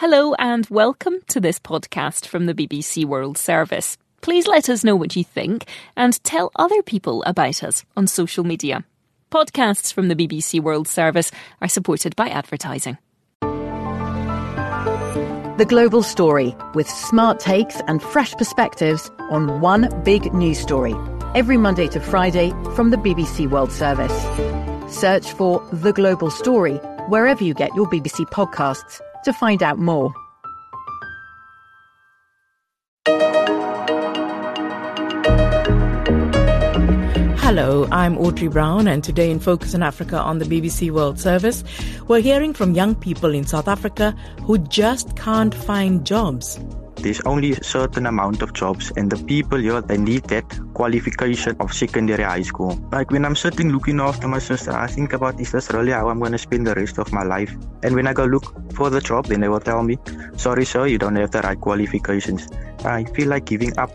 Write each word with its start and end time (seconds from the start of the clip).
Hello 0.00 0.32
and 0.38 0.66
welcome 0.70 1.16
to 1.28 1.40
this 1.40 1.58
podcast 1.58 2.24
from 2.24 2.46
the 2.46 2.54
BBC 2.54 3.04
World 3.04 3.36
Service. 3.36 3.98
Please 4.22 4.46
let 4.46 4.70
us 4.70 4.82
know 4.82 4.96
what 4.96 5.14
you 5.14 5.22
think 5.22 5.66
and 5.94 6.24
tell 6.24 6.50
other 6.56 6.82
people 6.82 7.22
about 7.24 7.62
us 7.62 7.84
on 7.98 8.06
social 8.06 8.42
media. 8.42 8.82
Podcasts 9.30 9.92
from 9.92 10.08
the 10.08 10.16
BBC 10.16 10.58
World 10.58 10.88
Service 10.88 11.30
are 11.60 11.68
supported 11.68 12.16
by 12.16 12.30
advertising. 12.30 12.96
The 15.58 15.66
Global 15.68 16.02
Story, 16.02 16.56
with 16.72 16.88
smart 16.88 17.38
takes 17.38 17.78
and 17.86 18.02
fresh 18.02 18.32
perspectives 18.36 19.10
on 19.28 19.60
one 19.60 19.90
big 20.02 20.32
news 20.32 20.58
story. 20.60 20.94
Every 21.34 21.58
Monday 21.58 21.88
to 21.88 22.00
Friday 22.00 22.52
from 22.74 22.88
the 22.88 22.96
BBC 22.96 23.50
World 23.50 23.70
Service. 23.70 24.18
Search 24.90 25.30
for 25.32 25.62
The 25.74 25.92
Global 25.92 26.30
Story 26.30 26.76
wherever 27.08 27.44
you 27.44 27.52
get 27.52 27.74
your 27.74 27.86
BBC 27.90 28.24
podcasts 28.30 29.02
to 29.24 29.32
find 29.32 29.62
out 29.62 29.78
more. 29.78 30.12
Hello, 37.50 37.88
I'm 37.90 38.16
Audrey 38.16 38.46
Brown, 38.46 38.86
and 38.86 39.02
today 39.02 39.28
in 39.28 39.40
Focus 39.40 39.74
on 39.74 39.82
Africa 39.82 40.20
on 40.20 40.38
the 40.38 40.44
BBC 40.44 40.92
World 40.92 41.18
Service, 41.18 41.64
we're 42.06 42.20
hearing 42.20 42.54
from 42.54 42.74
young 42.74 42.94
people 42.94 43.34
in 43.34 43.44
South 43.44 43.66
Africa 43.66 44.12
who 44.44 44.56
just 44.58 45.16
can't 45.16 45.52
find 45.52 46.06
jobs. 46.06 46.60
There's 46.96 47.20
only 47.22 47.52
a 47.52 47.64
certain 47.64 48.06
amount 48.06 48.42
of 48.42 48.52
jobs, 48.52 48.92
and 48.96 49.10
the 49.10 49.16
people 49.24 49.58
here 49.58 49.80
they 49.80 49.96
need 49.96 50.24
that 50.24 50.44
qualification 50.74 51.56
of 51.58 51.72
secondary 51.72 52.22
high 52.22 52.42
school. 52.42 52.78
Like 52.92 53.10
when 53.10 53.24
I'm 53.24 53.36
sitting 53.36 53.70
looking 53.70 54.00
after 54.00 54.28
my 54.28 54.38
sister, 54.38 54.72
I 54.72 54.86
think 54.86 55.12
about 55.12 55.40
is 55.40 55.52
this 55.52 55.70
really 55.70 55.92
how 55.92 56.08
I'm 56.08 56.20
to 56.20 56.38
spend 56.38 56.66
the 56.66 56.74
rest 56.74 56.98
of 56.98 57.12
my 57.12 57.22
life? 57.22 57.56
And 57.82 57.94
when 57.94 58.06
I 58.06 58.12
go 58.12 58.24
look 58.24 58.52
for 58.74 58.90
the 58.90 59.00
job, 59.00 59.26
then 59.26 59.40
they 59.40 59.48
will 59.48 59.60
tell 59.60 59.82
me, 59.82 59.98
"Sorry, 60.36 60.64
sir, 60.64 60.86
you 60.86 60.98
don't 60.98 61.16
have 61.16 61.30
the 61.30 61.40
right 61.40 61.60
qualifications." 61.60 62.48
I 62.84 63.04
feel 63.04 63.28
like 63.28 63.46
giving 63.46 63.78
up. 63.78 63.90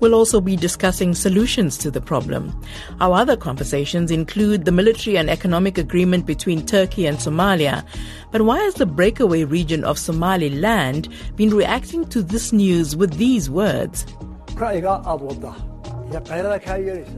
We'll 0.00 0.14
also 0.14 0.40
be 0.40 0.56
discussing 0.56 1.14
solutions 1.14 1.76
to 1.78 1.90
the 1.90 2.00
problem. 2.00 2.58
Our 3.00 3.16
other 3.18 3.36
conversations 3.36 4.10
include 4.10 4.64
the 4.64 4.72
military 4.72 5.18
and 5.18 5.28
economic 5.28 5.76
agreement 5.76 6.24
between 6.24 6.64
Turkey 6.64 7.06
and 7.06 7.18
Somalia. 7.18 7.84
But 8.32 8.42
why 8.42 8.60
has 8.60 8.74
the 8.74 8.86
breakaway 8.86 9.44
region 9.44 9.84
of 9.84 9.98
Somaliland 9.98 11.08
been 11.36 11.50
reacting 11.50 12.06
to 12.08 12.22
this 12.22 12.50
news 12.52 12.96
with 12.96 13.18
these 13.18 13.50
words? 13.50 14.06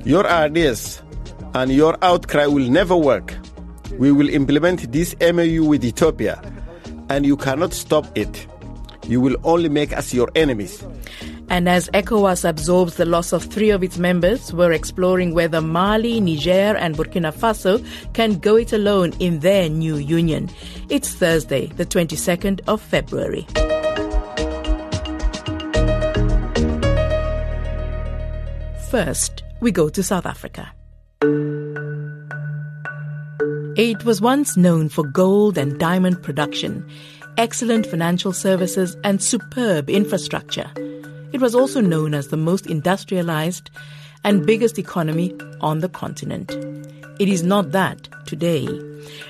Your 0.05 0.27
ideas 0.27 1.03
and 1.55 1.73
your 1.73 1.97
outcry 2.03 2.47
will 2.47 2.69
never 2.69 2.97
work. 2.97 3.35
We 3.99 4.11
will 4.11 4.29
implement 4.29 4.91
this 4.91 5.15
MOU 5.21 5.65
with 5.65 5.85
Ethiopia, 5.85 6.43
and 7.11 7.27
you 7.27 7.37
cannot 7.37 7.75
stop 7.75 8.07
it. 8.17 8.47
You 9.07 9.21
will 9.21 9.37
only 9.45 9.69
make 9.69 9.93
us 9.93 10.15
your 10.15 10.31
enemies. 10.35 10.83
And 11.53 11.69
as 11.69 11.91
ECOWAS 11.93 12.49
absorbs 12.49 12.95
the 12.95 13.05
loss 13.05 13.31
of 13.31 13.45
three 13.45 13.69
of 13.69 13.83
its 13.83 13.99
members, 13.99 14.55
we're 14.55 14.73
exploring 14.73 15.35
whether 15.35 15.61
Mali, 15.61 16.19
Niger, 16.19 16.75
and 16.79 16.97
Burkina 16.97 17.31
Faso 17.31 17.85
can 18.15 18.39
go 18.39 18.57
it 18.57 18.73
alone 18.73 19.13
in 19.19 19.41
their 19.41 19.69
new 19.69 19.97
union. 19.97 20.49
It's 20.89 21.13
Thursday, 21.15 21.67
the 21.67 21.85
22nd 21.85 22.63
of 22.69 22.81
February. 22.81 23.47
First, 28.89 29.43
we 29.61 29.71
go 29.71 29.91
to 29.91 30.03
South 30.03 30.25
Africa. 30.25 30.73
It 33.77 34.07
was 34.07 34.23
once 34.23 34.57
known 34.57 34.89
for 34.89 35.05
gold 35.05 35.59
and 35.59 35.79
diamond 35.79 36.23
production, 36.23 36.89
excellent 37.37 37.85
financial 37.85 38.33
services, 38.33 38.97
and 39.05 39.23
superb 39.23 39.91
infrastructure. 39.91 40.71
It 41.33 41.41
was 41.41 41.55
also 41.55 41.81
known 41.81 42.15
as 42.15 42.29
the 42.29 42.37
most 42.37 42.67
industrialized 42.67 43.71
and 44.25 44.47
biggest 44.47 44.79
economy 44.79 45.35
on 45.61 45.81
the 45.81 45.89
continent. 45.89 46.51
It 47.19 47.29
is 47.29 47.43
not 47.43 47.73
that 47.73 48.09
today. 48.27 48.69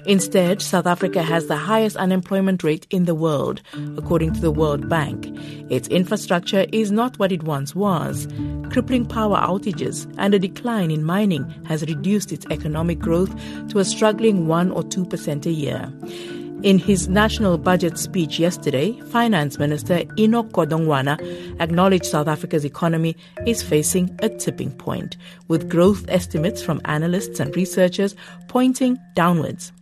Instead, 0.06 0.60
South 0.60 0.86
Africa 0.86 1.22
has 1.22 1.46
the 1.46 1.56
highest 1.56 1.96
unemployment 1.96 2.62
rate 2.62 2.86
in 2.90 3.04
the 3.04 3.14
world, 3.14 3.62
according 3.96 4.32
to 4.34 4.40
the 4.40 4.50
World 4.50 4.88
Bank. 4.88 5.28
Its 5.70 5.88
infrastructure 5.88 6.66
is 6.72 6.90
not 6.90 7.18
what 7.18 7.32
it 7.32 7.42
once 7.44 7.74
was. 7.74 8.28
Crippling 8.70 9.06
power 9.06 9.36
outages 9.36 10.12
and 10.18 10.34
a 10.34 10.38
decline 10.38 10.90
in 10.90 11.04
mining 11.04 11.44
has 11.66 11.82
reduced 11.82 12.32
its 12.32 12.46
economic 12.50 12.98
growth 12.98 13.34
to 13.68 13.78
a 13.78 13.84
struggling 13.84 14.46
1 14.46 14.70
or 14.70 14.82
2% 14.82 15.46
a 15.46 15.50
year. 15.50 15.92
In 16.62 16.78
his 16.78 17.08
national 17.08 17.58
budget 17.58 17.98
speech 17.98 18.38
yesterday, 18.38 18.92
Finance 19.10 19.58
Minister 19.58 20.04
Enoch 20.16 20.48
Godongwana 20.50 21.18
acknowledged 21.60 22.04
South 22.04 22.28
Africa's 22.28 22.64
economy 22.64 23.16
is 23.46 23.64
facing 23.64 24.16
a 24.22 24.28
tipping 24.28 24.70
point, 24.70 25.16
with 25.48 25.68
growth 25.68 26.04
estimates 26.06 26.62
from 26.62 26.80
analysts 26.84 27.40
and 27.40 27.56
researchers 27.56 28.14
pointing 28.46 28.96
downwards. 29.14 29.72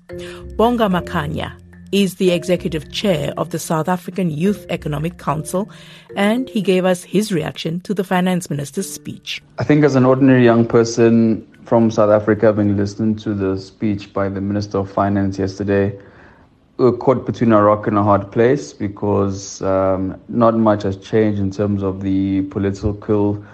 Bonga 0.56 0.88
Makhanya 0.88 1.52
is 1.92 2.14
the 2.14 2.30
executive 2.30 2.90
chair 2.90 3.34
of 3.36 3.50
the 3.50 3.58
South 3.58 3.86
African 3.86 4.30
Youth 4.30 4.64
Economic 4.70 5.18
Council, 5.18 5.68
and 6.16 6.48
he 6.48 6.62
gave 6.62 6.86
us 6.86 7.02
his 7.02 7.30
reaction 7.30 7.80
to 7.80 7.92
the 7.92 8.04
finance 8.04 8.48
minister's 8.48 8.90
speech. 8.90 9.42
I 9.58 9.64
think, 9.64 9.84
as 9.84 9.96
an 9.96 10.06
ordinary 10.06 10.44
young 10.44 10.66
person 10.66 11.46
from 11.66 11.90
South 11.90 12.10
Africa, 12.10 12.54
when 12.54 12.70
you 12.70 12.74
listen 12.74 13.16
to 13.16 13.34
the 13.34 13.58
speech 13.58 14.14
by 14.14 14.30
the 14.30 14.40
Minister 14.40 14.78
of 14.78 14.90
Finance 14.90 15.38
yesterday, 15.38 15.94
caught 16.88 17.26
between 17.26 17.52
a 17.52 17.62
rock 17.62 17.86
and 17.86 17.98
a 17.98 18.02
hard 18.02 18.32
place 18.32 18.72
because 18.72 19.60
um, 19.60 20.18
not 20.28 20.56
much 20.56 20.82
has 20.82 20.96
changed 20.96 21.38
in 21.38 21.50
terms 21.50 21.82
of 21.82 22.00
the 22.00 22.42
political 22.42 23.44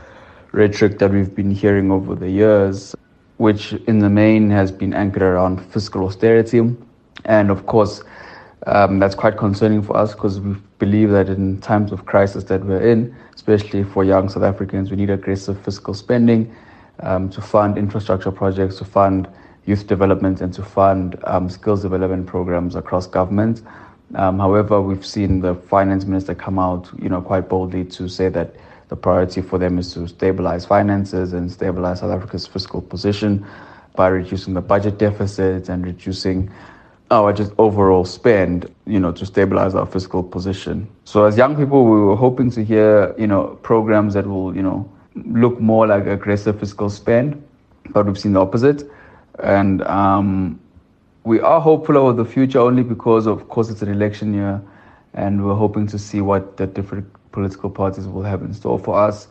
rhetoric 0.52 0.98
that 1.00 1.10
we've 1.10 1.34
been 1.34 1.50
hearing 1.50 1.90
over 1.90 2.14
the 2.14 2.30
years, 2.30 2.94
which 3.38 3.72
in 3.88 3.98
the 3.98 4.08
main 4.08 4.48
has 4.50 4.70
been 4.70 4.94
anchored 4.94 5.22
around 5.22 5.60
fiscal 5.72 6.04
austerity. 6.04 6.60
And 7.24 7.50
of 7.50 7.66
course, 7.66 8.04
um, 8.66 9.00
that's 9.00 9.16
quite 9.16 9.36
concerning 9.36 9.82
for 9.82 9.96
us 9.96 10.14
because 10.14 10.38
we 10.38 10.54
believe 10.78 11.10
that 11.10 11.28
in 11.28 11.60
times 11.60 11.90
of 11.90 12.06
crisis 12.06 12.44
that 12.44 12.64
we're 12.64 12.80
in, 12.80 13.14
especially 13.34 13.82
for 13.82 14.04
young 14.04 14.28
South 14.28 14.44
Africans, 14.44 14.90
we 14.90 14.96
need 14.96 15.10
aggressive 15.10 15.60
fiscal 15.64 15.94
spending 15.94 16.54
um, 17.00 17.28
to 17.30 17.40
fund 17.40 17.76
infrastructure 17.76 18.30
projects, 18.30 18.76
to 18.78 18.84
fund 18.84 19.28
youth 19.66 19.86
development 19.86 20.40
and 20.40 20.54
to 20.54 20.62
fund 20.62 21.18
um, 21.24 21.50
skills 21.50 21.82
development 21.82 22.26
programs 22.26 22.74
across 22.74 23.06
government. 23.06 23.62
Um, 24.14 24.38
however, 24.38 24.80
we've 24.80 25.04
seen 25.04 25.40
the 25.40 25.54
finance 25.54 26.04
minister 26.04 26.34
come 26.34 26.58
out, 26.58 26.88
you 26.98 27.08
know, 27.08 27.20
quite 27.20 27.48
boldly 27.48 27.84
to 27.84 28.08
say 28.08 28.28
that 28.28 28.54
the 28.88 28.96
priority 28.96 29.42
for 29.42 29.58
them 29.58 29.78
is 29.78 29.92
to 29.94 30.06
stabilize 30.06 30.64
finances 30.64 31.32
and 31.32 31.50
stabilize 31.50 32.00
South 32.00 32.12
Africa's 32.12 32.46
fiscal 32.46 32.80
position 32.80 33.44
by 33.96 34.06
reducing 34.08 34.54
the 34.54 34.60
budget 34.60 34.98
deficit 34.98 35.68
and 35.68 35.84
reducing 35.84 36.50
our 37.10 37.32
just 37.32 37.52
overall 37.58 38.04
spend, 38.04 38.72
you 38.86 39.00
know, 39.00 39.10
to 39.12 39.26
stabilize 39.26 39.74
our 39.74 39.86
fiscal 39.86 40.22
position. 40.22 40.88
So 41.04 41.24
as 41.24 41.36
young 41.36 41.56
people, 41.56 41.84
we 41.84 42.00
were 42.00 42.16
hoping 42.16 42.50
to 42.52 42.64
hear, 42.64 43.14
you 43.18 43.26
know, 43.26 43.58
programs 43.62 44.14
that 44.14 44.26
will, 44.26 44.54
you 44.54 44.62
know, 44.62 44.88
look 45.14 45.60
more 45.60 45.86
like 45.86 46.06
aggressive 46.06 46.60
fiscal 46.60 46.90
spend, 46.90 47.42
but 47.90 48.06
we've 48.06 48.18
seen 48.18 48.34
the 48.34 48.40
opposite. 48.40 48.88
And 49.42 49.82
um, 49.82 50.60
we 51.24 51.40
are 51.40 51.60
hopeful 51.60 51.96
about 51.96 52.16
the 52.16 52.24
future 52.24 52.60
only 52.60 52.82
because, 52.82 53.26
of 53.26 53.48
course, 53.48 53.68
it's 53.68 53.82
an 53.82 53.90
election 53.90 54.32
year, 54.32 54.62
and 55.14 55.44
we're 55.44 55.54
hoping 55.54 55.86
to 55.88 55.98
see 55.98 56.20
what 56.20 56.56
the 56.56 56.66
different 56.66 57.06
political 57.32 57.68
parties 57.68 58.06
will 58.06 58.22
have 58.22 58.42
in 58.42 58.54
store 58.54 58.78
for 58.78 58.98
us, 58.98 59.28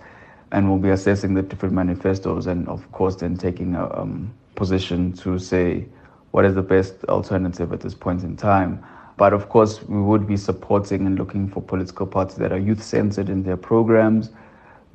and 0.52 0.70
we'll 0.70 0.80
be 0.80 0.90
assessing 0.90 1.34
the 1.34 1.42
different 1.42 1.74
manifestos, 1.74 2.46
and 2.46 2.68
of 2.68 2.92
course, 2.92 3.16
then 3.16 3.36
taking 3.36 3.76
a 3.76 3.90
um, 4.00 4.32
position 4.56 5.14
to 5.14 5.40
say 5.40 5.86
what 6.32 6.46
is 6.46 6.54
the 6.54 6.62
best 6.62 7.04
alternative 7.06 7.72
at 7.74 7.80
this 7.80 7.94
point 7.94 8.24
in 8.24 8.36
time. 8.36 8.84
But 9.18 9.32
of 9.32 9.48
course, 9.48 9.82
we 9.84 10.02
would 10.02 10.28
be 10.28 10.36
supporting 10.36 11.08
and 11.08 11.18
looking 11.18 11.48
for 11.48 11.62
political 11.62 12.06
parties 12.06 12.36
that 12.36 12.52
are 12.52 12.60
youth 12.60 12.84
centered 12.84 13.30
in 13.30 13.44
their 13.44 13.58
programs, 13.58 14.30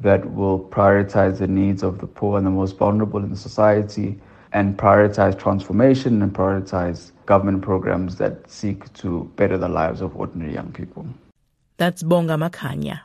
that 0.01 0.35
will 0.35 0.59
prioritize 0.59 1.39
the 1.39 1.49
needs 1.49 1.83
of 1.83 1.99
the 1.99 2.07
poor 2.07 2.37
and 2.39 2.47
the 2.47 2.51
most 2.51 2.77
vulnerable 2.77 3.25
in 3.25 3.35
society 3.35 4.19
and 4.53 4.77
prioritize 4.77 5.39
transformation 5.39 6.23
and 6.23 6.33
prioritize 6.33 7.13
government 7.27 7.63
programs 7.63 8.17
that 8.17 8.51
seek 8.51 8.93
to 8.95 9.31
better 9.37 9.57
the 9.57 9.69
lives 9.69 10.01
of 10.01 10.17
ordinary 10.17 10.53
young 10.53 10.73
people. 10.73 11.07
That's 11.77 12.03
Bonga 12.03 12.35
Makhanya. 12.35 13.01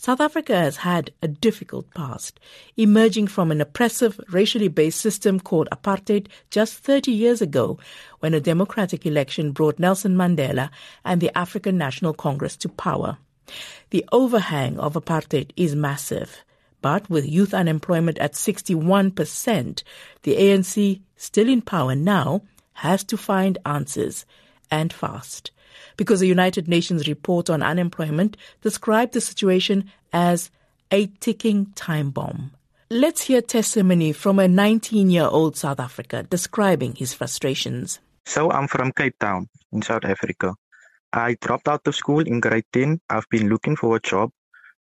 South 0.00 0.20
Africa 0.20 0.56
has 0.56 0.78
had 0.78 1.12
a 1.22 1.28
difficult 1.28 1.92
past, 1.94 2.40
emerging 2.76 3.26
from 3.26 3.50
an 3.50 3.60
oppressive, 3.60 4.18
racially 4.30 4.68
based 4.68 5.00
system 5.00 5.38
called 5.38 5.68
apartheid 5.70 6.26
just 6.50 6.78
30 6.78 7.12
years 7.12 7.42
ago, 7.42 7.78
when 8.20 8.32
a 8.32 8.40
democratic 8.40 9.04
election 9.04 9.52
brought 9.52 9.78
Nelson 9.78 10.16
Mandela 10.16 10.70
and 11.04 11.20
the 11.20 11.36
African 11.36 11.76
National 11.76 12.14
Congress 12.14 12.56
to 12.56 12.68
power. 12.68 13.18
The 13.90 14.04
overhang 14.10 14.78
of 14.78 14.94
apartheid 14.94 15.50
is 15.56 15.74
massive. 15.76 16.44
But 16.80 17.08
with 17.10 17.28
youth 17.28 17.52
unemployment 17.52 18.18
at 18.18 18.32
61%, 18.32 19.82
the 20.22 20.36
ANC, 20.36 21.00
still 21.16 21.48
in 21.48 21.62
power 21.62 21.94
now, 21.94 22.42
has 22.74 23.04
to 23.04 23.16
find 23.16 23.58
answers, 23.64 24.24
and 24.70 24.92
fast. 24.92 25.50
because 26.00 26.20
the 26.20 26.26
United 26.26 26.66
Nations 26.66 27.06
report 27.06 27.50
on 27.50 27.62
unemployment 27.62 28.36
described 28.62 29.12
the 29.12 29.20
situation 29.20 29.90
as 30.14 30.50
a 30.90 31.08
ticking 31.20 31.66
time 31.74 32.10
bomb. 32.10 32.52
Let's 32.88 33.22
hear 33.22 33.42
testimony 33.42 34.12
from 34.12 34.38
a 34.38 34.48
19 34.48 35.10
year 35.10 35.26
old 35.26 35.58
South 35.58 35.78
Africa 35.78 36.22
describing 36.22 36.94
his 36.94 37.12
frustrations. 37.12 38.00
So, 38.24 38.50
I'm 38.50 38.66
from 38.66 38.92
Cape 38.92 39.18
Town 39.20 39.48
in 39.72 39.82
South 39.82 40.04
Africa. 40.04 40.54
I 41.12 41.36
dropped 41.40 41.68
out 41.68 41.86
of 41.86 41.94
school 41.94 42.20
in 42.20 42.40
grade 42.40 42.64
10. 42.72 43.00
I've 43.10 43.28
been 43.28 43.50
looking 43.50 43.76
for 43.76 43.96
a 43.96 44.00
job, 44.00 44.30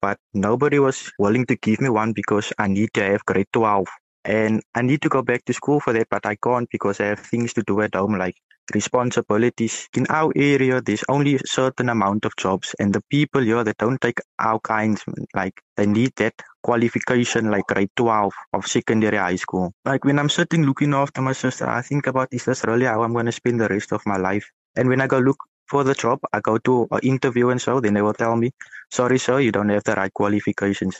but 0.02 0.18
nobody 0.34 0.80
was 0.80 1.12
willing 1.20 1.46
to 1.48 1.56
give 1.56 1.82
me 1.82 1.90
one 1.90 2.14
because 2.14 2.52
I 2.58 2.68
need 2.68 2.90
to 2.94 3.04
have 3.04 3.26
grade 3.26 3.48
12. 3.54 3.88
And 4.26 4.62
I 4.76 4.82
need 4.82 5.02
to 5.04 5.10
go 5.10 5.22
back 5.22 5.46
to 5.46 5.54
school 5.54 5.80
for 5.80 5.94
that, 5.94 6.08
but 6.10 6.26
I 6.26 6.36
can't 6.36 6.70
because 6.70 7.00
I 7.00 7.06
have 7.06 7.20
things 7.20 7.54
to 7.54 7.64
do 7.64 7.82
at 7.82 7.96
home, 7.96 8.18
like 8.18 8.36
responsibilities. 8.74 9.88
In 9.96 10.06
our 10.10 10.32
area, 10.36 10.82
there's 10.82 11.04
only 11.10 11.36
a 11.36 11.48
certain 11.48 11.90
amount 11.90 12.26
of 12.26 12.36
jobs, 12.36 12.76
and 12.80 12.94
the 12.94 13.02
people 13.10 13.42
here 13.42 13.64
that 13.64 13.78
don't 13.78 14.00
take 14.00 14.20
our 14.38 14.60
kinds, 14.60 15.04
like 15.34 15.60
they 15.78 15.86
need 15.86 16.12
that 16.18 16.34
qualification, 16.64 17.50
like 17.50 17.66
grade 17.68 17.90
12 17.96 18.34
of 18.54 18.68
secondary 18.68 19.18
high 19.18 19.38
school. 19.38 19.74
Like 19.86 20.06
when 20.06 20.20
I'm 20.20 20.30
sitting 20.30 20.66
looking 20.66 20.94
after 20.94 21.22
my 21.22 21.34
sister, 21.34 21.68
I 21.68 21.82
think 21.82 22.08
about 22.08 22.30
is 22.32 22.46
this 22.46 22.64
really 22.66 22.86
how 22.86 23.04
I'm 23.04 23.14
going 23.14 23.26
to 23.26 23.32
spend 23.32 23.60
the 23.60 23.70
rest 23.70 23.92
of 23.94 24.06
my 24.06 24.18
life? 24.18 24.50
And 24.76 24.90
when 24.90 25.02
I 25.02 25.08
go 25.08 25.20
look 25.20 25.38
for 25.70 25.84
the 25.84 25.94
job, 25.94 26.20
I 26.34 26.40
go 26.40 26.58
to 26.58 26.88
an 26.92 27.00
interview 27.04 27.50
and 27.50 27.62
so, 27.62 27.80
then 27.80 27.94
they 27.94 28.02
will 28.02 28.14
tell 28.14 28.36
me, 28.36 28.52
sorry, 28.90 29.20
sir, 29.20 29.40
you 29.40 29.52
don't 29.52 29.70
have 29.70 29.84
the 29.84 29.94
right 29.94 30.14
qualifications. 30.14 31.00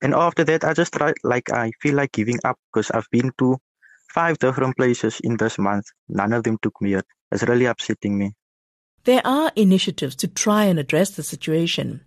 And 0.00 0.14
after 0.14 0.44
that, 0.44 0.64
I 0.64 0.74
just 0.74 0.92
try, 0.92 1.12
like, 1.24 1.50
I 1.50 1.72
feel 1.80 1.94
like 1.96 2.12
giving 2.12 2.38
up 2.44 2.58
because 2.72 2.90
I've 2.90 3.10
been 3.10 3.32
to 3.38 3.58
five 4.12 4.38
different 4.38 4.76
places 4.76 5.20
in 5.20 5.36
this 5.36 5.58
month. 5.58 5.86
None 6.08 6.32
of 6.32 6.44
them 6.44 6.58
took 6.62 6.80
me 6.80 6.90
yet. 6.90 7.04
It's 7.32 7.42
really 7.42 7.64
upsetting 7.64 8.16
me. 8.16 8.32
There 9.04 9.22
are 9.24 9.52
initiatives 9.56 10.14
to 10.16 10.28
try 10.28 10.64
and 10.64 10.78
address 10.78 11.10
the 11.10 11.22
situation. 11.22 12.02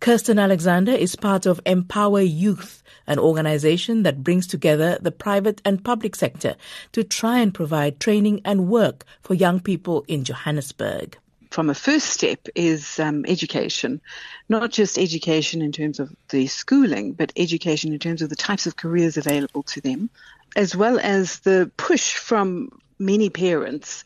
Kirsten 0.00 0.38
Alexander 0.38 0.92
is 0.92 1.16
part 1.16 1.46
of 1.46 1.60
Empower 1.66 2.20
Youth, 2.20 2.82
an 3.06 3.18
organization 3.18 4.04
that 4.04 4.22
brings 4.22 4.46
together 4.46 4.98
the 5.00 5.10
private 5.10 5.60
and 5.64 5.84
public 5.84 6.14
sector 6.14 6.56
to 6.92 7.02
try 7.02 7.38
and 7.40 7.52
provide 7.52 7.98
training 7.98 8.40
and 8.44 8.68
work 8.68 9.04
for 9.20 9.34
young 9.34 9.58
people 9.58 10.04
in 10.06 10.22
Johannesburg 10.24 11.18
from 11.50 11.70
a 11.70 11.74
first 11.74 12.06
step 12.06 12.46
is 12.54 12.98
um, 12.98 13.24
education, 13.26 14.00
not 14.48 14.70
just 14.70 14.98
education 14.98 15.62
in 15.62 15.72
terms 15.72 16.00
of 16.00 16.14
the 16.28 16.46
schooling, 16.46 17.12
but 17.12 17.32
education 17.36 17.92
in 17.92 17.98
terms 17.98 18.22
of 18.22 18.28
the 18.28 18.36
types 18.36 18.66
of 18.66 18.76
careers 18.76 19.16
available 19.16 19.62
to 19.64 19.80
them, 19.80 20.10
as 20.56 20.76
well 20.76 20.98
as 20.98 21.40
the 21.40 21.70
push 21.76 22.14
from 22.14 22.80
many 22.98 23.30
parents 23.30 24.04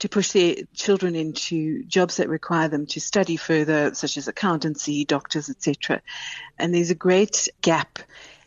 to 0.00 0.08
push 0.08 0.32
their 0.32 0.56
children 0.74 1.14
into 1.14 1.84
jobs 1.84 2.16
that 2.16 2.28
require 2.28 2.68
them 2.68 2.86
to 2.86 3.00
study 3.00 3.36
further, 3.36 3.94
such 3.94 4.16
as 4.16 4.26
accountancy, 4.26 5.04
doctors, 5.04 5.48
etc. 5.48 6.02
And 6.58 6.74
there's 6.74 6.90
a 6.90 6.96
great 6.96 7.48
gap 7.60 8.00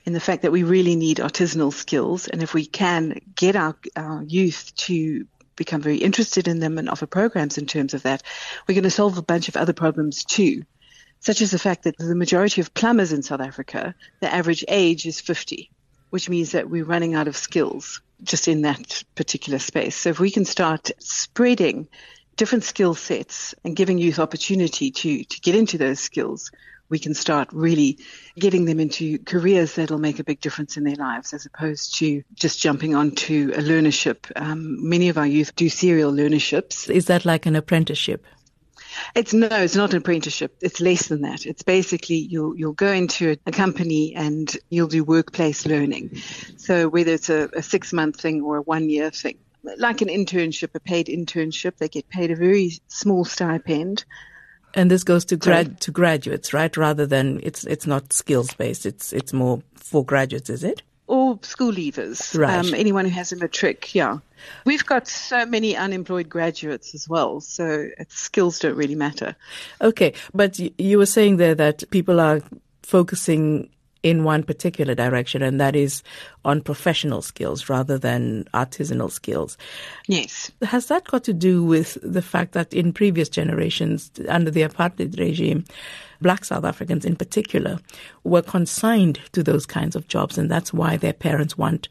in 0.06 0.14
the 0.14 0.20
fact 0.20 0.42
that 0.42 0.52
we 0.52 0.64
really 0.64 0.96
need 0.96 1.18
artisanal 1.18 1.74
skills. 1.74 2.28
And 2.28 2.44
if 2.44 2.54
we 2.54 2.66
can 2.66 3.22
get 3.36 3.56
our, 3.56 3.76
our 3.96 4.22
youth 4.24 4.74
to 4.76 5.26
become 5.56 5.82
very 5.82 5.98
interested 5.98 6.48
in 6.48 6.60
them 6.60 6.78
and 6.78 6.90
offer 6.90 7.06
programs 7.06 7.58
in 7.58 7.66
terms 7.66 7.94
of 7.94 8.04
that, 8.04 8.24
we're 8.68 8.76
going 8.76 8.84
to 8.84 8.92
solve 8.92 9.18
a 9.18 9.24
bunch 9.24 9.48
of 9.48 9.56
other 9.56 9.74
problems 9.74 10.24
too, 10.24 10.64
such 11.20 11.42
as 11.42 11.52
the 11.52 11.60
fact 11.60 11.84
that 11.84 11.98
the 11.98 12.16
majority 12.16 12.62
of 12.62 12.74
plumbers 12.74 13.12
in 13.12 13.24
South 13.24 13.42
Africa, 13.42 13.96
the 14.20 14.34
average 14.34 14.66
age 14.68 15.06
is 15.06 15.20
50, 15.20 15.72
which 16.10 16.30
means 16.30 16.52
that 16.52 16.70
we're 16.70 16.86
running 16.86 17.16
out 17.16 17.28
of 17.28 17.38
skills 17.38 18.02
just 18.24 18.48
in 18.48 18.62
that 18.62 19.04
particular 19.16 19.60
space. 19.60 19.96
So 19.96 20.10
if 20.10 20.20
we 20.20 20.32
can 20.32 20.46
start 20.46 20.92
spreading 21.00 21.88
different 22.36 22.64
skill 22.64 22.96
sets 22.96 23.56
and 23.64 23.76
giving 23.76 23.98
youth 23.98 24.20
opportunity 24.20 24.92
to, 24.92 25.24
to 25.24 25.42
get 25.42 25.56
into 25.56 25.78
those 25.78 26.00
skills, 26.00 26.52
we 26.90 27.00
can 27.00 27.14
start 27.14 27.50
really 27.52 28.00
getting 28.38 28.66
them 28.66 28.80
into 28.80 29.18
careers 29.20 29.76
that'll 29.76 29.98
make 29.98 30.20
a 30.20 30.24
big 30.24 30.40
difference 30.40 30.78
in 30.78 30.84
their 30.84 30.96
lives 30.96 31.34
as 31.34 31.46
opposed 31.46 31.96
to 31.96 32.24
just 32.34 32.60
jumping 32.60 32.96
onto 32.96 33.52
a 33.56 33.60
learnership. 33.60 34.32
Um, 34.36 34.88
many 34.88 35.10
of 35.10 35.18
our 35.18 35.28
youth 35.28 35.56
do 35.56 35.70
serial 35.70 36.12
learnerships. 36.12 36.90
Is 36.90 37.06
that 37.06 37.26
like 37.26 37.46
an 37.46 37.56
apprenticeship? 37.56 38.26
It's 39.14 39.34
no, 39.34 39.48
it's 39.52 39.76
not 39.76 39.92
an 39.92 39.98
apprenticeship. 39.98 40.56
It's 40.62 40.80
less 40.80 41.08
than 41.08 41.22
that. 41.22 41.46
It's 41.46 41.64
basically 41.64 42.16
you'll 42.16 42.56
you'll 42.56 42.74
go 42.74 42.92
into 42.92 43.36
a, 43.46 43.52
company 43.52 44.16
and 44.16 44.56
you'll 44.70 44.88
do 44.88 45.04
workplace 45.04 45.66
learning. 45.66 46.16
So 46.58 46.88
whether 46.88 47.12
it's 47.12 47.30
a, 47.30 47.50
a 47.54 47.62
six 47.62 47.92
month 47.92 48.20
thing 48.20 48.42
or 48.42 48.58
a 48.58 48.62
one 48.62 48.90
year 48.90 49.10
thing, 49.10 49.38
like 49.78 50.02
an 50.02 50.08
internship, 50.08 50.76
a 50.76 50.80
paid 50.80 51.08
internship, 51.08 51.78
they 51.78 51.90
get 51.90 52.10
paid 52.10 52.32
a 52.32 52.36
very 52.36 52.80
small 52.88 53.26
stipend 53.26 54.06
and 54.76 54.92
this 54.92 55.04
goes 55.04 55.26
to 55.26 55.38
grad 55.38 55.80
to 55.82 55.92
graduates, 55.92 56.54
right? 56.54 56.76
Rather 56.78 57.06
than 57.06 57.40
it's 57.42 57.64
it's 57.66 57.88
not 57.88 58.14
skills 58.14 58.54
based. 58.54 58.86
It's 58.86 59.14
it's 59.14 59.34
more 59.34 59.62
for 59.76 60.06
graduates, 60.06 60.50
is 60.50 60.64
it? 60.64 60.84
Or 61.08 61.40
school 61.44 61.72
leavers, 61.72 62.38
right? 62.38 62.66
Um, 62.66 62.74
anyone 62.74 63.06
who 63.06 63.12
has 63.12 63.32
a 63.32 63.36
matric, 63.36 63.94
yeah. 63.94 64.18
We've 64.66 64.86
got 64.86 65.08
so 65.08 65.46
many 65.46 65.76
unemployed 65.76 66.30
graduates 66.30 66.94
as 66.94 67.08
well, 67.08 67.42
so 67.42 67.90
skills 68.10 68.60
don't 68.60 68.76
really 68.76 68.96
matter. 68.96 69.36
Okay, 69.82 70.14
but 70.34 70.60
you 70.60 70.98
were 70.98 71.06
saying 71.06 71.38
there 71.38 71.56
that 71.56 71.84
people 71.92 72.20
are 72.20 72.42
focusing 72.84 73.70
in 74.06 74.24
one 74.24 74.44
particular 74.44 74.94
direction, 74.94 75.42
and 75.42 75.60
that 75.60 75.76
is 75.76 76.04
on 76.46 76.62
professional 76.62 77.24
skills 77.24 77.70
rather 77.70 77.98
than 77.98 78.44
artisanal 78.54 79.12
skills. 79.12 79.58
Yes. 80.08 80.52
Has 80.62 80.86
that 80.90 81.06
got 81.06 81.24
to 81.24 81.34
do 81.34 81.64
with 81.64 81.98
the 82.04 82.22
fact 82.22 82.52
that 82.52 82.72
in 82.72 82.94
previous 82.94 83.30
generations, 83.30 84.12
under 84.30 84.52
the 84.52 84.62
apartheid 84.62 85.18
regime, 85.20 85.66
black 86.22 86.46
South 86.46 86.66
Africans 86.66 87.04
in 87.04 87.16
particular 87.16 87.80
were 88.24 88.44
consigned 88.44 89.20
to 89.32 89.42
those 89.42 89.66
kinds 89.66 89.96
of 89.96 90.08
jobs, 90.08 90.38
and 90.38 90.52
that's 90.52 90.72
why 90.72 90.98
their 90.98 91.12
parents 91.12 91.58
want 91.58 91.90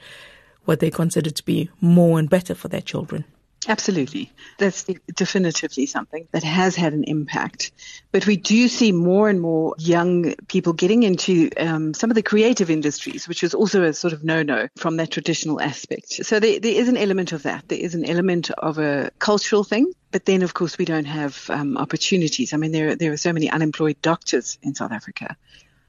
what 0.67 0.79
they 0.79 0.91
consider 0.91 1.31
to 1.31 1.45
be 1.45 1.69
more 1.81 2.21
and 2.21 2.31
better 2.31 2.55
for 2.55 2.69
their 2.69 2.81
children? 2.81 3.25
Absolutely. 3.69 4.31
That's 4.59 4.85
definitively 5.15 5.87
something 5.87 6.29
that 6.33 6.43
has 6.43 6.77
had 6.77 6.93
an 6.93 7.05
impact. 7.05 7.73
But 8.13 8.27
we 8.27 8.37
do 8.37 8.69
see 8.69 8.93
more 8.93 9.29
and 9.29 9.41
more 9.41 9.75
young 9.79 10.35
people 10.49 10.73
getting 10.73 11.03
into 11.03 11.51
um, 11.57 11.95
some 11.95 12.11
of 12.11 12.15
the 12.15 12.23
creative 12.23 12.71
industries, 12.71 13.27
which 13.27 13.43
is 13.43 13.55
also 13.55 13.83
a 13.85 13.93
sort 13.93 14.13
of 14.13 14.25
no 14.25 14.43
no 14.43 14.69
from 14.77 14.97
that 14.99 15.11
traditional 15.11 15.61
aspect. 15.61 16.25
So 16.25 16.41
there, 16.41 16.61
there 16.61 16.75
is 16.75 16.89
an 16.89 16.97
element 16.97 17.33
of 17.33 17.45
that. 17.45 17.69
There 17.69 17.79
is 17.79 17.95
an 17.95 18.05
element 18.05 18.51
of 18.51 18.79
a 18.79 19.11
cultural 19.19 19.65
thing. 19.65 19.93
But 20.11 20.27
then, 20.27 20.43
of 20.43 20.55
course, 20.55 20.79
we 20.79 20.85
don't 20.85 21.07
have 21.07 21.51
um, 21.51 21.77
opportunities. 21.77 22.53
I 22.53 22.57
mean, 22.57 22.71
there, 22.71 22.95
there 22.95 23.13
are 23.13 23.17
so 23.17 23.33
many 23.33 23.51
unemployed 23.51 23.97
doctors 24.01 24.59
in 24.63 24.75
South 24.75 24.93
Africa. 24.93 25.37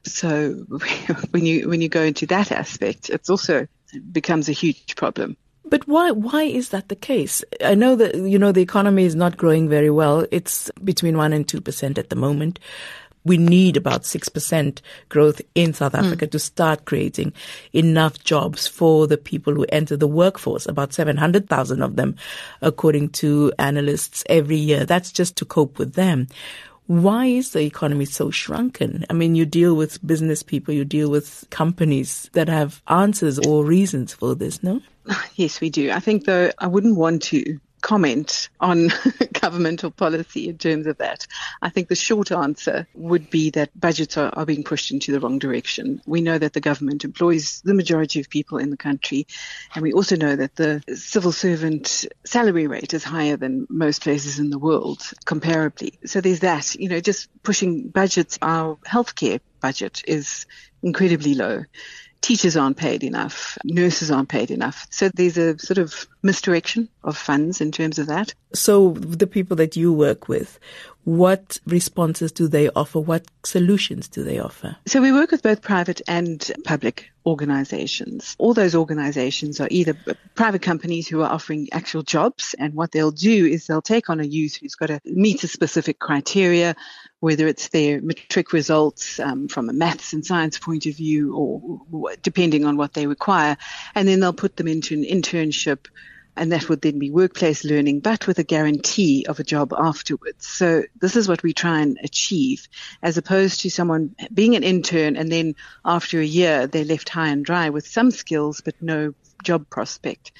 So 0.02 0.52
when 1.30 1.44
you 1.44 1.68
when 1.68 1.80
you 1.80 1.88
go 1.88 2.02
into 2.02 2.26
that 2.26 2.50
aspect, 2.52 3.10
it's 3.10 3.30
also 3.30 3.66
it 3.92 4.12
becomes 4.12 4.48
a 4.48 4.52
huge 4.52 4.96
problem. 4.96 5.36
But 5.68 5.86
why 5.88 6.12
why 6.12 6.44
is 6.44 6.68
that 6.70 6.88
the 6.88 6.96
case? 6.96 7.44
I 7.64 7.74
know 7.74 7.96
that 7.96 8.14
you 8.14 8.38
know 8.38 8.52
the 8.52 8.62
economy 8.62 9.04
is 9.04 9.14
not 9.14 9.36
growing 9.36 9.68
very 9.68 9.90
well. 9.90 10.26
It's 10.30 10.70
between 10.84 11.16
1 11.16 11.32
and 11.32 11.46
2% 11.46 11.98
at 11.98 12.10
the 12.10 12.16
moment. 12.16 12.58
We 13.24 13.38
need 13.38 13.76
about 13.76 14.02
6% 14.02 14.80
growth 15.08 15.42
in 15.56 15.74
South 15.74 15.94
hmm. 15.94 16.04
Africa 16.04 16.28
mm. 16.28 16.30
to 16.30 16.38
start 16.38 16.84
creating 16.84 17.32
enough 17.72 18.22
jobs 18.22 18.68
for 18.68 19.08
the 19.08 19.18
people 19.18 19.52
who 19.52 19.66
enter 19.70 19.96
the 19.96 20.06
workforce, 20.06 20.64
about 20.64 20.92
700,000 20.92 21.82
of 21.82 21.96
them, 21.96 22.14
according 22.62 23.08
to 23.08 23.52
analysts 23.58 24.22
every 24.28 24.54
year. 24.54 24.84
That's 24.84 25.10
just 25.10 25.34
to 25.38 25.44
cope 25.44 25.76
with 25.76 25.94
them 25.94 26.28
why 26.86 27.26
is 27.26 27.50
the 27.50 27.60
economy 27.60 28.04
so 28.04 28.30
shrunken? 28.30 29.04
I 29.10 29.12
mean, 29.12 29.34
you 29.34 29.44
deal 29.44 29.74
with 29.74 30.04
business 30.06 30.42
people, 30.42 30.72
you 30.72 30.84
deal 30.84 31.10
with 31.10 31.44
companies 31.50 32.30
that 32.32 32.48
have 32.48 32.80
answers 32.86 33.38
or 33.40 33.64
reasons 33.64 34.14
for 34.14 34.34
this, 34.34 34.62
no? 34.62 34.80
Yes, 35.36 35.60
we 35.60 35.70
do. 35.70 35.90
I 35.90 36.00
think, 36.00 36.24
though, 36.24 36.50
I 36.58 36.66
wouldn't 36.66 36.96
want 36.96 37.22
to 37.24 37.60
comment 37.82 38.48
on 38.58 38.88
governmental 39.40 39.90
policy 39.90 40.48
in 40.48 40.58
terms 40.58 40.86
of 40.86 40.98
that. 40.98 41.26
I 41.62 41.68
think 41.68 41.88
the 41.88 41.94
short 41.94 42.32
answer 42.32 42.86
would 42.94 43.30
be 43.30 43.50
that 43.50 43.78
budgets 43.78 44.16
are, 44.16 44.32
are 44.34 44.46
being 44.46 44.64
pushed 44.64 44.90
into 44.90 45.12
the 45.12 45.20
wrong 45.20 45.38
direction. 45.38 46.00
We 46.06 46.20
know 46.20 46.36
that 46.36 46.52
the 46.52 46.60
government 46.60 47.04
employs 47.04 47.60
the 47.60 47.74
majority 47.74 48.18
of 48.18 48.28
people 48.28 48.58
in 48.58 48.70
the 48.70 48.76
country, 48.76 49.26
and 49.74 49.82
we 49.82 49.92
also 49.92 50.16
know 50.16 50.34
that 50.34 50.56
the 50.56 50.82
civil 50.96 51.32
servant 51.32 52.06
salary 52.24 52.66
rate 52.66 52.94
is 52.94 53.04
higher 53.04 53.36
than 53.36 53.66
most 53.68 54.02
places 54.02 54.40
in 54.40 54.50
the 54.50 54.58
world 54.58 54.98
comparably. 55.24 55.96
So 56.08 56.20
there's 56.20 56.40
that, 56.40 56.74
you 56.74 56.88
know, 56.88 57.00
just 57.00 57.28
pushing 57.42 57.88
budgets. 57.88 58.38
Our 58.42 58.76
healthcare 58.86 59.40
budget 59.60 60.02
is 60.06 60.46
incredibly 60.82 61.34
low 61.34 61.64
teachers 62.20 62.56
aren't 62.56 62.76
paid 62.76 63.04
enough, 63.04 63.56
nurses 63.64 64.10
aren't 64.10 64.28
paid 64.28 64.50
enough. 64.50 64.86
So 64.90 65.08
there's 65.14 65.38
a 65.38 65.58
sort 65.58 65.78
of 65.78 66.06
misdirection 66.22 66.88
of 67.04 67.16
funds 67.16 67.60
in 67.60 67.72
terms 67.72 67.98
of 67.98 68.08
that. 68.08 68.34
So 68.52 68.90
the 68.90 69.26
people 69.26 69.56
that 69.56 69.76
you 69.76 69.92
work 69.92 70.28
with, 70.28 70.58
what 71.04 71.60
responses 71.66 72.32
do 72.32 72.48
they 72.48 72.68
offer? 72.70 72.98
What 72.98 73.26
solutions 73.44 74.08
do 74.08 74.24
they 74.24 74.40
offer? 74.40 74.76
So 74.86 75.00
we 75.00 75.12
work 75.12 75.30
with 75.30 75.42
both 75.42 75.62
private 75.62 76.02
and 76.08 76.50
public 76.64 77.10
organizations. 77.24 78.34
All 78.38 78.54
those 78.54 78.74
organizations 78.74 79.60
are 79.60 79.68
either 79.70 79.96
private 80.34 80.62
companies 80.62 81.06
who 81.06 81.22
are 81.22 81.30
offering 81.30 81.68
actual 81.70 82.02
jobs, 82.02 82.56
and 82.58 82.74
what 82.74 82.90
they'll 82.90 83.12
do 83.12 83.46
is 83.46 83.66
they'll 83.66 83.82
take 83.82 84.10
on 84.10 84.18
a 84.18 84.24
youth 84.24 84.56
who's 84.56 84.74
got 84.74 84.86
to 84.86 85.00
meet 85.04 85.44
a 85.44 85.48
specific 85.48 86.00
criteria, 86.00 86.74
whether 87.26 87.48
it's 87.48 87.70
their 87.70 88.00
matric 88.00 88.52
results 88.52 89.18
um, 89.18 89.48
from 89.48 89.68
a 89.68 89.72
maths 89.72 90.12
and 90.12 90.24
science 90.24 90.60
point 90.60 90.86
of 90.86 90.94
view, 90.94 91.34
or 91.34 92.14
depending 92.22 92.64
on 92.64 92.76
what 92.76 92.92
they 92.92 93.08
require, 93.08 93.56
and 93.96 94.06
then 94.06 94.20
they'll 94.20 94.32
put 94.32 94.56
them 94.56 94.68
into 94.68 94.94
an 94.94 95.02
internship 95.02 95.88
and 96.36 96.52
that 96.52 96.68
would 96.68 96.82
then 96.82 97.00
be 97.00 97.10
workplace 97.10 97.64
learning, 97.64 97.98
but 97.98 98.28
with 98.28 98.38
a 98.38 98.44
guarantee 98.44 99.26
of 99.26 99.40
a 99.40 99.42
job 99.44 99.72
afterwards. 99.76 100.46
So 100.46 100.84
this 101.00 101.16
is 101.16 101.26
what 101.26 101.42
we 101.42 101.52
try 101.52 101.80
and 101.80 101.98
achieve, 102.04 102.68
as 103.02 103.16
opposed 103.16 103.60
to 103.62 103.70
someone 103.70 104.14
being 104.32 104.54
an 104.54 104.62
intern 104.62 105.16
and 105.16 105.32
then 105.32 105.56
after 105.84 106.20
a 106.20 106.24
year 106.24 106.68
they're 106.68 106.84
left 106.84 107.08
high 107.08 107.30
and 107.30 107.44
dry 107.44 107.70
with 107.70 107.88
some 107.88 108.12
skills 108.12 108.60
but 108.60 108.80
no 108.80 109.14
job 109.42 109.68
prospect. 109.68 110.30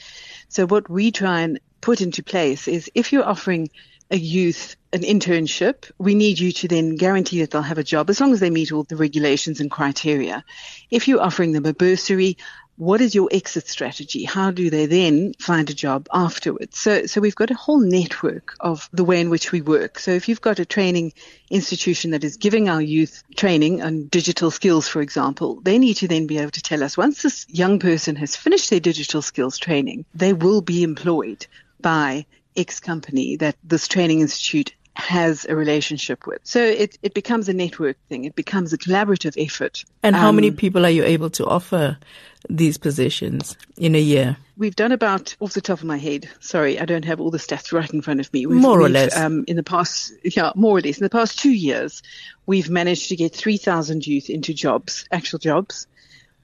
So 0.49 0.67
what 0.67 0.89
we 0.89 1.11
try 1.11 1.41
and 1.41 1.59
put 1.81 2.01
into 2.01 2.23
place 2.23 2.69
is 2.69 2.89
if 2.95 3.13
you're 3.13 3.27
offering 3.27 3.71
a 4.11 4.17
youth 4.17 4.77
an 4.93 5.03
internship, 5.03 5.91
we 5.99 6.15
need 6.15 6.39
you 6.39 6.53
to 6.53 6.69
then 6.69 6.97
guarantee 6.97 7.41
that 7.41 7.51
they'll 7.51 7.63
have 7.63 7.79
a 7.79 7.85
job 7.85 8.09
as 8.09 8.21
long 8.21 8.33
as 8.33 8.41
they 8.41 8.51
meet 8.51 8.73
all 8.73 8.85
the 8.85 8.97
regulations 8.97 9.61
and 9.61 9.71
criteria. 9.71 10.45
If 10.91 11.07
you're 11.07 11.21
offering 11.21 11.53
them 11.53 11.67
a 11.67 11.75
bursary, 11.75 12.39
what 12.77 13.01
is 13.01 13.15
your 13.15 13.29
exit 13.33 13.69
strategy? 13.69 14.25
How 14.25 14.51
do 14.51 14.69
they 14.69 14.87
then 14.87 15.33
find 15.39 15.69
a 15.69 15.75
job 15.75 16.09
afterwards? 16.13 16.79
So, 16.79 17.07
so 17.07 17.21
we've 17.21 17.35
got 17.35 17.51
a 17.51 17.55
whole 17.55 17.81
network 17.81 18.55
of 18.61 18.89
the 18.93 19.05
way 19.05 19.21
in 19.21 19.31
which 19.31 19.51
we 19.51 19.63
work. 19.63 19.99
So 19.99 20.11
if 20.11 20.29
you've 20.29 20.43
got 20.43 20.59
a 20.59 20.67
training 20.67 21.13
institution 21.51 22.11
that 22.11 22.25
is 22.25 22.37
giving 22.37 22.69
our 22.69 22.83
youth 22.83 23.23
training 23.35 23.83
on 23.83 24.09
digital 24.09 24.51
skills, 24.51 24.89
for 24.89 25.01
example, 25.01 25.61
they 25.63 25.79
need 25.79 25.95
to 25.95 26.09
then 26.09 26.27
be 26.27 26.39
able 26.39 26.51
to 26.51 26.63
tell 26.63 26.83
us 26.83 26.97
once 26.97 27.23
this 27.23 27.47
young 27.49 27.79
person 27.79 28.17
has 28.17 28.37
finished 28.37 28.71
their 28.71 28.81
digital 28.81 29.23
skills 29.23 29.59
training, 29.59 30.05
they 30.15 30.33
will 30.33 30.61
be 30.61 30.83
employed 30.83 31.47
by 31.81 32.27
X 32.57 32.81
company 32.81 33.37
that 33.37 33.57
this 33.65 33.89
training 33.89 34.21
institute 34.21 34.75
has 34.97 35.45
a 35.45 35.55
relationship 35.55 36.27
with. 36.27 36.41
So 36.45 36.63
it, 36.63 36.99
it 37.03 37.15
becomes 37.15 37.49
a 37.49 37.53
network 37.53 37.97
thing. 38.09 38.25
It 38.25 38.35
becomes 38.35 38.73
a 38.73 38.79
collaborative 38.79 39.35
effort. 39.43 39.85
And 40.03 40.17
how 40.17 40.31
um, 40.31 40.37
many 40.37 40.51
people 40.51 40.87
are 40.87 40.91
you 40.91 41.05
able 41.05 41.31
to 41.31 41.47
offer 41.47 41.99
these 42.49 42.79
positions 42.79 43.57
in 43.77 43.95
a 43.95 44.01
year? 44.01 44.39
We've 44.57 44.75
done 44.75 44.93
about, 44.93 45.37
off 45.41 45.53
the 45.53 45.61
top 45.61 45.81
of 45.81 45.85
my 45.85 45.99
head, 45.99 46.29
sorry, 46.41 46.81
I 46.81 46.87
don't 46.87 47.05
have 47.05 47.21
all 47.21 47.31
the 47.31 47.39
stats 47.39 47.73
right 47.73 47.93
in 47.93 48.01
front 48.01 48.21
of 48.21 48.33
me. 48.33 48.47
We've, 48.47 48.59
more 48.59 48.81
or 48.81 48.89
less. 48.89 49.15
Um, 49.17 49.45
in 49.47 49.57
the 49.57 49.63
past, 49.63 50.13
yeah, 50.25 50.53
more 50.55 50.79
or 50.79 50.81
less. 50.81 50.99
In 50.99 51.05
the 51.05 51.11
past 51.11 51.39
two 51.39 51.53
years, 51.53 52.03
we've 52.47 52.71
managed 52.71 53.11
to 53.11 53.17
get 53.17 53.35
3,000 53.35 54.07
youth 54.07 54.31
into 54.31 54.55
jobs, 54.55 55.07
actual 55.13 55.39
jobs. 55.39 55.87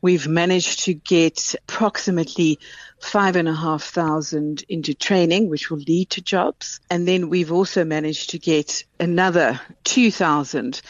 We've 0.02 0.28
managed 0.28 0.80
to 0.84 0.94
get 0.94 1.54
approximately 1.68 2.58
five 3.00 3.36
and 3.36 3.48
a 3.48 3.54
half 3.54 3.82
thousand 3.82 4.64
into 4.68 4.94
training, 4.94 5.48
which 5.48 5.70
will 5.70 5.78
lead 5.78 6.10
to 6.10 6.20
jobs. 6.20 6.80
And 6.90 7.08
then 7.08 7.30
we've 7.30 7.52
also 7.52 7.84
managed 7.84 8.30
to 8.30 8.38
get 8.38 8.84
another 9.00 9.60
2,000 9.84 10.82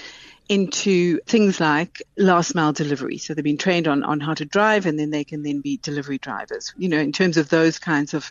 into 0.49 1.19
things 1.21 1.61
like 1.61 2.03
last 2.17 2.55
mile 2.55 2.73
delivery. 2.73 3.19
So 3.19 3.33
they've 3.33 3.45
been 3.45 3.59
trained 3.59 3.87
on, 3.87 4.03
on 4.03 4.21
how 4.21 4.35
to 4.35 4.45
drive 4.45 4.87
and 4.87 4.99
then 4.99 5.11
they 5.11 5.25
can 5.25 5.43
then 5.43 5.61
be 5.61 5.77
delivery 5.77 6.19
drivers. 6.19 6.75
You 6.77 6.89
know, 6.89 6.99
in 6.99 7.13
terms 7.13 7.37
of 7.37 7.49
those 7.49 7.79
kinds 7.79 8.15
of 8.15 8.31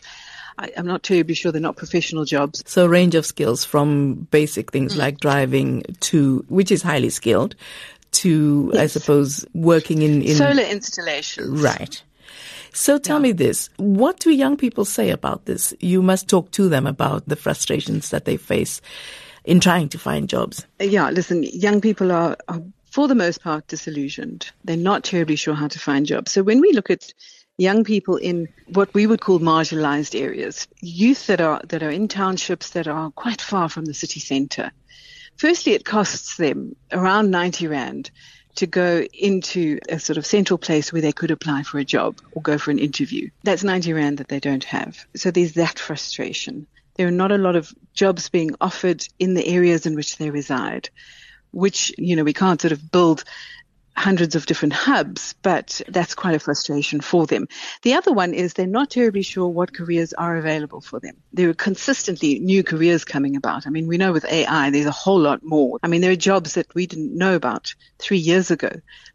I, 0.58 0.66
am 0.76 0.86
not 0.86 1.02
terribly 1.02 1.34
sure 1.34 1.50
they're 1.50 1.60
not 1.60 1.76
professional 1.76 2.24
jobs. 2.24 2.62
So 2.66 2.86
range 2.86 3.14
of 3.14 3.24
skills 3.24 3.64
from 3.64 4.28
basic 4.30 4.70
things 4.70 4.94
mm. 4.94 4.98
like 4.98 5.18
driving 5.18 5.82
to, 6.00 6.44
which 6.48 6.70
is 6.70 6.82
highly 6.82 7.10
skilled, 7.10 7.54
to, 8.12 8.70
yes. 8.72 8.82
I 8.82 8.86
suppose, 8.86 9.44
working 9.54 10.02
in, 10.02 10.22
in 10.22 10.36
solar 10.36 10.62
installations. 10.62 11.60
Right. 11.60 12.02
So 12.72 12.98
tell 12.98 13.18
yeah. 13.18 13.22
me 13.22 13.32
this. 13.32 13.68
What 13.76 14.20
do 14.20 14.30
young 14.30 14.56
people 14.56 14.84
say 14.84 15.10
about 15.10 15.44
this? 15.44 15.74
You 15.80 16.02
must 16.02 16.28
talk 16.28 16.50
to 16.52 16.68
them 16.68 16.86
about 16.86 17.28
the 17.28 17.36
frustrations 17.36 18.10
that 18.10 18.24
they 18.24 18.36
face 18.36 18.80
in 19.44 19.60
trying 19.60 19.88
to 19.90 19.98
find 19.98 20.28
jobs. 20.28 20.66
Uh, 20.80 20.84
yeah, 20.84 21.10
listen, 21.10 21.42
young 21.42 21.80
people 21.80 22.12
are, 22.12 22.36
are 22.48 22.62
for 22.90 23.08
the 23.08 23.14
most 23.14 23.42
part 23.42 23.66
disillusioned. 23.66 24.50
They're 24.64 24.76
not 24.76 25.04
terribly 25.04 25.36
sure 25.36 25.54
how 25.54 25.68
to 25.68 25.78
find 25.78 26.06
jobs. 26.06 26.32
So 26.32 26.42
when 26.42 26.60
we 26.60 26.72
look 26.72 26.90
at 26.90 27.12
young 27.58 27.84
people 27.84 28.16
in 28.16 28.48
what 28.68 28.92
we 28.94 29.06
would 29.06 29.20
call 29.20 29.40
marginalized 29.40 30.18
areas, 30.18 30.68
youth 30.80 31.26
that 31.26 31.40
are 31.40 31.60
that 31.68 31.82
are 31.82 31.90
in 31.90 32.08
townships 32.08 32.70
that 32.70 32.88
are 32.88 33.10
quite 33.10 33.42
far 33.42 33.68
from 33.68 33.84
the 33.84 33.94
city 33.94 34.20
center, 34.20 34.70
Firstly, 35.36 35.72
it 35.72 35.84
costs 35.84 36.36
them 36.36 36.76
around 36.92 37.30
90 37.30 37.66
Rand 37.66 38.10
to 38.56 38.66
go 38.66 39.02
into 39.14 39.78
a 39.88 39.98
sort 39.98 40.18
of 40.18 40.26
central 40.26 40.58
place 40.58 40.92
where 40.92 41.02
they 41.02 41.12
could 41.12 41.30
apply 41.30 41.62
for 41.62 41.78
a 41.78 41.84
job 41.84 42.20
or 42.32 42.42
go 42.42 42.58
for 42.58 42.70
an 42.70 42.78
interview. 42.78 43.30
That's 43.42 43.64
90 43.64 43.92
Rand 43.94 44.18
that 44.18 44.28
they 44.28 44.40
don't 44.40 44.64
have. 44.64 45.04
So 45.16 45.30
there's 45.30 45.54
that 45.54 45.78
frustration. 45.78 46.66
There 46.96 47.08
are 47.08 47.12
not 47.12 47.32
a 47.32 47.38
lot 47.38 47.56
of 47.56 47.72
jobs 47.94 48.28
being 48.28 48.54
offered 48.60 49.06
in 49.18 49.34
the 49.34 49.46
areas 49.46 49.86
in 49.86 49.94
which 49.94 50.18
they 50.18 50.30
reside, 50.30 50.90
which, 51.50 51.94
you 51.96 52.16
know, 52.16 52.24
we 52.24 52.34
can't 52.34 52.60
sort 52.60 52.72
of 52.72 52.90
build 52.90 53.24
hundreds 53.96 54.34
of 54.34 54.46
different 54.46 54.72
hubs, 54.72 55.34
but 55.42 55.80
that's 55.88 56.14
quite 56.14 56.34
a 56.34 56.38
frustration 56.38 57.00
for 57.00 57.26
them. 57.26 57.46
The 57.82 57.94
other 57.94 58.12
one 58.12 58.34
is 58.34 58.54
they're 58.54 58.66
not 58.66 58.90
terribly 58.90 59.22
sure 59.22 59.48
what 59.48 59.74
careers 59.74 60.12
are 60.14 60.36
available 60.36 60.80
for 60.80 60.98
them. 60.98 61.16
There 61.32 61.48
are 61.50 61.54
consistently 61.54 62.38
new 62.38 62.62
careers 62.62 63.04
coming 63.04 63.36
about. 63.36 63.66
I 63.66 63.70
mean, 63.70 63.86
we 63.86 63.98
know 63.98 64.12
with 64.12 64.24
AI, 64.24 64.70
there's 64.70 64.86
a 64.86 64.90
whole 64.90 65.20
lot 65.20 65.42
more. 65.42 65.78
I 65.82 65.88
mean, 65.88 66.00
there 66.00 66.12
are 66.12 66.16
jobs 66.16 66.54
that 66.54 66.74
we 66.74 66.86
didn't 66.86 67.16
know 67.16 67.34
about 67.34 67.74
three 67.98 68.18
years 68.18 68.50
ago 68.50 68.70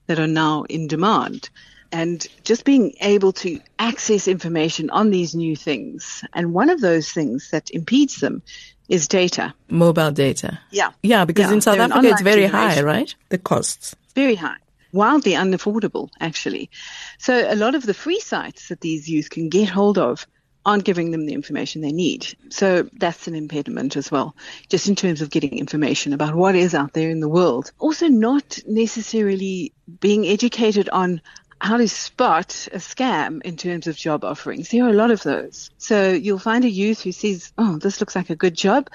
that 0.07 0.19
are 0.19 0.27
now 0.27 0.63
in 0.63 0.87
demand. 0.87 1.49
And 1.91 2.25
just 2.43 2.65
being 2.65 2.95
able 2.99 3.31
to 3.33 3.59
access 3.79 4.27
information 4.27 4.89
on 4.89 5.09
these 5.09 5.33
new 5.33 5.55
things. 5.55 6.23
And 6.33 6.53
one 6.53 6.69
of 6.69 6.81
those 6.81 7.11
things 7.11 7.49
that 7.51 7.71
impedes 7.71 8.17
them 8.17 8.43
is 8.89 9.07
data. 9.07 9.53
Mobile 9.69 10.11
data. 10.11 10.59
Yeah. 10.69 10.91
Yeah, 11.01 11.23
because 11.23 11.47
yeah. 11.47 11.53
in 11.53 11.61
South 11.61 11.79
Africa 11.79 12.07
it's 12.09 12.21
very 12.21 12.47
generation. 12.47 12.77
high, 12.77 12.81
right? 12.81 13.15
The 13.29 13.37
costs. 13.37 13.95
Very 14.15 14.35
high 14.35 14.57
wildly 14.91 15.33
unaffordable, 15.33 16.09
actually. 16.19 16.69
So 17.17 17.45
a 17.51 17.55
lot 17.55 17.75
of 17.75 17.85
the 17.85 17.93
free 17.93 18.19
sites 18.19 18.69
that 18.69 18.81
these 18.81 19.09
youth 19.09 19.29
can 19.29 19.49
get 19.49 19.69
hold 19.69 19.97
of 19.97 20.27
aren't 20.65 20.83
giving 20.83 21.11
them 21.11 21.25
the 21.25 21.33
information 21.33 21.81
they 21.81 21.93
need. 21.93 22.27
So 22.49 22.89
that's 22.93 23.27
an 23.27 23.35
impediment 23.35 23.95
as 23.95 24.11
well, 24.11 24.35
just 24.67 24.89
in 24.89 24.95
terms 24.95 25.21
of 25.21 25.29
getting 25.29 25.57
information 25.57 26.11
about 26.11 26.35
what 26.35 26.55
is 26.55 26.75
out 26.75 26.91
there 26.91 27.09
in 27.09 27.21
the 27.21 27.29
world. 27.29 27.71
Also, 27.79 28.07
not 28.09 28.59
necessarily 28.67 29.73
being 30.01 30.27
educated 30.27 30.89
on 30.89 31.21
how 31.59 31.77
to 31.77 31.87
spot 31.87 32.67
a 32.73 32.77
scam 32.77 33.41
in 33.43 33.55
terms 33.55 33.87
of 33.87 33.95
job 33.95 34.25
offerings. 34.25 34.69
There 34.69 34.85
are 34.85 34.89
a 34.89 34.93
lot 34.93 35.09
of 35.09 35.23
those. 35.23 35.71
So 35.77 36.11
you'll 36.11 36.37
find 36.37 36.65
a 36.65 36.69
youth 36.69 37.01
who 37.01 37.13
says, 37.13 37.53
oh, 37.57 37.77
this 37.77 37.99
looks 37.99 38.15
like 38.15 38.29
a 38.29 38.35
good 38.35 38.53
job. 38.53 38.89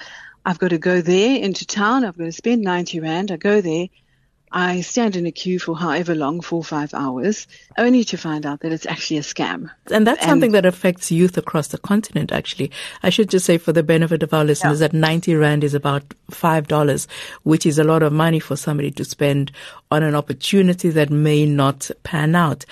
I've 0.45 0.59
got 0.59 0.69
to 0.69 0.77
go 0.77 1.01
there 1.01 1.41
into 1.41 1.65
town. 1.65 2.05
I've 2.05 2.17
got 2.17 2.25
to 2.25 2.31
spend 2.31 2.61
90 2.61 2.99
Rand. 2.99 3.31
I 3.31 3.37
go 3.37 3.61
there. 3.61 3.87
I 4.55 4.81
stand 4.81 5.15
in 5.15 5.25
a 5.25 5.31
queue 5.31 5.57
for 5.57 5.75
however 5.75 6.13
long, 6.13 6.39
four 6.39 6.59
or 6.59 6.63
five 6.63 6.93
hours, 6.93 7.47
only 7.75 8.03
to 8.05 8.17
find 8.17 8.45
out 8.45 8.59
that 8.59 8.71
it's 8.71 8.85
actually 8.85 9.17
a 9.17 9.21
scam. 9.21 9.71
And 9.91 10.05
that's 10.05 10.21
and 10.21 10.29
something 10.29 10.51
that 10.51 10.65
affects 10.65 11.11
youth 11.11 11.39
across 11.39 11.69
the 11.69 11.79
continent, 11.79 12.31
actually. 12.31 12.71
I 13.01 13.09
should 13.09 13.31
just 13.31 13.47
say 13.47 13.57
for 13.57 13.73
the 13.73 13.81
benefit 13.81 14.21
of 14.21 14.31
our 14.31 14.45
listeners 14.45 14.79
yeah. 14.79 14.89
that 14.89 14.93
90 14.95 15.35
Rand 15.35 15.63
is 15.63 15.73
about 15.73 16.03
$5, 16.29 17.07
which 17.41 17.65
is 17.65 17.79
a 17.79 17.83
lot 17.83 18.03
of 18.03 18.13
money 18.13 18.39
for 18.39 18.55
somebody 18.55 18.91
to 18.91 19.03
spend 19.03 19.51
on 19.89 20.03
an 20.03 20.13
opportunity 20.13 20.91
that 20.91 21.09
may 21.09 21.47
not 21.47 21.89
pan 22.03 22.35
out. 22.35 22.63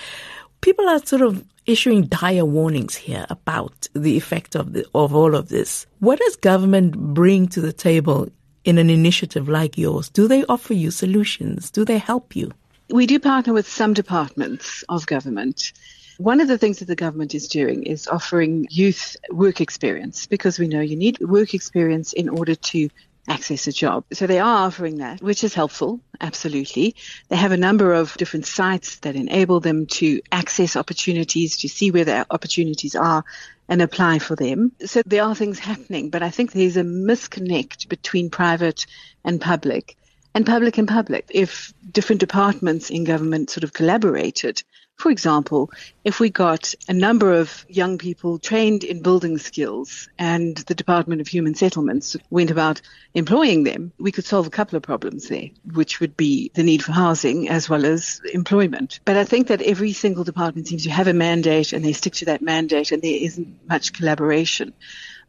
People 0.60 0.88
are 0.88 1.04
sort 1.04 1.22
of 1.22 1.44
issuing 1.66 2.06
dire 2.06 2.44
warnings 2.44 2.94
here 2.94 3.26
about 3.28 3.88
the 3.92 4.16
effect 4.16 4.54
of 4.54 4.72
the, 4.72 4.86
of 4.94 5.14
all 5.14 5.34
of 5.34 5.48
this. 5.48 5.86
What 5.98 6.20
does 6.20 6.36
government 6.36 6.96
bring 6.96 7.48
to 7.48 7.60
the 7.60 7.72
table 7.72 8.28
in 8.64 8.78
an 8.78 8.90
initiative 8.90 9.48
like 9.48 9.78
yours? 9.78 10.08
Do 10.08 10.28
they 10.28 10.44
offer 10.44 10.74
you 10.74 10.90
solutions? 10.90 11.70
Do 11.70 11.84
they 11.84 11.98
help 11.98 12.36
you? 12.36 12.52
We 12.90 13.06
do 13.06 13.18
partner 13.18 13.52
with 13.52 13.68
some 13.68 13.94
departments 13.94 14.84
of 14.88 15.06
government. 15.06 15.72
One 16.18 16.40
of 16.40 16.48
the 16.48 16.58
things 16.58 16.78
that 16.80 16.86
the 16.86 16.96
government 16.96 17.34
is 17.34 17.48
doing 17.48 17.84
is 17.84 18.06
offering 18.06 18.66
youth 18.70 19.16
work 19.30 19.60
experience 19.60 20.26
because 20.26 20.58
we 20.58 20.68
know 20.68 20.80
you 20.80 20.96
need 20.96 21.18
work 21.20 21.54
experience 21.54 22.12
in 22.12 22.28
order 22.28 22.54
to 22.54 22.90
access 23.28 23.66
a 23.66 23.72
job. 23.72 24.04
So 24.12 24.26
they 24.26 24.40
are 24.40 24.66
offering 24.66 24.98
that, 24.98 25.22
which 25.22 25.44
is 25.44 25.54
helpful, 25.54 26.00
absolutely. 26.20 26.96
They 27.28 27.36
have 27.36 27.52
a 27.52 27.56
number 27.56 27.92
of 27.92 28.16
different 28.16 28.46
sites 28.46 28.98
that 29.00 29.16
enable 29.16 29.60
them 29.60 29.86
to 29.86 30.20
access 30.30 30.76
opportunities, 30.76 31.56
to 31.58 31.68
see 31.68 31.90
where 31.90 32.04
their 32.04 32.26
opportunities 32.30 32.94
are 32.96 33.24
and 33.72 33.80
apply 33.80 34.18
for 34.18 34.36
them. 34.36 34.70
So 34.84 35.00
there 35.06 35.24
are 35.24 35.34
things 35.34 35.58
happening, 35.58 36.10
but 36.10 36.22
I 36.22 36.28
think 36.28 36.52
there's 36.52 36.76
a 36.76 36.82
misconnect 36.82 37.88
between 37.88 38.28
private 38.28 38.84
and 39.24 39.40
public. 39.40 39.96
and 40.34 40.44
public 40.46 40.76
and 40.76 40.88
public. 40.88 41.30
If 41.30 41.72
different 41.90 42.20
departments 42.20 42.90
in 42.90 43.04
government 43.04 43.48
sort 43.48 43.64
of 43.64 43.72
collaborated, 43.72 44.62
for 45.02 45.10
example, 45.10 45.68
if 46.04 46.20
we 46.20 46.30
got 46.30 46.76
a 46.88 46.92
number 46.92 47.32
of 47.32 47.66
young 47.68 47.98
people 47.98 48.38
trained 48.38 48.84
in 48.84 49.02
building 49.02 49.36
skills 49.36 50.08
and 50.16 50.56
the 50.58 50.76
Department 50.76 51.20
of 51.20 51.26
Human 51.26 51.56
Settlements 51.56 52.16
went 52.30 52.52
about 52.52 52.80
employing 53.12 53.64
them, 53.64 53.90
we 53.98 54.12
could 54.12 54.24
solve 54.24 54.46
a 54.46 54.50
couple 54.50 54.76
of 54.76 54.84
problems 54.84 55.26
there, 55.26 55.48
which 55.72 55.98
would 55.98 56.16
be 56.16 56.52
the 56.54 56.62
need 56.62 56.84
for 56.84 56.92
housing 56.92 57.48
as 57.48 57.68
well 57.68 57.84
as 57.84 58.20
employment. 58.32 59.00
But 59.04 59.16
I 59.16 59.24
think 59.24 59.48
that 59.48 59.60
every 59.60 59.92
single 59.92 60.22
department 60.22 60.68
seems 60.68 60.84
to 60.84 60.90
have 60.90 61.08
a 61.08 61.12
mandate 61.12 61.72
and 61.72 61.84
they 61.84 61.94
stick 61.94 62.12
to 62.14 62.26
that 62.26 62.40
mandate 62.40 62.92
and 62.92 63.02
there 63.02 63.18
isn't 63.20 63.68
much 63.68 63.92
collaboration. 63.92 64.72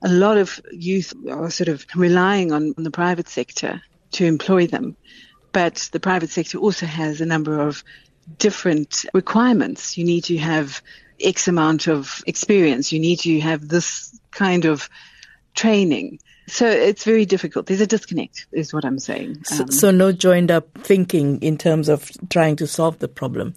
A 0.03 0.09
lot 0.09 0.37
of 0.37 0.61
youth 0.71 1.15
are 1.27 1.49
sort 1.49 1.69
of 1.69 1.83
relying 1.95 2.51
on, 2.51 2.75
the 2.77 2.91
private 2.91 3.27
sector 3.27 3.81
to 4.11 4.25
employ 4.25 4.67
them. 4.67 4.97
But 5.51 5.89
the 5.91 5.99
private 5.99 6.29
sector 6.29 6.59
also 6.59 6.85
has 6.85 7.21
a 7.21 7.25
number 7.25 7.59
of 7.59 7.83
different 8.37 9.05
requirements. 9.13 9.97
You 9.97 10.05
need 10.05 10.25
to 10.25 10.37
have 10.37 10.81
X 11.19 11.47
amount 11.47 11.87
of 11.87 12.23
experience. 12.27 12.91
You 12.91 12.99
need 12.99 13.19
to 13.19 13.39
have 13.41 13.67
this 13.67 14.17
kind 14.31 14.65
of 14.65 14.89
training. 15.55 16.19
So 16.47 16.67
it's 16.67 17.03
very 17.03 17.25
difficult. 17.25 17.67
There's 17.67 17.81
a 17.81 17.87
disconnect, 17.87 18.47
is 18.51 18.73
what 18.73 18.83
I'm 18.83 18.99
saying. 18.99 19.43
So, 19.45 19.63
um, 19.63 19.71
so, 19.71 19.91
no 19.91 20.11
joined 20.11 20.51
up 20.51 20.67
thinking 20.79 21.41
in 21.41 21.57
terms 21.57 21.87
of 21.87 22.11
trying 22.29 22.57
to 22.57 22.67
solve 22.67 22.99
the 22.99 23.07
problem. 23.07 23.53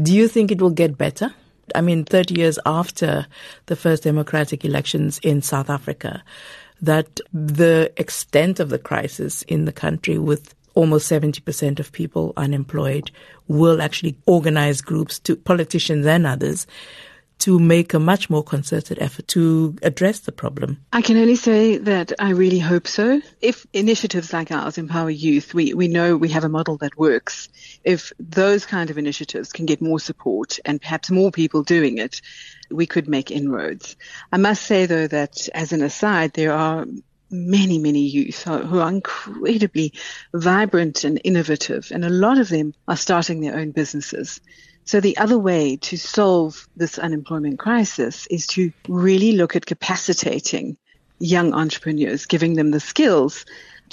Do 0.00 0.12
you 0.12 0.26
think 0.26 0.50
it 0.50 0.60
will 0.60 0.70
get 0.70 0.98
better? 0.98 1.32
I 1.74 1.80
mean, 1.80 2.04
30 2.04 2.34
years 2.34 2.58
after 2.66 3.26
the 3.66 3.76
first 3.76 4.02
democratic 4.02 4.64
elections 4.64 5.20
in 5.22 5.42
South 5.42 5.70
Africa, 5.70 6.22
that 6.82 7.20
the 7.32 7.92
extent 7.96 8.60
of 8.60 8.68
the 8.68 8.78
crisis 8.78 9.42
in 9.42 9.64
the 9.64 9.72
country 9.72 10.18
with 10.18 10.54
almost 10.74 11.10
70% 11.10 11.78
of 11.78 11.92
people 11.92 12.32
unemployed 12.36 13.10
will 13.48 13.80
actually 13.80 14.16
organize 14.26 14.80
groups 14.80 15.18
to 15.20 15.36
politicians 15.36 16.06
and 16.06 16.26
others 16.26 16.66
to 17.40 17.58
make 17.58 17.92
a 17.92 17.98
much 17.98 18.30
more 18.30 18.42
concerted 18.42 18.98
effort 19.00 19.26
to 19.28 19.76
address 19.82 20.20
the 20.20 20.32
problem? 20.32 20.78
I 20.92 21.02
can 21.02 21.16
only 21.16 21.36
say 21.36 21.78
that 21.78 22.12
I 22.18 22.30
really 22.30 22.58
hope 22.58 22.86
so. 22.86 23.20
If 23.40 23.66
initiatives 23.72 24.32
like 24.32 24.50
ours 24.50 24.78
empower 24.78 25.10
youth, 25.10 25.52
we, 25.52 25.74
we 25.74 25.88
know 25.88 26.16
we 26.16 26.28
have 26.30 26.44
a 26.44 26.48
model 26.48 26.76
that 26.78 26.96
works. 26.96 27.48
If 27.82 28.12
those 28.18 28.64
kind 28.64 28.90
of 28.90 28.98
initiatives 28.98 29.52
can 29.52 29.66
get 29.66 29.82
more 29.82 30.00
support 30.00 30.58
and 30.64 30.80
perhaps 30.80 31.10
more 31.10 31.30
people 31.30 31.62
doing 31.62 31.98
it, 31.98 32.22
we 32.70 32.86
could 32.86 33.08
make 33.08 33.30
inroads. 33.30 33.96
I 34.32 34.38
must 34.38 34.62
say 34.62 34.86
though 34.86 35.06
that 35.08 35.48
as 35.54 35.72
an 35.72 35.82
aside, 35.82 36.32
there 36.32 36.52
are 36.52 36.86
many, 37.34 37.78
many 37.78 38.00
youth 38.00 38.44
who 38.44 38.78
are 38.78 38.88
incredibly 38.88 39.92
vibrant 40.32 41.04
and 41.04 41.20
innovative, 41.24 41.90
and 41.92 42.04
a 42.04 42.10
lot 42.10 42.38
of 42.38 42.48
them 42.48 42.74
are 42.88 42.96
starting 42.96 43.40
their 43.40 43.56
own 43.56 43.72
businesses. 43.72 44.40
So 44.84 45.00
the 45.00 45.16
other 45.16 45.38
way 45.38 45.76
to 45.76 45.96
solve 45.96 46.68
this 46.76 46.98
unemployment 46.98 47.58
crisis 47.58 48.26
is 48.28 48.46
to 48.48 48.72
really 48.88 49.32
look 49.32 49.56
at 49.56 49.66
capacitating 49.66 50.76
young 51.18 51.54
entrepreneurs, 51.54 52.26
giving 52.26 52.54
them 52.54 52.70
the 52.70 52.80
skills 52.80 53.44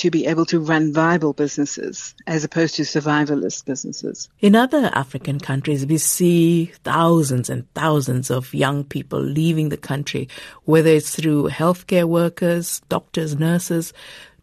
to 0.01 0.09
be 0.09 0.25
able 0.25 0.47
to 0.47 0.59
run 0.59 0.91
viable 0.91 1.31
businesses 1.31 2.15
as 2.25 2.43
opposed 2.43 2.73
to 2.73 2.81
survivalist 2.81 3.65
businesses. 3.65 4.29
In 4.39 4.55
other 4.55 4.89
African 4.95 5.39
countries, 5.39 5.85
we 5.85 5.99
see 5.99 6.71
thousands 6.83 7.51
and 7.51 7.71
thousands 7.75 8.31
of 8.31 8.51
young 8.51 8.83
people 8.83 9.19
leaving 9.21 9.69
the 9.69 9.77
country, 9.77 10.27
whether 10.63 10.89
it's 10.89 11.15
through 11.15 11.49
healthcare 11.49 12.05
workers, 12.05 12.81
doctors, 12.89 13.37
nurses, 13.37 13.93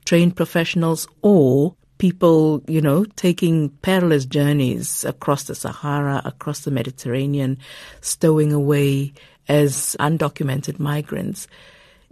trained 0.04 0.36
professionals, 0.36 1.08
or 1.22 1.74
people, 1.98 2.62
you 2.68 2.80
know, 2.80 3.04
taking 3.16 3.70
perilous 3.82 4.26
journeys 4.26 5.04
across 5.04 5.42
the 5.42 5.56
Sahara, 5.56 6.22
across 6.24 6.60
the 6.60 6.70
Mediterranean, 6.70 7.58
stowing 8.00 8.52
away 8.52 9.12
as 9.48 9.96
undocumented 9.98 10.78
migrants. 10.78 11.48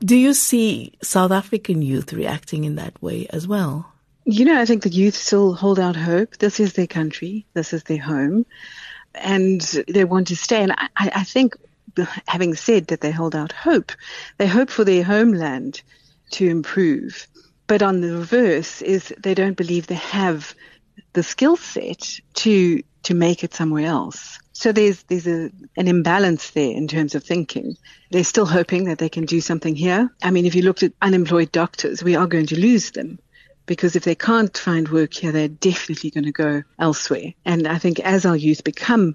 Do 0.00 0.17
you 0.17 0.35
see 0.35 0.93
South 1.03 1.31
African 1.31 1.81
youth 1.83 2.12
reacting 2.12 2.65
in 2.65 2.76
that 2.76 3.00
way 3.03 3.26
as 3.31 3.49
well? 3.49 3.93
You 4.25 4.45
know, 4.45 4.61
I 4.61 4.67
think 4.67 4.83
the 4.83 4.91
youth 4.91 5.15
still 5.15 5.55
hold 5.55 5.79
out 5.79 5.97
hope. 5.97 6.37
This 6.38 6.61
is 6.61 6.75
their 6.75 6.87
country. 6.87 7.47
This 7.55 7.73
is 7.73 7.85
their 7.85 8.00
home. 8.00 8.45
And 9.15 9.61
they 9.88 10.05
want 10.05 10.29
to 10.29 10.37
stay. 10.37 10.62
And 10.62 10.73
I, 10.73 10.88
I 10.97 11.25
think, 11.25 11.57
having 12.26 12.55
said 12.55 12.88
that 12.88 13.00
they 13.00 13.11
hold 13.11 13.35
out 13.35 13.53
hope, 13.53 13.93
they 14.37 14.47
hope 14.47 14.69
for 14.69 14.85
their 14.85 15.05
homeland 15.05 15.81
to 16.33 16.47
improve. 16.47 17.26
But 17.67 17.83
on 17.83 18.00
the 18.00 18.12
reverse 18.12 18.83
is 18.83 19.15
they 19.19 19.35
don't 19.35 19.57
believe 19.57 19.87
they 19.87 19.95
have 19.95 20.55
the 21.15 21.23
skill 21.23 21.57
set 21.57 22.21
to 22.35 22.83
to 23.05 23.15
make 23.15 23.45
it 23.45 23.55
somewhere 23.55 23.87
else. 23.87 24.38
So 24.59 24.73
there's 24.73 25.02
there's 25.02 25.26
a, 25.26 25.50
an 25.76 25.87
imbalance 25.87 26.52
there 26.52 26.71
in 26.71 26.89
terms 26.89 27.15
of 27.15 27.23
thinking. 27.23 27.76
They're 28.11 28.25
still 28.25 28.47
hoping 28.47 28.85
that 28.85 28.97
they 28.97 29.11
can 29.11 29.26
do 29.26 29.43
something 29.43 29.76
here. 29.76 30.11
I 30.23 30.30
mean, 30.30 30.47
if 30.47 30.54
you 30.54 30.63
looked 30.63 30.83
at 30.83 30.95
unemployed 31.02 31.52
doctors, 31.52 32.02
we 32.02 32.17
are 32.17 32.26
going 32.26 32.47
to 32.47 32.59
lose 32.59 32.93
them 32.93 33.19
because 33.67 33.97
if 33.97 34.04
they 34.04 34.15
can't 34.15 34.57
find 34.57 34.89
work 34.89 35.13
here, 35.13 35.30
they're 35.30 35.49
definitely 35.49 36.11
going 36.11 36.25
to 36.25 36.33
go 36.33 36.63
elsewhere. 36.78 37.35
And 37.45 37.69
I 37.69 37.76
think 37.76 38.00
as 38.00 38.25
our 38.25 38.35
youth 38.35 38.65
become 38.65 39.15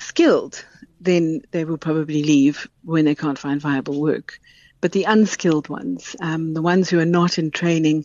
skilled, 0.00 0.62
then 1.00 1.40
they 1.50 1.64
will 1.64 1.78
probably 1.78 2.22
leave 2.22 2.68
when 2.84 3.06
they 3.06 3.14
can't 3.14 3.38
find 3.38 3.62
viable 3.62 3.98
work. 3.98 4.38
But 4.82 4.92
the 4.92 5.04
unskilled 5.04 5.70
ones, 5.70 6.14
um, 6.20 6.52
the 6.52 6.60
ones 6.60 6.90
who 6.90 7.00
are 7.00 7.06
not 7.06 7.38
in 7.38 7.52
training 7.52 8.04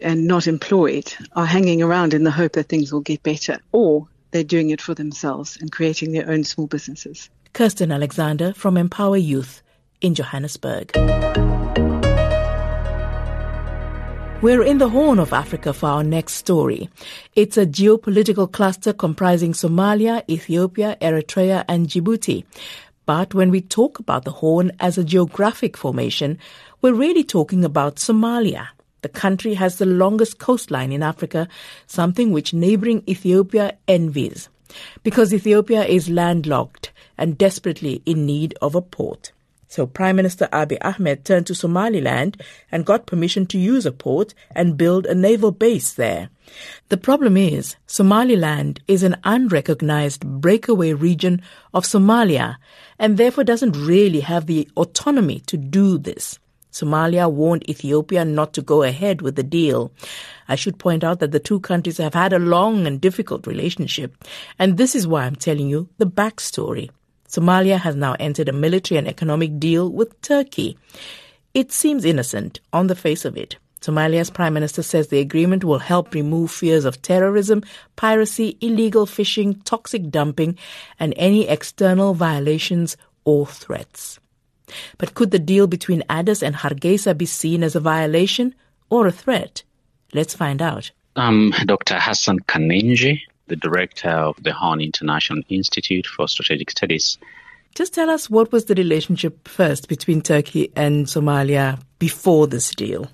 and 0.00 0.28
not 0.28 0.46
employed, 0.46 1.12
are 1.32 1.44
hanging 1.44 1.82
around 1.82 2.14
in 2.14 2.22
the 2.22 2.30
hope 2.30 2.52
that 2.52 2.68
things 2.68 2.92
will 2.92 3.00
get 3.00 3.24
better, 3.24 3.58
or 3.72 4.06
they're 4.34 4.42
doing 4.42 4.70
it 4.70 4.80
for 4.80 4.94
themselves 4.94 5.56
and 5.60 5.70
creating 5.70 6.10
their 6.10 6.28
own 6.28 6.42
small 6.42 6.66
businesses. 6.66 7.30
Kirsten 7.52 7.92
Alexander 7.92 8.52
from 8.52 8.76
Empower 8.76 9.16
Youth 9.16 9.62
in 10.00 10.16
Johannesburg. 10.16 10.90
We're 14.42 14.64
in 14.64 14.78
the 14.78 14.88
Horn 14.88 15.20
of 15.20 15.32
Africa 15.32 15.72
for 15.72 15.86
our 15.86 16.02
next 16.02 16.32
story. 16.34 16.90
It's 17.36 17.56
a 17.56 17.64
geopolitical 17.64 18.50
cluster 18.50 18.92
comprising 18.92 19.52
Somalia, 19.52 20.28
Ethiopia, 20.28 20.96
Eritrea, 21.00 21.64
and 21.68 21.86
Djibouti. 21.86 22.44
But 23.06 23.34
when 23.34 23.52
we 23.52 23.60
talk 23.60 24.00
about 24.00 24.24
the 24.24 24.32
Horn 24.32 24.72
as 24.80 24.98
a 24.98 25.04
geographic 25.04 25.76
formation, 25.76 26.38
we're 26.82 26.92
really 26.92 27.22
talking 27.22 27.64
about 27.64 27.96
Somalia. 27.96 28.66
The 29.04 29.10
country 29.10 29.52
has 29.52 29.76
the 29.76 29.84
longest 29.84 30.38
coastline 30.38 30.90
in 30.90 31.02
Africa, 31.02 31.46
something 31.86 32.32
which 32.32 32.54
neighboring 32.54 33.02
Ethiopia 33.06 33.76
envies, 33.86 34.48
because 35.02 35.34
Ethiopia 35.34 35.84
is 35.84 36.08
landlocked 36.08 36.90
and 37.18 37.36
desperately 37.36 38.00
in 38.06 38.24
need 38.24 38.54
of 38.62 38.74
a 38.74 38.80
port. 38.80 39.32
So 39.68 39.86
Prime 39.86 40.16
Minister 40.16 40.48
Abiy 40.50 40.78
Ahmed 40.80 41.22
turned 41.26 41.46
to 41.48 41.54
Somaliland 41.54 42.42
and 42.72 42.86
got 42.86 43.04
permission 43.04 43.44
to 43.48 43.58
use 43.58 43.84
a 43.84 43.92
port 43.92 44.32
and 44.52 44.78
build 44.78 45.04
a 45.04 45.14
naval 45.14 45.50
base 45.50 45.92
there. 45.92 46.30
The 46.88 46.96
problem 46.96 47.36
is, 47.36 47.76
Somaliland 47.86 48.80
is 48.88 49.02
an 49.02 49.16
unrecognized 49.22 50.24
breakaway 50.24 50.94
region 50.94 51.42
of 51.74 51.84
Somalia 51.84 52.56
and 52.98 53.18
therefore 53.18 53.44
doesn't 53.44 53.76
really 53.76 54.20
have 54.20 54.46
the 54.46 54.66
autonomy 54.78 55.40
to 55.40 55.58
do 55.58 55.98
this. 55.98 56.38
Somalia 56.74 57.30
warned 57.30 57.70
Ethiopia 57.70 58.24
not 58.24 58.52
to 58.54 58.60
go 58.60 58.82
ahead 58.82 59.22
with 59.22 59.36
the 59.36 59.44
deal. 59.44 59.92
I 60.48 60.56
should 60.56 60.76
point 60.76 61.04
out 61.04 61.20
that 61.20 61.30
the 61.30 61.38
two 61.38 61.60
countries 61.60 61.98
have 61.98 62.14
had 62.14 62.32
a 62.32 62.40
long 62.40 62.84
and 62.88 63.00
difficult 63.00 63.46
relationship, 63.46 64.12
and 64.58 64.76
this 64.76 64.96
is 64.96 65.06
why 65.06 65.22
I'm 65.22 65.36
telling 65.36 65.68
you 65.68 65.88
the 65.98 66.06
backstory. 66.06 66.90
Somalia 67.28 67.78
has 67.78 67.94
now 67.94 68.16
entered 68.18 68.48
a 68.48 68.52
military 68.52 68.98
and 68.98 69.06
economic 69.06 69.60
deal 69.60 69.88
with 69.88 70.20
Turkey. 70.20 70.76
It 71.54 71.70
seems 71.70 72.04
innocent 72.04 72.58
on 72.72 72.88
the 72.88 72.96
face 72.96 73.24
of 73.24 73.36
it. 73.36 73.56
Somalia's 73.80 74.30
prime 74.30 74.54
minister 74.54 74.82
says 74.82 75.08
the 75.08 75.20
agreement 75.20 75.62
will 75.62 75.78
help 75.78 76.12
remove 76.12 76.50
fears 76.50 76.84
of 76.84 77.02
terrorism, 77.02 77.62
piracy, 77.94 78.56
illegal 78.60 79.06
fishing, 79.06 79.60
toxic 79.60 80.10
dumping, 80.10 80.58
and 80.98 81.14
any 81.16 81.46
external 81.46 82.14
violations 82.14 82.96
or 83.24 83.46
threats. 83.46 84.18
But 84.98 85.14
could 85.14 85.30
the 85.30 85.38
deal 85.38 85.66
between 85.66 86.02
Addis 86.08 86.42
and 86.42 86.56
Hargeisa 86.56 87.16
be 87.16 87.26
seen 87.26 87.62
as 87.62 87.76
a 87.76 87.80
violation 87.80 88.54
or 88.90 89.06
a 89.06 89.12
threat? 89.12 89.62
Let's 90.12 90.34
find 90.34 90.62
out. 90.62 90.90
Um, 91.16 91.52
I'm 91.56 91.66
Dr. 91.66 91.98
Hassan 91.98 92.40
Khannenje, 92.40 93.20
the 93.46 93.56
director 93.56 94.10
of 94.10 94.42
the 94.42 94.52
Horn 94.52 94.80
International 94.80 95.42
Institute 95.48 96.06
for 96.06 96.26
Strategic 96.28 96.70
Studies. 96.70 97.18
Just 97.74 97.94
tell 97.94 98.08
us 98.08 98.30
what 98.30 98.52
was 98.52 98.66
the 98.66 98.74
relationship 98.74 99.48
first 99.48 99.88
between 99.88 100.22
Turkey 100.22 100.70
and 100.76 101.06
Somalia 101.06 101.80
before 101.98 102.46
this 102.46 102.70
deal? 102.70 103.08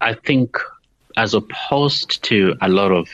I 0.00 0.14
think, 0.14 0.56
as 1.16 1.34
opposed 1.34 2.22
to 2.24 2.54
a 2.62 2.68
lot 2.68 2.92
of 2.92 3.08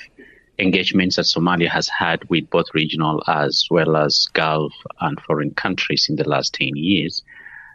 engagements 0.58 1.16
that 1.16 1.24
Somalia 1.24 1.68
has 1.68 1.88
had 1.88 2.28
with 2.28 2.48
both 2.50 2.66
regional 2.74 3.22
as 3.26 3.66
well 3.70 3.96
as 3.96 4.28
Gulf 4.32 4.72
and 5.00 5.20
foreign 5.20 5.52
countries 5.52 6.06
in 6.08 6.16
the 6.16 6.28
last 6.28 6.54
10 6.54 6.76
years, 6.76 7.22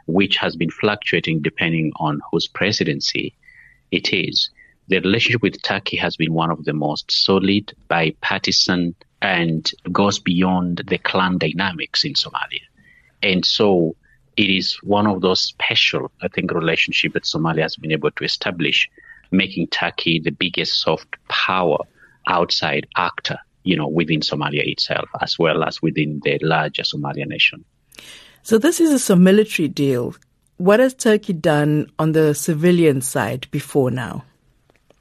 which 0.07 0.37
has 0.37 0.55
been 0.55 0.69
fluctuating 0.69 1.41
depending 1.41 1.91
on 1.97 2.21
whose 2.31 2.47
presidency 2.47 3.35
it 3.91 4.13
is. 4.13 4.49
the 4.87 4.99
relationship 4.99 5.41
with 5.41 5.61
Turkey 5.61 5.97
has 5.97 6.15
been 6.15 6.33
one 6.33 6.51
of 6.51 6.63
the 6.65 6.73
most 6.73 7.11
solid, 7.11 7.73
bipartisan, 7.87 8.95
and 9.21 9.71
goes 9.91 10.19
beyond 10.19 10.83
the 10.87 10.97
clan 10.99 11.37
dynamics 11.37 12.03
in 12.03 12.13
Somalia. 12.13 12.61
And 13.23 13.43
so 13.43 13.95
it 14.37 14.49
is 14.49 14.75
one 14.83 15.07
of 15.07 15.21
those 15.21 15.41
special, 15.41 16.11
I 16.21 16.27
think, 16.27 16.51
relationship 16.51 17.13
that 17.13 17.23
Somalia 17.23 17.63
has 17.63 17.75
been 17.77 17.91
able 17.91 18.11
to 18.11 18.23
establish, 18.23 18.89
making 19.31 19.67
Turkey 19.67 20.19
the 20.19 20.31
biggest 20.31 20.81
soft 20.81 21.15
power 21.29 21.79
outside 22.27 22.85
actor, 22.95 23.39
you 23.63 23.75
know, 23.75 23.87
within 23.87 24.19
Somalia 24.19 24.67
itself, 24.67 25.09
as 25.21 25.39
well 25.39 25.63
as 25.63 25.81
within 25.81 26.21
the 26.23 26.37
larger 26.41 26.83
Somalia 26.83 27.25
nation. 27.25 27.65
So 28.45 28.59
this 28.59 28.79
is 28.79 29.09
a 29.09 29.15
military 29.15 29.67
deal. 29.67 30.13
What 30.57 30.79
has 30.79 30.93
Turkey 30.93 31.33
done 31.33 31.89
on 31.97 32.11
the 32.11 32.35
civilian 32.35 33.01
side 33.01 33.47
before 33.49 33.89
now? 33.89 34.23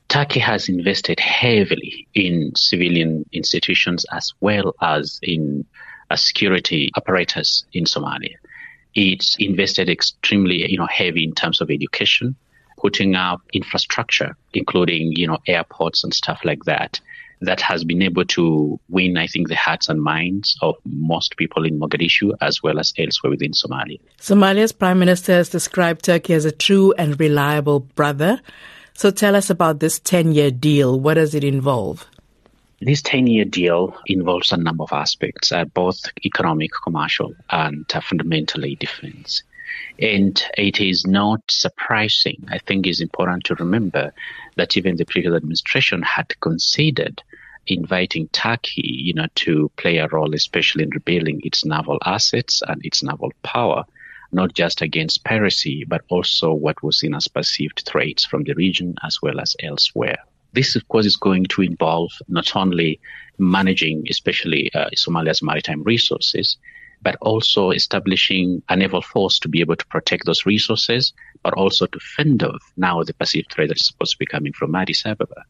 Turkey 0.09 0.41
has 0.41 0.71
invested 0.71 1.21
heavily 1.21 2.09
in 2.15 2.53
civilian 2.57 3.27
institutions 3.33 4.07
as 4.13 4.33
well 4.41 4.75
as 4.81 5.21
in 5.23 5.67
a 6.09 6.17
security 6.17 6.91
apparatus 6.97 7.67
in 7.75 7.85
Somalia. 7.85 8.37
It's 8.95 9.37
invested 9.39 9.91
extremely, 9.91 10.67
you 10.67 10.79
know, 10.79 10.89
heavy 10.91 11.23
in 11.23 11.35
terms 11.35 11.61
of 11.61 11.71
education, 11.71 12.37
putting 12.79 13.15
up 13.15 13.43
infrastructure, 13.53 14.39
including, 14.55 15.13
you 15.17 15.27
know, 15.27 15.39
airports 15.47 16.03
and 16.03 16.15
stuff 16.15 16.41
like 16.45 16.65
that, 16.65 16.99
that 17.45 17.61
has 17.61 17.85
been 17.85 18.03
able 18.03 18.25
to 18.25 18.79
win, 18.89 19.17
I 19.17 19.27
think, 19.27 19.49
the 19.49 19.57
hearts 19.57 19.89
and 19.89 20.03
minds 20.03 20.57
of 20.63 20.75
most 20.85 21.37
people 21.37 21.65
in 21.65 21.79
Mogadishu 21.79 22.33
as 22.41 22.63
well 22.63 22.79
as 22.79 22.93
elsewhere 22.99 23.31
within 23.31 23.53
Somalia. 23.53 24.01
Somalia's 24.21 24.73
prime 24.73 24.99
minister 24.99 25.33
has 25.33 25.49
described 25.49 26.05
Turkey 26.05 26.35
as 26.35 26.45
a 26.45 26.53
true 26.53 26.93
and 26.99 27.19
reliable 27.19 27.81
brother. 27.81 28.41
So 28.95 29.11
tell 29.11 29.35
us 29.35 29.51
about 29.51 29.81
this 29.81 29.99
10 30.01 30.33
year 30.33 30.51
deal. 30.51 30.99
What 30.99 31.15
does 31.15 31.35
it 31.35 31.45
involve? 31.45 32.07
This 32.81 33.03
10 33.03 33.27
year 33.27 33.45
deal 33.45 33.97
involves 34.07 34.53
a 34.53 34.57
number 34.57 34.85
of 34.85 34.93
aspects, 34.93 35.53
uh, 35.53 35.65
both 35.65 36.01
economic, 36.25 36.71
commercial, 36.83 37.35
and 37.51 37.87
uh, 37.95 38.01
fundamentally 38.01 38.77
defense. 38.77 39.43
And 39.99 40.43
it 40.59 40.81
is 40.81 41.07
not 41.07 41.41
surprising. 41.49 42.47
I 42.51 42.59
think 42.59 42.87
it's 42.87 43.01
important 43.01 43.45
to 43.45 43.55
remember 43.55 44.13
that 44.57 44.77
even 44.77 44.97
the 44.97 45.05
previous 45.05 45.35
administration 45.35 46.03
had 46.03 46.39
considered 46.41 47.23
inviting 47.67 48.29
Turkey, 48.29 48.83
you 48.85 49.15
know, 49.15 49.27
to 49.37 49.71
play 49.77 49.99
a 49.99 50.09
role, 50.09 50.35
especially 50.35 50.85
in 50.85 50.91
rebuilding 50.91 51.41
its 51.45 51.65
naval 51.65 51.99
assets 52.05 52.63
and 52.67 52.85
its 52.85 53.03
naval 53.03 53.33
power 53.43 53.85
not 54.35 54.53
just 54.53 54.83
against 54.83 55.25
piracy, 55.25 55.85
but 55.87 56.03
also 56.09 56.53
what 56.53 56.83
was 56.83 56.99
seen 56.99 57.15
as 57.15 57.29
perceived 57.29 57.85
threats 57.87 58.25
from 58.25 58.43
the 58.43 58.55
region 58.55 58.95
as 59.03 59.23
well 59.23 59.41
as 59.41 59.57
elsewhere. 59.63 60.19
This, 60.53 60.77
of 60.77 60.87
course, 60.89 61.07
is 61.07 61.17
going 61.17 61.45
to 61.47 61.63
involve 61.63 62.11
not 62.29 62.55
only 62.55 63.01
managing, 63.39 64.05
especially 64.11 64.73
uh, 64.75 64.91
Somalia's 64.97 65.43
maritime 65.43 65.83
resources, 65.83 66.57
but 67.03 67.17
also 67.21 67.71
establishing 67.71 68.63
a 68.69 68.77
naval 68.77 69.03
force 69.03 69.39
to 69.41 69.49
be 69.49 69.61
able 69.61 69.77
to 69.77 69.87
protect 69.87 70.27
those 70.27 70.47
resources, 70.47 71.13
but 71.43 71.55
also 71.55 71.87
to 71.87 71.99
fend 72.01 72.43
off 72.43 72.73
now 72.77 73.03
the 73.03 73.15
perceived 73.15 73.53
threat 73.53 73.69
that 73.69 73.81
is 73.81 73.87
supposed 73.87 74.13
to 74.13 74.19
be 74.19 74.27
coming 74.27 74.53
from 74.53 74.75
Addis 74.75 75.05
Ababa. 75.05 75.45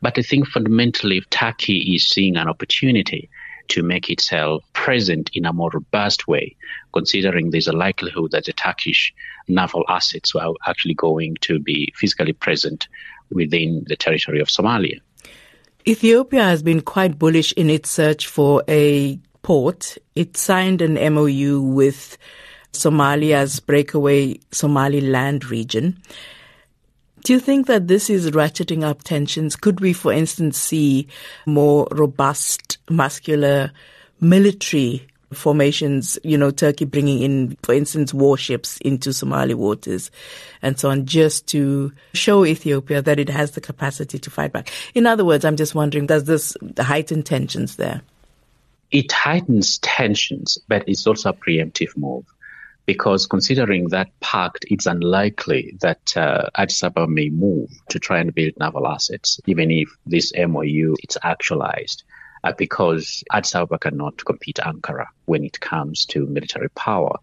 But 0.00 0.18
I 0.18 0.22
think 0.22 0.46
fundamentally, 0.46 1.22
Turkey 1.30 1.94
is 1.94 2.06
seeing 2.06 2.36
an 2.36 2.48
opportunity 2.48 3.28
to 3.68 3.82
make 3.82 4.10
itself 4.10 4.64
present 4.72 5.30
in 5.34 5.44
a 5.44 5.52
more 5.52 5.70
robust 5.72 6.26
way, 6.26 6.56
considering 6.92 7.50
there's 7.50 7.68
a 7.68 7.72
likelihood 7.72 8.30
that 8.32 8.46
the 8.46 8.52
Turkish 8.52 9.12
naval 9.46 9.84
assets 9.88 10.34
are 10.34 10.54
actually 10.66 10.94
going 10.94 11.36
to 11.42 11.58
be 11.58 11.92
physically 11.96 12.32
present 12.32 12.88
within 13.30 13.84
the 13.86 13.96
territory 13.96 14.40
of 14.40 14.48
Somalia. 14.48 15.00
Ethiopia 15.86 16.44
has 16.44 16.62
been 16.62 16.80
quite 16.80 17.18
bullish 17.18 17.52
in 17.52 17.70
its 17.70 17.90
search 17.90 18.26
for 18.26 18.62
a 18.68 19.18
port. 19.42 19.96
It 20.14 20.36
signed 20.36 20.82
an 20.82 20.94
MOU 21.14 21.60
with 21.60 22.18
Somalia's 22.72 23.60
breakaway 23.60 24.38
Somaliland 24.50 25.50
region. 25.50 25.98
Do 27.28 27.34
you 27.34 27.40
think 27.40 27.66
that 27.66 27.88
this 27.88 28.08
is 28.08 28.30
ratcheting 28.30 28.82
up 28.82 29.02
tensions? 29.02 29.54
Could 29.54 29.80
we, 29.80 29.92
for 29.92 30.10
instance, 30.10 30.56
see 30.56 31.08
more 31.44 31.86
robust, 31.90 32.78
muscular 32.88 33.70
military 34.18 35.06
formations, 35.34 36.18
you 36.24 36.38
know, 36.38 36.50
Turkey 36.50 36.86
bringing 36.86 37.20
in, 37.20 37.58
for 37.62 37.74
instance, 37.74 38.14
warships 38.14 38.78
into 38.78 39.12
Somali 39.12 39.52
waters 39.52 40.10
and 40.62 40.80
so 40.80 40.88
on, 40.88 41.04
just 41.04 41.46
to 41.48 41.92
show 42.14 42.46
Ethiopia 42.46 43.02
that 43.02 43.18
it 43.18 43.28
has 43.28 43.50
the 43.50 43.60
capacity 43.60 44.18
to 44.18 44.30
fight 44.30 44.50
back. 44.50 44.72
In 44.94 45.06
other 45.06 45.26
words, 45.26 45.44
I'm 45.44 45.56
just 45.56 45.74
wondering, 45.74 46.06
does 46.06 46.24
this 46.24 46.56
heighten 46.78 47.22
tensions 47.22 47.76
there? 47.76 48.00
It 48.90 49.12
heightens 49.12 49.76
tensions, 49.80 50.56
but 50.66 50.88
it's 50.88 51.06
also 51.06 51.28
a 51.28 51.34
preemptive 51.34 51.94
move 51.94 52.24
because 52.88 53.26
considering 53.26 53.90
that 53.90 54.08
pact, 54.20 54.64
it's 54.70 54.86
unlikely 54.86 55.76
that 55.82 56.16
uh, 56.16 56.48
Addis 56.56 56.82
Ababa 56.82 57.06
may 57.06 57.28
move 57.28 57.68
to 57.90 57.98
try 57.98 58.18
and 58.18 58.34
build 58.34 58.54
naval 58.58 58.88
assets, 58.88 59.38
even 59.44 59.70
if 59.70 59.90
this 60.06 60.32
MOU 60.34 60.96
is 61.06 61.18
actualized, 61.22 62.04
uh, 62.44 62.52
because 62.56 63.22
Addis 63.30 63.54
Ababa 63.54 63.78
cannot 63.78 64.24
compete 64.24 64.58
Ankara 64.64 65.04
when 65.26 65.44
it 65.44 65.60
comes 65.60 66.06
to 66.06 66.24
military 66.24 66.70
power. 66.70 67.14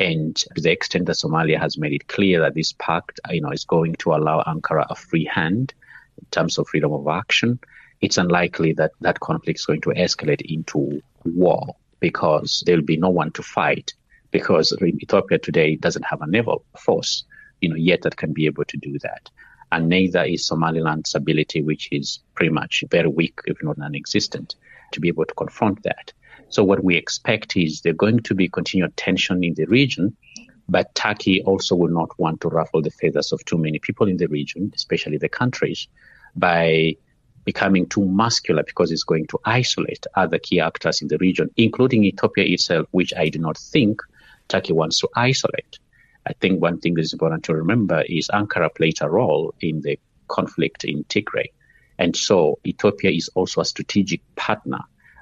And 0.00 0.34
to 0.34 0.60
the 0.60 0.72
extent 0.72 1.06
that 1.06 1.18
Somalia 1.18 1.60
has 1.60 1.78
made 1.78 1.92
it 1.92 2.08
clear 2.08 2.40
that 2.40 2.56
this 2.56 2.72
pact, 2.72 3.20
you 3.30 3.40
know, 3.40 3.52
is 3.52 3.64
going 3.64 3.94
to 4.00 4.14
allow 4.14 4.42
Ankara 4.42 4.84
a 4.90 4.96
free 4.96 5.30
hand 5.32 5.74
in 6.18 6.26
terms 6.32 6.58
of 6.58 6.66
freedom 6.66 6.92
of 6.92 7.06
action, 7.06 7.60
it's 8.00 8.18
unlikely 8.18 8.72
that 8.72 8.90
that 9.02 9.20
conflict 9.20 9.60
is 9.60 9.66
going 9.66 9.82
to 9.82 9.90
escalate 9.90 10.42
into 10.42 11.00
war 11.24 11.76
because 12.00 12.64
there'll 12.66 12.82
be 12.82 12.96
no 12.96 13.10
one 13.10 13.30
to 13.30 13.44
fight 13.44 13.94
because 14.34 14.76
Ethiopia 14.82 15.38
today 15.38 15.76
doesn't 15.76 16.02
have 16.02 16.20
a 16.20 16.26
naval 16.26 16.64
force, 16.76 17.22
you 17.60 17.68
know, 17.68 17.76
yet 17.76 18.02
that 18.02 18.16
can 18.16 18.32
be 18.32 18.46
able 18.46 18.64
to 18.64 18.76
do 18.76 18.98
that. 18.98 19.30
And 19.70 19.88
neither 19.88 20.24
is 20.24 20.48
Somaliland's 20.48 21.14
ability, 21.14 21.62
which 21.62 21.88
is 21.92 22.18
pretty 22.34 22.50
much 22.50 22.82
very 22.90 23.06
weak, 23.06 23.38
if 23.46 23.62
not 23.62 23.78
non-existent, 23.78 24.56
to 24.90 25.00
be 25.00 25.06
able 25.06 25.24
to 25.24 25.34
confront 25.34 25.84
that. 25.84 26.12
So 26.48 26.64
what 26.64 26.82
we 26.82 26.96
expect 26.96 27.56
is 27.56 27.80
there's 27.80 27.94
going 27.94 28.24
to 28.24 28.34
be 28.34 28.48
continued 28.48 28.96
tension 28.96 29.44
in 29.44 29.54
the 29.54 29.66
region, 29.66 30.16
but 30.68 30.92
Turkey 30.96 31.40
also 31.44 31.76
will 31.76 31.94
not 32.00 32.10
want 32.18 32.40
to 32.40 32.48
ruffle 32.48 32.82
the 32.82 32.90
feathers 32.90 33.30
of 33.30 33.44
too 33.44 33.58
many 33.58 33.78
people 33.78 34.08
in 34.08 34.16
the 34.16 34.26
region, 34.26 34.72
especially 34.74 35.18
the 35.18 35.28
countries, 35.28 35.86
by 36.34 36.96
becoming 37.44 37.86
too 37.86 38.04
muscular 38.04 38.64
because 38.64 38.90
it's 38.90 39.04
going 39.04 39.28
to 39.28 39.38
isolate 39.44 40.04
other 40.16 40.40
key 40.40 40.58
actors 40.58 41.02
in 41.02 41.06
the 41.06 41.18
region, 41.18 41.50
including 41.56 42.02
Ethiopia 42.02 42.44
itself, 42.46 42.88
which 42.90 43.14
I 43.16 43.28
do 43.28 43.38
not 43.38 43.56
think 43.56 44.00
Turkey 44.48 44.72
wants 44.72 45.00
to 45.00 45.08
isolate. 45.16 45.78
I 46.26 46.32
think 46.32 46.62
one 46.62 46.80
thing 46.80 46.94
that 46.94 47.02
is 47.02 47.12
important 47.12 47.44
to 47.44 47.54
remember 47.54 48.02
is 48.02 48.28
Ankara 48.28 48.74
played 48.74 48.98
a 49.00 49.10
role 49.10 49.54
in 49.60 49.82
the 49.82 49.98
conflict 50.28 50.84
in 50.84 51.04
Tigray. 51.04 51.50
And 51.98 52.16
so 52.16 52.58
Ethiopia 52.66 53.10
is 53.10 53.28
also 53.34 53.60
a 53.60 53.64
strategic 53.64 54.20
partner. 54.34 54.80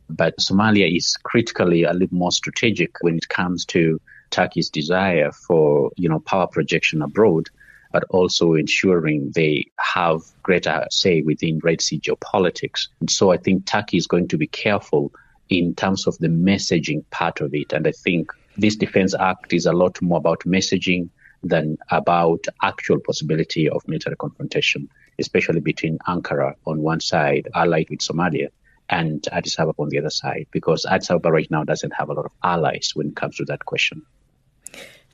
But 0.09 0.39
Somalia 0.39 0.95
is 0.95 1.17
critically 1.23 1.85
a 1.85 1.93
little 1.93 2.17
more 2.17 2.33
strategic 2.33 2.97
when 3.01 3.17
it 3.17 3.29
comes 3.29 3.65
to 3.67 4.01
Turkey's 4.31 4.71
desire 4.71 5.33
for, 5.33 5.91
you 5.97 6.09
know, 6.09 6.21
power 6.21 6.47
projection 6.47 7.03
abroad, 7.03 7.49
but 7.93 8.05
also 8.11 8.55
ensuring 8.55 9.33
they 9.35 9.67
have 9.79 10.21
greater 10.43 10.87
say 10.91 11.23
within 11.23 11.61
Red 11.63 11.81
Sea 11.81 12.01
geopolitics. 12.01 12.89
And 13.01 13.11
so 13.11 13.31
I 13.31 13.37
think 13.37 13.67
Turkey 13.67 13.99
is 13.99 14.07
going 14.07 14.29
to 14.29 14.39
be 14.39 14.47
careful 14.47 15.13
in 15.49 15.75
terms 15.75 16.07
of 16.07 16.17
the 16.19 16.29
messaging 16.29 17.05
part 17.11 17.41
of 17.41 17.55
it. 17.55 17.73
And 17.73 17.87
I 17.87 17.93
think 17.93 18.33
this 18.57 18.77
Defense 18.77 19.15
Act 19.15 19.53
is 19.53 19.67
a 19.67 19.73
lot 19.73 20.01
more 20.03 20.19
about 20.19 20.41
messaging 20.41 21.09
than 21.43 21.79
about 21.91 22.45
actual 22.63 23.01
possibility 23.01 23.69
of 23.69 23.87
military 23.89 24.17
confrontation, 24.17 24.89
especially 25.19 25.61
between 25.61 25.99
Ankara 26.07 26.55
on 26.67 26.81
one 26.81 27.01
side, 27.01 27.49
allied 27.55 27.89
with 27.91 28.01
Somalia, 28.01 28.49
and 28.89 29.27
Addis 29.33 29.59
Ababa 29.59 29.83
on 29.83 29.89
the 29.89 29.99
other 29.99 30.11
side, 30.11 30.47
because 30.51 30.85
Addis 30.85 31.11
Ababa 31.11 31.33
right 31.33 31.51
now 31.51 31.65
doesn't 31.65 31.95
have 31.95 32.11
a 32.11 32.13
lot 32.13 32.27
of 32.27 32.33
allies 32.43 32.93
when 32.95 33.09
it 33.09 33.17
comes 33.17 33.37
to 33.37 33.45
that 33.47 33.65
question. 33.65 34.03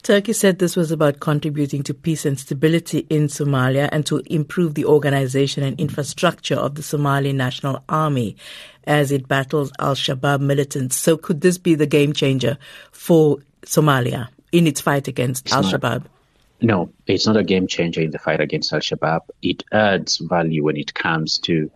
Turkey 0.02 0.32
said 0.32 0.58
this 0.58 0.76
was 0.76 0.90
about 0.90 1.20
contributing 1.20 1.82
to 1.82 1.92
peace 1.92 2.24
and 2.24 2.38
stability 2.38 3.06
in 3.10 3.26
Somalia 3.26 3.88
and 3.90 4.06
to 4.06 4.22
improve 4.26 4.74
the 4.74 4.84
organization 4.84 5.62
and 5.62 5.78
infrastructure 5.78 6.54
of 6.54 6.76
the 6.76 6.82
Somali 6.82 7.32
National 7.32 7.82
Army 7.88 8.36
as 8.84 9.12
it 9.12 9.28
battles 9.28 9.72
Al 9.78 9.94
Shabaab 9.94 10.40
militants. 10.40 10.96
So, 10.96 11.16
could 11.16 11.40
this 11.40 11.58
be 11.58 11.74
the 11.74 11.86
game 11.86 12.12
changer 12.12 12.58
for 12.92 13.38
Somalia 13.62 14.28
in 14.52 14.66
its 14.66 14.80
fight 14.80 15.08
against 15.08 15.52
Al 15.52 15.64
Shabaab? 15.64 16.04
No, 16.60 16.90
it's 17.06 17.26
not 17.26 17.36
a 17.36 17.44
game 17.44 17.66
changer 17.66 18.00
in 18.00 18.10
the 18.10 18.18
fight 18.18 18.40
against 18.40 18.72
Al 18.72 18.80
Shabaab. 18.80 19.22
It 19.42 19.64
adds 19.72 20.18
value 20.18 20.64
when 20.64 20.76
it 20.76 20.94
comes 20.94 21.38
to 21.40 21.70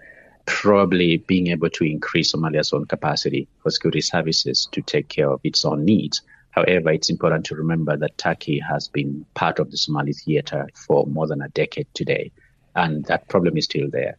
probably 0.46 1.18
being 1.18 1.48
able 1.48 1.70
to 1.70 1.84
increase 1.84 2.32
Somalia's 2.32 2.72
own 2.72 2.86
capacity 2.86 3.46
for 3.62 3.70
security 3.70 4.00
services 4.00 4.68
to 4.72 4.80
take 4.80 5.08
care 5.08 5.30
of 5.30 5.40
its 5.44 5.64
own 5.64 5.84
needs 5.84 6.22
However, 6.52 6.90
it's 6.90 7.10
important 7.10 7.46
to 7.46 7.56
remember 7.56 7.96
that 7.96 8.18
Turkey 8.18 8.58
has 8.58 8.86
been 8.86 9.24
part 9.34 9.58
of 9.58 9.70
the 9.70 9.78
Somali 9.78 10.12
theater 10.12 10.68
for 10.86 11.06
more 11.06 11.26
than 11.26 11.42
a 11.42 11.48
decade 11.48 11.88
today. 11.94 12.30
and 12.74 13.04
that 13.04 13.28
problem 13.28 13.58
is 13.58 13.64
still 13.64 13.90
there. 13.90 14.16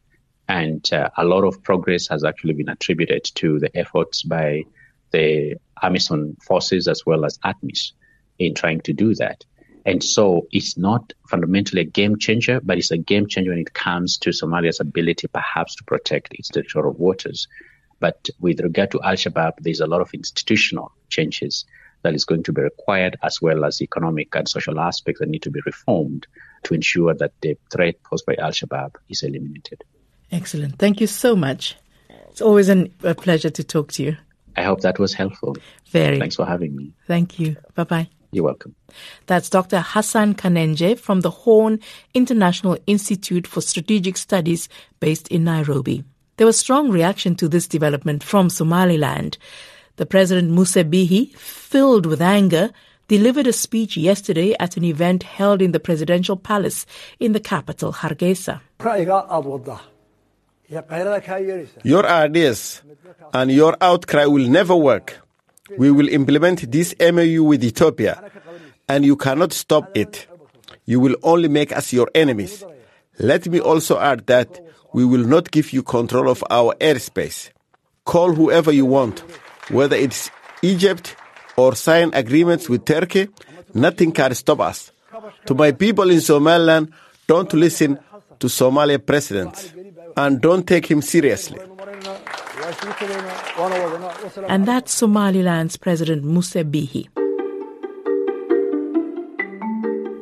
And 0.47 0.87
uh, 0.93 1.09
a 1.17 1.25
lot 1.25 1.43
of 1.43 1.63
progress 1.63 2.07
has 2.09 2.23
actually 2.23 2.53
been 2.53 2.69
attributed 2.69 3.23
to 3.35 3.59
the 3.59 3.75
efforts 3.75 4.21
by 4.23 4.63
the 5.11 5.55
AMISOM 5.81 6.41
forces 6.43 6.87
as 6.87 7.05
well 7.05 7.25
as 7.25 7.39
ATMIS 7.39 7.93
in 8.37 8.53
trying 8.53 8.81
to 8.81 8.93
do 8.93 9.15
that. 9.15 9.43
And 9.85 10.03
so 10.03 10.47
it's 10.51 10.77
not 10.77 11.13
fundamentally 11.29 11.81
a 11.81 11.85
game 11.85 12.17
changer, 12.17 12.59
but 12.61 12.77
it's 12.77 12.91
a 12.91 12.97
game 12.97 13.27
changer 13.27 13.51
when 13.51 13.59
it 13.59 13.73
comes 13.73 14.17
to 14.19 14.29
Somalia's 14.29 14.79
ability 14.79 15.27
perhaps 15.27 15.75
to 15.75 15.83
protect 15.83 16.33
its 16.33 16.49
territorial 16.49 16.93
waters. 16.93 17.47
But 17.99 18.29
with 18.39 18.59
regard 18.59 18.91
to 18.91 19.01
Al 19.01 19.13
Shabaab, 19.13 19.53
there's 19.59 19.81
a 19.81 19.87
lot 19.87 20.01
of 20.01 20.13
institutional 20.13 20.91
changes 21.09 21.65
that 22.03 22.13
is 22.13 22.25
going 22.25 22.43
to 22.43 22.53
be 22.53 22.61
required, 22.61 23.17
as 23.23 23.41
well 23.41 23.65
as 23.65 23.81
economic 23.81 24.35
and 24.35 24.47
social 24.47 24.79
aspects 24.79 25.19
that 25.19 25.29
need 25.29 25.43
to 25.43 25.51
be 25.51 25.61
reformed 25.65 26.27
to 26.63 26.73
ensure 26.73 27.13
that 27.13 27.33
the 27.41 27.57
threat 27.69 28.01
posed 28.03 28.25
by 28.25 28.35
Al 28.35 28.51
Shabaab 28.51 28.95
is 29.09 29.23
eliminated. 29.23 29.83
Excellent. 30.31 30.79
Thank 30.79 31.01
you 31.01 31.07
so 31.07 31.35
much. 31.35 31.75
It's 32.29 32.41
always 32.41 32.69
an, 32.69 32.93
a 33.03 33.13
pleasure 33.13 33.49
to 33.49 33.63
talk 33.63 33.91
to 33.93 34.03
you. 34.03 34.17
I 34.55 34.63
hope 34.63 34.81
that 34.81 34.99
was 34.99 35.13
helpful. 35.13 35.55
Very. 35.89 36.19
Thanks 36.19 36.35
for 36.35 36.45
having 36.45 36.75
me. 36.75 36.93
Thank 37.07 37.39
you. 37.39 37.57
Bye 37.75 37.83
bye. 37.83 38.09
You're 38.31 38.43
welcome. 38.43 38.75
That's 39.27 39.49
Dr. 39.49 39.79
Hassan 39.79 40.33
Khannenje 40.33 40.97
from 40.97 41.21
the 41.21 41.29
Horn 41.29 41.79
International 42.15 42.77
Institute 42.87 43.45
for 43.45 43.61
Strategic 43.61 44.17
Studies 44.17 44.69
based 44.99 45.27
in 45.27 45.43
Nairobi. 45.43 46.03
There 46.37 46.47
was 46.47 46.57
strong 46.57 46.89
reaction 46.89 47.35
to 47.35 47.47
this 47.47 47.67
development 47.67 48.23
from 48.23 48.49
Somaliland. 48.49 49.37
The 49.97 50.05
President 50.05 50.49
Musa 50.51 50.83
Bihi, 50.83 51.35
filled 51.35 52.05
with 52.05 52.21
anger, 52.21 52.71
delivered 53.07 53.47
a 53.47 53.53
speech 53.53 53.95
yesterday 53.95 54.55
at 54.59 54.75
an 54.77 54.83
event 54.83 55.23
held 55.23 55.61
in 55.61 55.71
the 55.71 55.79
presidential 55.79 56.35
palace 56.35 56.85
in 57.19 57.33
the 57.33 57.39
capital, 57.39 57.93
Hargeisa. 57.93 58.59
Your 61.83 62.05
ideas 62.07 62.81
and 63.33 63.51
your 63.51 63.77
outcry 63.81 64.25
will 64.25 64.47
never 64.47 64.75
work. 64.75 65.19
We 65.77 65.91
will 65.91 66.09
implement 66.09 66.71
this 66.71 66.95
MOU 66.99 67.43
with 67.43 67.63
Ethiopia, 67.63 68.31
and 68.89 69.05
you 69.05 69.15
cannot 69.15 69.53
stop 69.53 69.95
it. 69.95 70.27
You 70.85 70.99
will 70.99 71.15
only 71.23 71.47
make 71.47 71.71
us 71.71 71.93
your 71.93 72.09
enemies. 72.15 72.63
Let 73.19 73.47
me 73.47 73.59
also 73.59 73.99
add 73.99 74.25
that 74.27 74.59
we 74.93 75.05
will 75.05 75.23
not 75.25 75.51
give 75.51 75.71
you 75.71 75.83
control 75.83 76.29
of 76.29 76.43
our 76.49 76.75
airspace. 76.81 77.51
Call 78.05 78.33
whoever 78.33 78.71
you 78.71 78.85
want, 78.85 79.23
whether 79.69 79.95
it's 79.95 80.29
Egypt 80.61 81.15
or 81.55 81.75
sign 81.75 82.11
agreements 82.13 82.69
with 82.69 82.85
Turkey, 82.85 83.29
nothing 83.73 84.11
can 84.11 84.33
stop 84.35 84.59
us. 84.59 84.91
To 85.45 85.53
my 85.53 85.71
people 85.71 86.09
in 86.09 86.21
Somaliland, 86.21 86.91
don't 87.27 87.51
listen 87.53 87.99
to 88.39 88.47
Somalia 88.47 89.03
presidents 89.03 89.73
and 90.17 90.41
don't 90.41 90.67
take 90.67 90.85
him 90.89 91.01
seriously. 91.01 91.59
And 94.47 94.65
that's 94.65 94.93
Somaliland's 94.93 95.77
President 95.77 96.23
Musa 96.23 96.63
Bihi. 96.63 97.22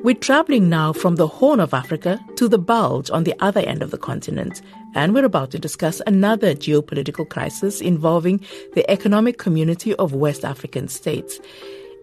We're 0.04 0.16
traveling 0.16 0.68
now 0.68 0.94
from 0.94 1.18
the 1.18 1.28
Horn 1.28 1.60
of 1.60 1.76
Africa 1.76 2.20
to 2.36 2.48
the 2.48 2.58
Bulge 2.58 3.12
on 3.12 3.24
the 3.24 3.36
other 3.40 3.60
end 3.62 3.84
of 3.84 3.92
the 3.92 4.00
continent, 4.00 4.60
and 4.96 5.14
we're 5.14 5.26
about 5.26 5.52
to 5.52 5.60
discuss 5.60 6.02
another 6.08 6.56
geopolitical 6.56 7.30
crisis 7.30 7.82
involving 7.82 8.44
the 8.74 8.90
Economic 8.90 9.38
Community 9.38 9.94
of 9.98 10.16
West 10.16 10.44
African 10.44 10.88
States. 10.88 11.40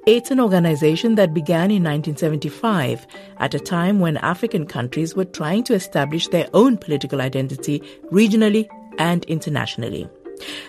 It's 0.07 0.31
an 0.31 0.39
organization 0.39 1.17
that 1.17 1.35
began 1.35 1.73
in 1.73 1.83
1975 1.83 3.05
at 3.39 3.55
a 3.55 3.59
time 3.59 3.99
when 3.99 4.17
African 4.19 4.65
countries 4.65 5.17
were 5.17 5.25
trying 5.25 5.65
to 5.65 5.75
establish 5.75 6.29
their 6.29 6.49
own 6.55 6.77
political 6.77 7.21
identity 7.21 7.81
regionally 8.13 8.69
and 8.99 9.25
internationally. 9.25 10.09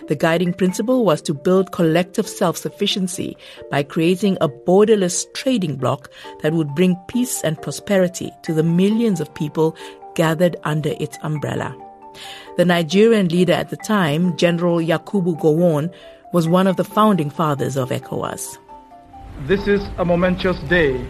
The 0.08 0.16
guiding 0.16 0.52
principle 0.52 1.04
was 1.04 1.22
to 1.22 1.34
build 1.34 1.72
collective 1.72 2.28
self 2.28 2.56
sufficiency 2.56 3.36
by 3.70 3.82
creating 3.82 4.38
a 4.40 4.48
borderless 4.48 5.24
trading 5.34 5.76
bloc 5.76 6.10
that 6.42 6.52
would 6.52 6.74
bring 6.74 6.96
peace 7.08 7.42
and 7.44 7.60
prosperity 7.60 8.32
to 8.42 8.52
the 8.52 8.62
millions 8.62 9.20
of 9.20 9.34
people 9.34 9.76
gathered 10.14 10.56
under 10.64 10.94
its 10.98 11.16
umbrella. 11.22 11.76
The 12.56 12.64
Nigerian 12.64 13.28
leader 13.28 13.52
at 13.52 13.70
the 13.70 13.76
time, 13.76 14.36
General 14.36 14.78
Yakubu 14.78 15.38
Gowon, 15.40 15.92
was 16.32 16.48
one 16.48 16.66
of 16.66 16.76
the 16.76 16.84
founding 16.84 17.30
fathers 17.30 17.76
of 17.76 17.90
ECOWAS. 17.90 18.58
This 19.46 19.66
is 19.66 19.80
a 19.98 20.04
momentous 20.04 20.58
day, 20.68 21.06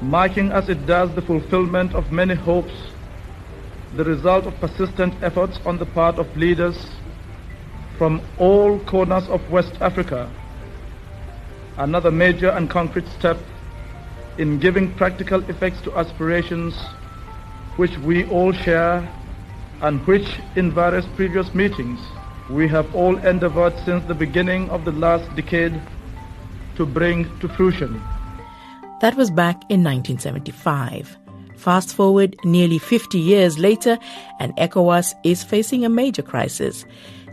marking 0.00 0.52
as 0.52 0.68
it 0.68 0.86
does 0.86 1.14
the 1.14 1.22
fulfillment 1.22 1.94
of 1.94 2.12
many 2.12 2.34
hopes, 2.34 2.72
the 3.96 4.04
result 4.04 4.46
of 4.46 4.54
persistent 4.60 5.14
efforts 5.22 5.58
on 5.66 5.78
the 5.78 5.86
part 5.86 6.18
of 6.18 6.36
leaders 6.36 6.76
from 8.00 8.18
all 8.38 8.78
corners 8.86 9.28
of 9.28 9.42
West 9.50 9.74
Africa. 9.82 10.26
Another 11.76 12.10
major 12.10 12.48
and 12.48 12.70
concrete 12.70 13.06
step 13.18 13.36
in 14.38 14.58
giving 14.58 14.90
practical 14.94 15.44
effects 15.50 15.82
to 15.82 15.92
aspirations 15.98 16.74
which 17.76 17.98
we 17.98 18.24
all 18.30 18.52
share 18.52 19.06
and 19.82 20.00
which 20.06 20.26
in 20.56 20.72
various 20.72 21.04
previous 21.14 21.54
meetings 21.54 22.00
we 22.48 22.66
have 22.66 22.94
all 22.94 23.18
endeavored 23.18 23.78
since 23.84 24.02
the 24.06 24.14
beginning 24.14 24.70
of 24.70 24.86
the 24.86 24.92
last 24.92 25.36
decade 25.36 25.78
to 26.76 26.86
bring 26.86 27.28
to 27.40 27.48
fruition. 27.48 28.00
That 29.02 29.14
was 29.14 29.30
back 29.30 29.56
in 29.68 29.84
1975. 29.84 31.18
Fast 31.56 31.94
forward 31.94 32.34
nearly 32.42 32.78
50 32.78 33.18
years 33.18 33.58
later, 33.58 33.98
and 34.38 34.56
ECOWAS 34.56 35.12
is 35.22 35.44
facing 35.44 35.84
a 35.84 35.90
major 35.90 36.22
crisis. 36.22 36.86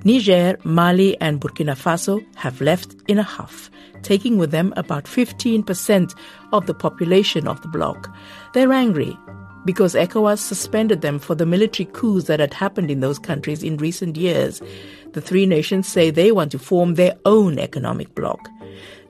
Niger, 0.07 0.57
Mali, 0.63 1.19
and 1.19 1.41
Burkina 1.41 1.75
Faso 1.75 2.25
have 2.35 2.61
left 2.61 2.95
in 3.09 3.19
a 3.19 3.23
huff, 3.23 3.69
taking 4.03 4.37
with 4.37 4.51
them 4.51 4.73
about 4.77 5.03
15% 5.03 6.17
of 6.53 6.65
the 6.65 6.73
population 6.73 7.45
of 7.45 7.61
the 7.61 7.67
bloc. 7.67 8.09
They're 8.53 8.71
angry 8.71 9.17
because 9.65 9.95
ECOWAS 9.95 10.39
suspended 10.39 11.01
them 11.01 11.19
for 11.19 11.35
the 11.35 11.45
military 11.45 11.89
coups 11.91 12.27
that 12.27 12.39
had 12.39 12.53
happened 12.53 12.89
in 12.89 13.01
those 13.01 13.19
countries 13.19 13.63
in 13.63 13.75
recent 13.75 14.15
years. 14.15 14.61
The 15.11 15.19
three 15.19 15.45
nations 15.45 15.89
say 15.89 16.09
they 16.09 16.31
want 16.31 16.53
to 16.53 16.59
form 16.59 16.93
their 16.93 17.17
own 17.25 17.59
economic 17.59 18.15
bloc. 18.15 18.47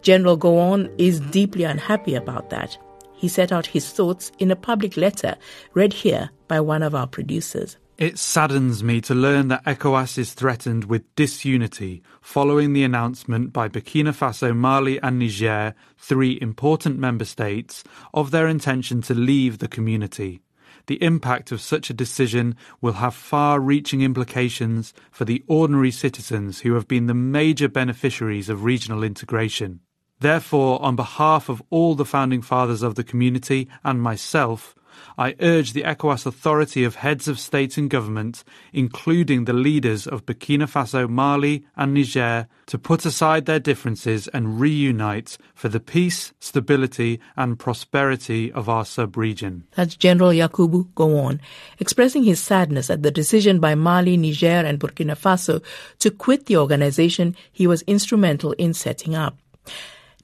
General 0.01 0.35
Gowon 0.35 0.91
is 0.97 1.19
deeply 1.19 1.63
unhappy 1.63 2.15
about 2.15 2.49
that. 2.49 2.75
He 3.13 3.27
set 3.27 3.51
out 3.51 3.67
his 3.67 3.91
thoughts 3.91 4.31
in 4.39 4.49
a 4.49 4.55
public 4.55 4.97
letter 4.97 5.35
read 5.75 5.93
here 5.93 6.31
by 6.47 6.59
one 6.59 6.81
of 6.81 6.95
our 6.95 7.05
producers. 7.05 7.77
It 7.97 8.19
saddens 8.19 8.83
me 8.83 9.01
to 9.01 9.15
learn 9.15 9.47
that 9.47 9.65
ECOWAS 9.65 10.19
is 10.19 10.33
threatened 10.33 10.83
with 10.83 11.15
disunity 11.15 12.03
following 12.21 12.73
the 12.73 12.83
announcement 12.83 13.51
by 13.51 13.69
Burkina 13.69 14.13
Faso, 14.13 14.55
Mali, 14.55 15.01
and 15.01 15.17
Niger, 15.17 15.73
three 15.97 16.37
important 16.39 16.99
member 16.99 17.25
states, 17.25 17.83
of 18.13 18.29
their 18.29 18.47
intention 18.47 19.01
to 19.01 19.15
leave 19.15 19.57
the 19.57 19.67
community. 19.67 20.41
The 20.85 21.01
impact 21.01 21.51
of 21.51 21.59
such 21.59 21.89
a 21.89 21.95
decision 21.95 22.55
will 22.81 22.93
have 22.93 23.15
far 23.15 23.59
reaching 23.59 24.03
implications 24.03 24.93
for 25.09 25.25
the 25.25 25.43
ordinary 25.47 25.89
citizens 25.89 26.59
who 26.59 26.75
have 26.75 26.87
been 26.87 27.07
the 27.07 27.15
major 27.15 27.67
beneficiaries 27.67 28.47
of 28.47 28.63
regional 28.63 29.01
integration. 29.01 29.79
Therefore, 30.19 30.79
on 30.83 30.95
behalf 30.95 31.49
of 31.49 31.63
all 31.71 31.95
the 31.95 32.05
founding 32.05 32.43
fathers 32.43 32.83
of 32.83 32.93
the 32.93 33.03
community 33.03 33.67
and 33.83 33.99
myself, 34.03 34.75
I 35.17 35.35
urge 35.39 35.73
the 35.73 35.83
ECOWAS 35.83 36.25
authority 36.25 36.83
of 36.83 36.95
heads 36.95 37.27
of 37.27 37.39
state 37.39 37.77
and 37.77 37.89
government, 37.89 38.43
including 38.73 39.45
the 39.45 39.53
leaders 39.53 40.07
of 40.07 40.25
Burkina 40.25 40.67
Faso, 40.67 41.09
Mali, 41.09 41.65
and 41.75 41.93
Niger, 41.93 42.47
to 42.67 42.77
put 42.77 43.05
aside 43.05 43.45
their 43.45 43.59
differences 43.59 44.27
and 44.29 44.59
reunite 44.59 45.37
for 45.55 45.69
the 45.69 45.79
peace, 45.79 46.33
stability, 46.39 47.19
and 47.35 47.57
prosperity 47.57 48.51
of 48.51 48.69
our 48.69 48.85
sub-region. 48.85 49.63
That's 49.75 49.95
General 49.95 50.31
Yakubu 50.31 50.87
Gowon, 50.93 51.39
expressing 51.79 52.23
his 52.23 52.39
sadness 52.39 52.89
at 52.89 53.03
the 53.03 53.11
decision 53.11 53.59
by 53.59 53.75
Mali, 53.75 54.17
Niger, 54.17 54.47
and 54.65 54.79
Burkina 54.79 55.17
Faso 55.17 55.63
to 55.99 56.11
quit 56.11 56.45
the 56.45 56.57
organization 56.57 57.35
he 57.51 57.67
was 57.67 57.81
instrumental 57.83 58.51
in 58.53 58.73
setting 58.73 59.15
up. 59.15 59.37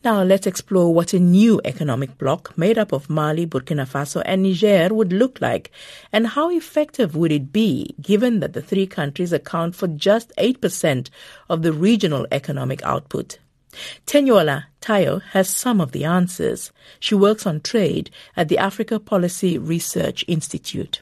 Now 0.03 0.21
let's 0.21 0.45
explore 0.47 0.93
what 0.93 1.13
a 1.13 1.19
new 1.19 1.61
economic 1.63 2.17
bloc 2.17 2.57
made 2.57 2.77
up 2.77 2.91
of 2.91 3.09
Mali, 3.09 3.47
Burkina 3.47 3.87
Faso, 3.87 4.21
and 4.25 4.43
Niger 4.43 4.93
would 4.93 5.13
look 5.13 5.39
like, 5.39 5.71
and 6.11 6.27
how 6.27 6.49
effective 6.49 7.15
would 7.15 7.31
it 7.31 7.53
be 7.53 7.95
given 8.01 8.41
that 8.41 8.51
the 8.51 8.61
three 8.61 8.85
countries 8.85 9.31
account 9.31 9.75
for 9.75 9.87
just 9.87 10.33
8% 10.37 11.09
of 11.47 11.61
the 11.61 11.71
regional 11.71 12.27
economic 12.33 12.83
output. 12.83 13.39
Teniola 14.05 14.65
Tayo 14.81 15.21
has 15.31 15.47
some 15.47 15.79
of 15.79 15.93
the 15.93 16.03
answers. 16.03 16.73
She 16.99 17.15
works 17.15 17.47
on 17.47 17.61
trade 17.61 18.09
at 18.35 18.49
the 18.49 18.57
Africa 18.57 18.99
Policy 18.99 19.57
Research 19.57 20.25
Institute. 20.27 21.01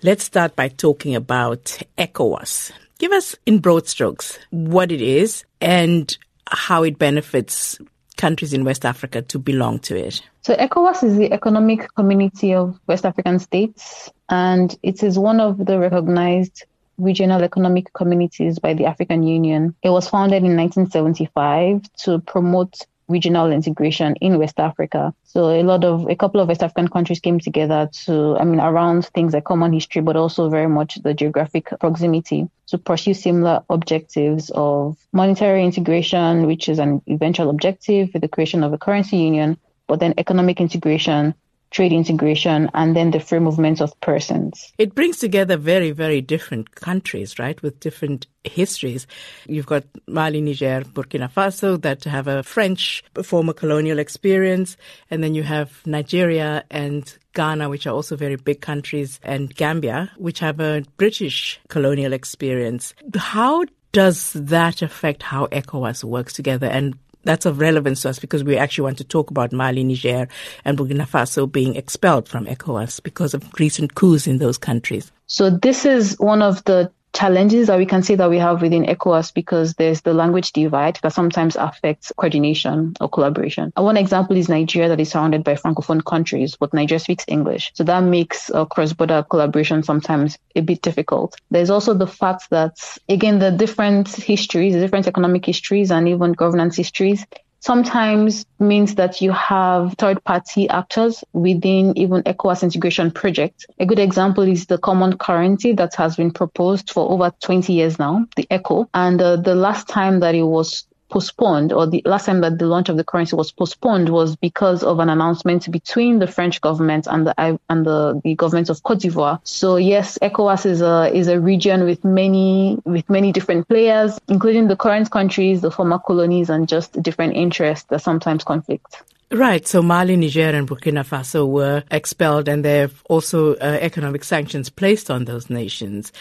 Let's 0.00 0.22
start 0.22 0.54
by 0.54 0.68
talking 0.68 1.16
about 1.16 1.82
ECOWAS. 1.98 2.70
Give 2.98 3.10
us 3.10 3.34
in 3.46 3.58
broad 3.58 3.88
strokes 3.88 4.38
what 4.50 4.92
it 4.92 5.00
is 5.00 5.44
and 5.60 6.16
how 6.50 6.82
it 6.82 6.98
benefits 6.98 7.78
countries 8.16 8.52
in 8.52 8.64
West 8.64 8.84
Africa 8.84 9.22
to 9.22 9.38
belong 9.38 9.78
to 9.80 9.96
it? 9.96 10.22
So 10.42 10.54
ECOWAS 10.54 11.02
is 11.04 11.16
the 11.16 11.32
Economic 11.32 11.94
Community 11.94 12.54
of 12.54 12.78
West 12.86 13.06
African 13.06 13.38
States, 13.38 14.10
and 14.28 14.76
it 14.82 15.02
is 15.02 15.18
one 15.18 15.40
of 15.40 15.64
the 15.64 15.78
recognized 15.78 16.64
regional 16.98 17.42
economic 17.42 17.92
communities 17.94 18.58
by 18.58 18.74
the 18.74 18.84
African 18.84 19.22
Union. 19.22 19.74
It 19.82 19.90
was 19.90 20.08
founded 20.08 20.44
in 20.44 20.56
1975 20.56 21.82
to 22.04 22.18
promote 22.20 22.86
regional 23.10 23.50
integration 23.50 24.14
in 24.20 24.38
West 24.38 24.58
Africa. 24.58 25.12
So 25.24 25.50
a 25.50 25.62
lot 25.62 25.84
of 25.84 26.08
a 26.08 26.16
couple 26.16 26.40
of 26.40 26.48
West 26.48 26.62
African 26.62 26.88
countries 26.88 27.20
came 27.20 27.40
together 27.40 27.90
to, 28.04 28.36
I 28.38 28.44
mean, 28.44 28.60
around 28.60 29.06
things 29.06 29.34
like 29.34 29.44
common 29.44 29.72
history, 29.72 30.02
but 30.02 30.16
also 30.16 30.48
very 30.48 30.68
much 30.68 31.02
the 31.02 31.12
geographic 31.12 31.68
proximity 31.80 32.48
to 32.68 32.78
pursue 32.78 33.14
similar 33.14 33.62
objectives 33.68 34.50
of 34.54 34.96
monetary 35.12 35.64
integration, 35.64 36.46
which 36.46 36.68
is 36.68 36.78
an 36.78 37.02
eventual 37.08 37.50
objective 37.50 38.10
with 38.12 38.22
the 38.22 38.28
creation 38.28 38.62
of 38.62 38.72
a 38.72 38.78
currency 38.78 39.16
union, 39.16 39.58
but 39.88 39.98
then 40.00 40.14
economic 40.16 40.60
integration 40.60 41.34
trade 41.70 41.92
integration, 41.92 42.68
and 42.74 42.96
then 42.96 43.10
the 43.10 43.20
free 43.20 43.38
movement 43.38 43.80
of 43.80 43.98
persons. 44.00 44.72
It 44.78 44.94
brings 44.94 45.18
together 45.18 45.56
very, 45.56 45.92
very 45.92 46.20
different 46.20 46.74
countries, 46.74 47.38
right, 47.38 47.60
with 47.62 47.78
different 47.80 48.26
histories. 48.44 49.06
You've 49.46 49.66
got 49.66 49.84
Mali, 50.06 50.40
Niger, 50.40 50.82
Burkina 50.82 51.30
Faso 51.30 51.80
that 51.82 52.04
have 52.04 52.26
a 52.26 52.42
French 52.42 53.04
former 53.22 53.52
colonial 53.52 53.98
experience, 53.98 54.76
and 55.10 55.22
then 55.22 55.34
you 55.34 55.42
have 55.42 55.80
Nigeria 55.86 56.64
and 56.70 57.16
Ghana, 57.34 57.68
which 57.68 57.86
are 57.86 57.94
also 57.94 58.16
very 58.16 58.36
big 58.36 58.60
countries, 58.60 59.20
and 59.22 59.54
Gambia, 59.54 60.10
which 60.16 60.40
have 60.40 60.58
a 60.60 60.82
British 60.96 61.60
colonial 61.68 62.12
experience. 62.12 62.94
How 63.16 63.64
does 63.92 64.32
that 64.34 64.82
affect 64.82 65.22
how 65.22 65.46
ECOWAS 65.46 66.04
works 66.04 66.32
together? 66.32 66.66
And 66.66 66.98
that's 67.24 67.46
of 67.46 67.60
relevance 67.60 68.02
to 68.02 68.10
us 68.10 68.18
because 68.18 68.44
we 68.44 68.56
actually 68.56 68.84
want 68.84 68.98
to 68.98 69.04
talk 69.04 69.30
about 69.30 69.52
Mali, 69.52 69.84
Niger, 69.84 70.28
and 70.64 70.78
Burkina 70.78 71.06
Faso 71.06 71.50
being 71.50 71.76
expelled 71.76 72.28
from 72.28 72.46
ECOWAS 72.46 73.02
because 73.02 73.34
of 73.34 73.48
recent 73.58 73.94
coups 73.94 74.26
in 74.26 74.38
those 74.38 74.58
countries. 74.58 75.12
So 75.26 75.50
this 75.50 75.84
is 75.84 76.16
one 76.18 76.42
of 76.42 76.64
the 76.64 76.90
challenges 77.12 77.66
that 77.66 77.78
we 77.78 77.86
can 77.86 78.02
see 78.02 78.14
that 78.14 78.30
we 78.30 78.38
have 78.38 78.62
within 78.62 78.84
ECOWAS 78.84 79.34
because 79.34 79.74
there's 79.74 80.00
the 80.02 80.14
language 80.14 80.52
divide 80.52 80.98
that 81.02 81.12
sometimes 81.12 81.56
affects 81.56 82.12
coordination 82.16 82.94
or 83.00 83.08
collaboration. 83.08 83.72
one 83.76 83.96
example 83.96 84.36
is 84.36 84.48
Nigeria 84.48 84.88
that 84.88 85.00
is 85.00 85.10
surrounded 85.10 85.44
by 85.44 85.54
francophone 85.54 86.04
countries, 86.04 86.56
but 86.58 86.72
Nigeria 86.72 87.00
speaks 87.00 87.24
English. 87.28 87.72
So 87.74 87.84
that 87.84 88.00
makes 88.04 88.50
uh, 88.50 88.64
cross-border 88.64 89.24
collaboration 89.28 89.82
sometimes 89.82 90.38
a 90.56 90.60
bit 90.60 90.82
difficult. 90.82 91.36
There's 91.50 91.70
also 91.70 91.94
the 91.94 92.06
fact 92.06 92.50
that, 92.50 92.78
again, 93.08 93.38
the 93.38 93.50
different 93.50 94.08
histories, 94.08 94.74
the 94.74 94.80
different 94.80 95.06
economic 95.06 95.44
histories 95.46 95.90
and 95.90 96.08
even 96.08 96.32
governance 96.32 96.76
histories 96.76 97.26
sometimes 97.60 98.44
means 98.58 98.94
that 98.96 99.20
you 99.20 99.32
have 99.32 99.94
third 99.98 100.22
party 100.24 100.68
actors 100.68 101.22
within 101.32 101.96
even 101.96 102.22
ECOWAS 102.22 102.62
integration 102.62 103.10
project. 103.10 103.66
A 103.78 103.86
good 103.86 103.98
example 103.98 104.44
is 104.44 104.66
the 104.66 104.78
common 104.78 105.16
currency 105.16 105.72
that 105.74 105.94
has 105.94 106.16
been 106.16 106.30
proposed 106.30 106.90
for 106.90 107.10
over 107.10 107.32
20 107.40 107.72
years 107.72 107.98
now, 107.98 108.26
the 108.36 108.46
ECO. 108.50 108.88
And 108.94 109.20
uh, 109.20 109.36
the 109.36 109.54
last 109.54 109.88
time 109.88 110.20
that 110.20 110.34
it 110.34 110.42
was 110.42 110.86
postponed, 111.10 111.72
or 111.72 111.86
the 111.86 112.02
last 112.04 112.26
time 112.26 112.40
that 112.40 112.58
the 112.58 112.66
launch 112.66 112.88
of 112.88 112.96
the 112.96 113.04
currency 113.04 113.36
was 113.36 113.52
postponed, 113.52 114.08
was 114.08 114.36
because 114.36 114.82
of 114.82 114.98
an 114.98 115.08
announcement 115.08 115.70
between 115.70 116.18
the 116.18 116.26
French 116.26 116.60
government 116.60 117.06
and 117.10 117.26
the 117.26 117.58
and 117.68 117.84
the, 117.84 118.20
the 118.24 118.34
government 118.34 118.70
of 118.70 118.82
Cote 118.82 119.00
d'Ivoire. 119.00 119.40
So 119.44 119.76
yes, 119.76 120.18
ECOWAS 120.22 120.66
is 120.66 120.80
a 120.80 121.10
is 121.14 121.28
a 121.28 121.40
region 121.40 121.84
with 121.84 122.04
many 122.04 122.78
with 122.84 123.08
many 123.10 123.32
different 123.32 123.68
players, 123.68 124.18
including 124.28 124.68
the 124.68 124.76
current 124.76 125.10
countries, 125.10 125.60
the 125.60 125.70
former 125.70 125.98
colonies, 125.98 126.48
and 126.48 126.68
just 126.68 127.00
different 127.02 127.34
interests 127.34 127.86
that 127.90 128.00
sometimes 128.00 128.44
conflict. 128.44 129.02
Right. 129.32 129.64
So 129.64 129.80
Mali, 129.80 130.16
Niger, 130.16 130.50
and 130.50 130.68
Burkina 130.68 131.06
Faso 131.06 131.48
were 131.48 131.84
expelled, 131.90 132.48
and 132.48 132.64
there 132.64 132.82
have 132.82 133.02
also 133.08 133.54
uh, 133.54 133.78
economic 133.80 134.24
sanctions 134.24 134.70
placed 134.70 135.08
on 135.08 135.24
those 135.24 135.48
nations. 135.48 136.12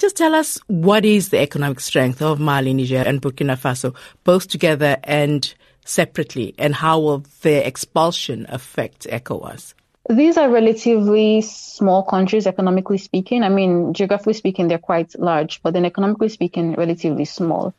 Just 0.00 0.16
tell 0.16 0.34
us 0.34 0.58
what 0.66 1.04
is 1.04 1.28
the 1.28 1.40
economic 1.40 1.78
strength 1.78 2.22
of 2.22 2.40
Mali, 2.40 2.72
Niger, 2.72 3.02
and 3.06 3.20
Burkina 3.20 3.54
Faso, 3.54 3.94
both 4.24 4.48
together 4.48 4.96
and 5.04 5.52
separately, 5.84 6.54
and 6.56 6.74
how 6.74 6.98
will 7.00 7.22
their 7.42 7.62
expulsion 7.66 8.46
affect 8.48 9.06
ECOWAS? 9.10 9.74
These 10.08 10.38
are 10.38 10.48
relatively 10.48 11.42
small 11.42 12.02
countries, 12.02 12.46
economically 12.46 12.96
speaking. 12.96 13.42
I 13.42 13.50
mean, 13.50 13.92
geographically 13.92 14.32
speaking, 14.32 14.68
they're 14.68 14.78
quite 14.78 15.18
large, 15.18 15.62
but 15.62 15.74
then 15.74 15.84
economically 15.84 16.30
speaking, 16.30 16.72
relatively 16.76 17.26
small. 17.26 17.74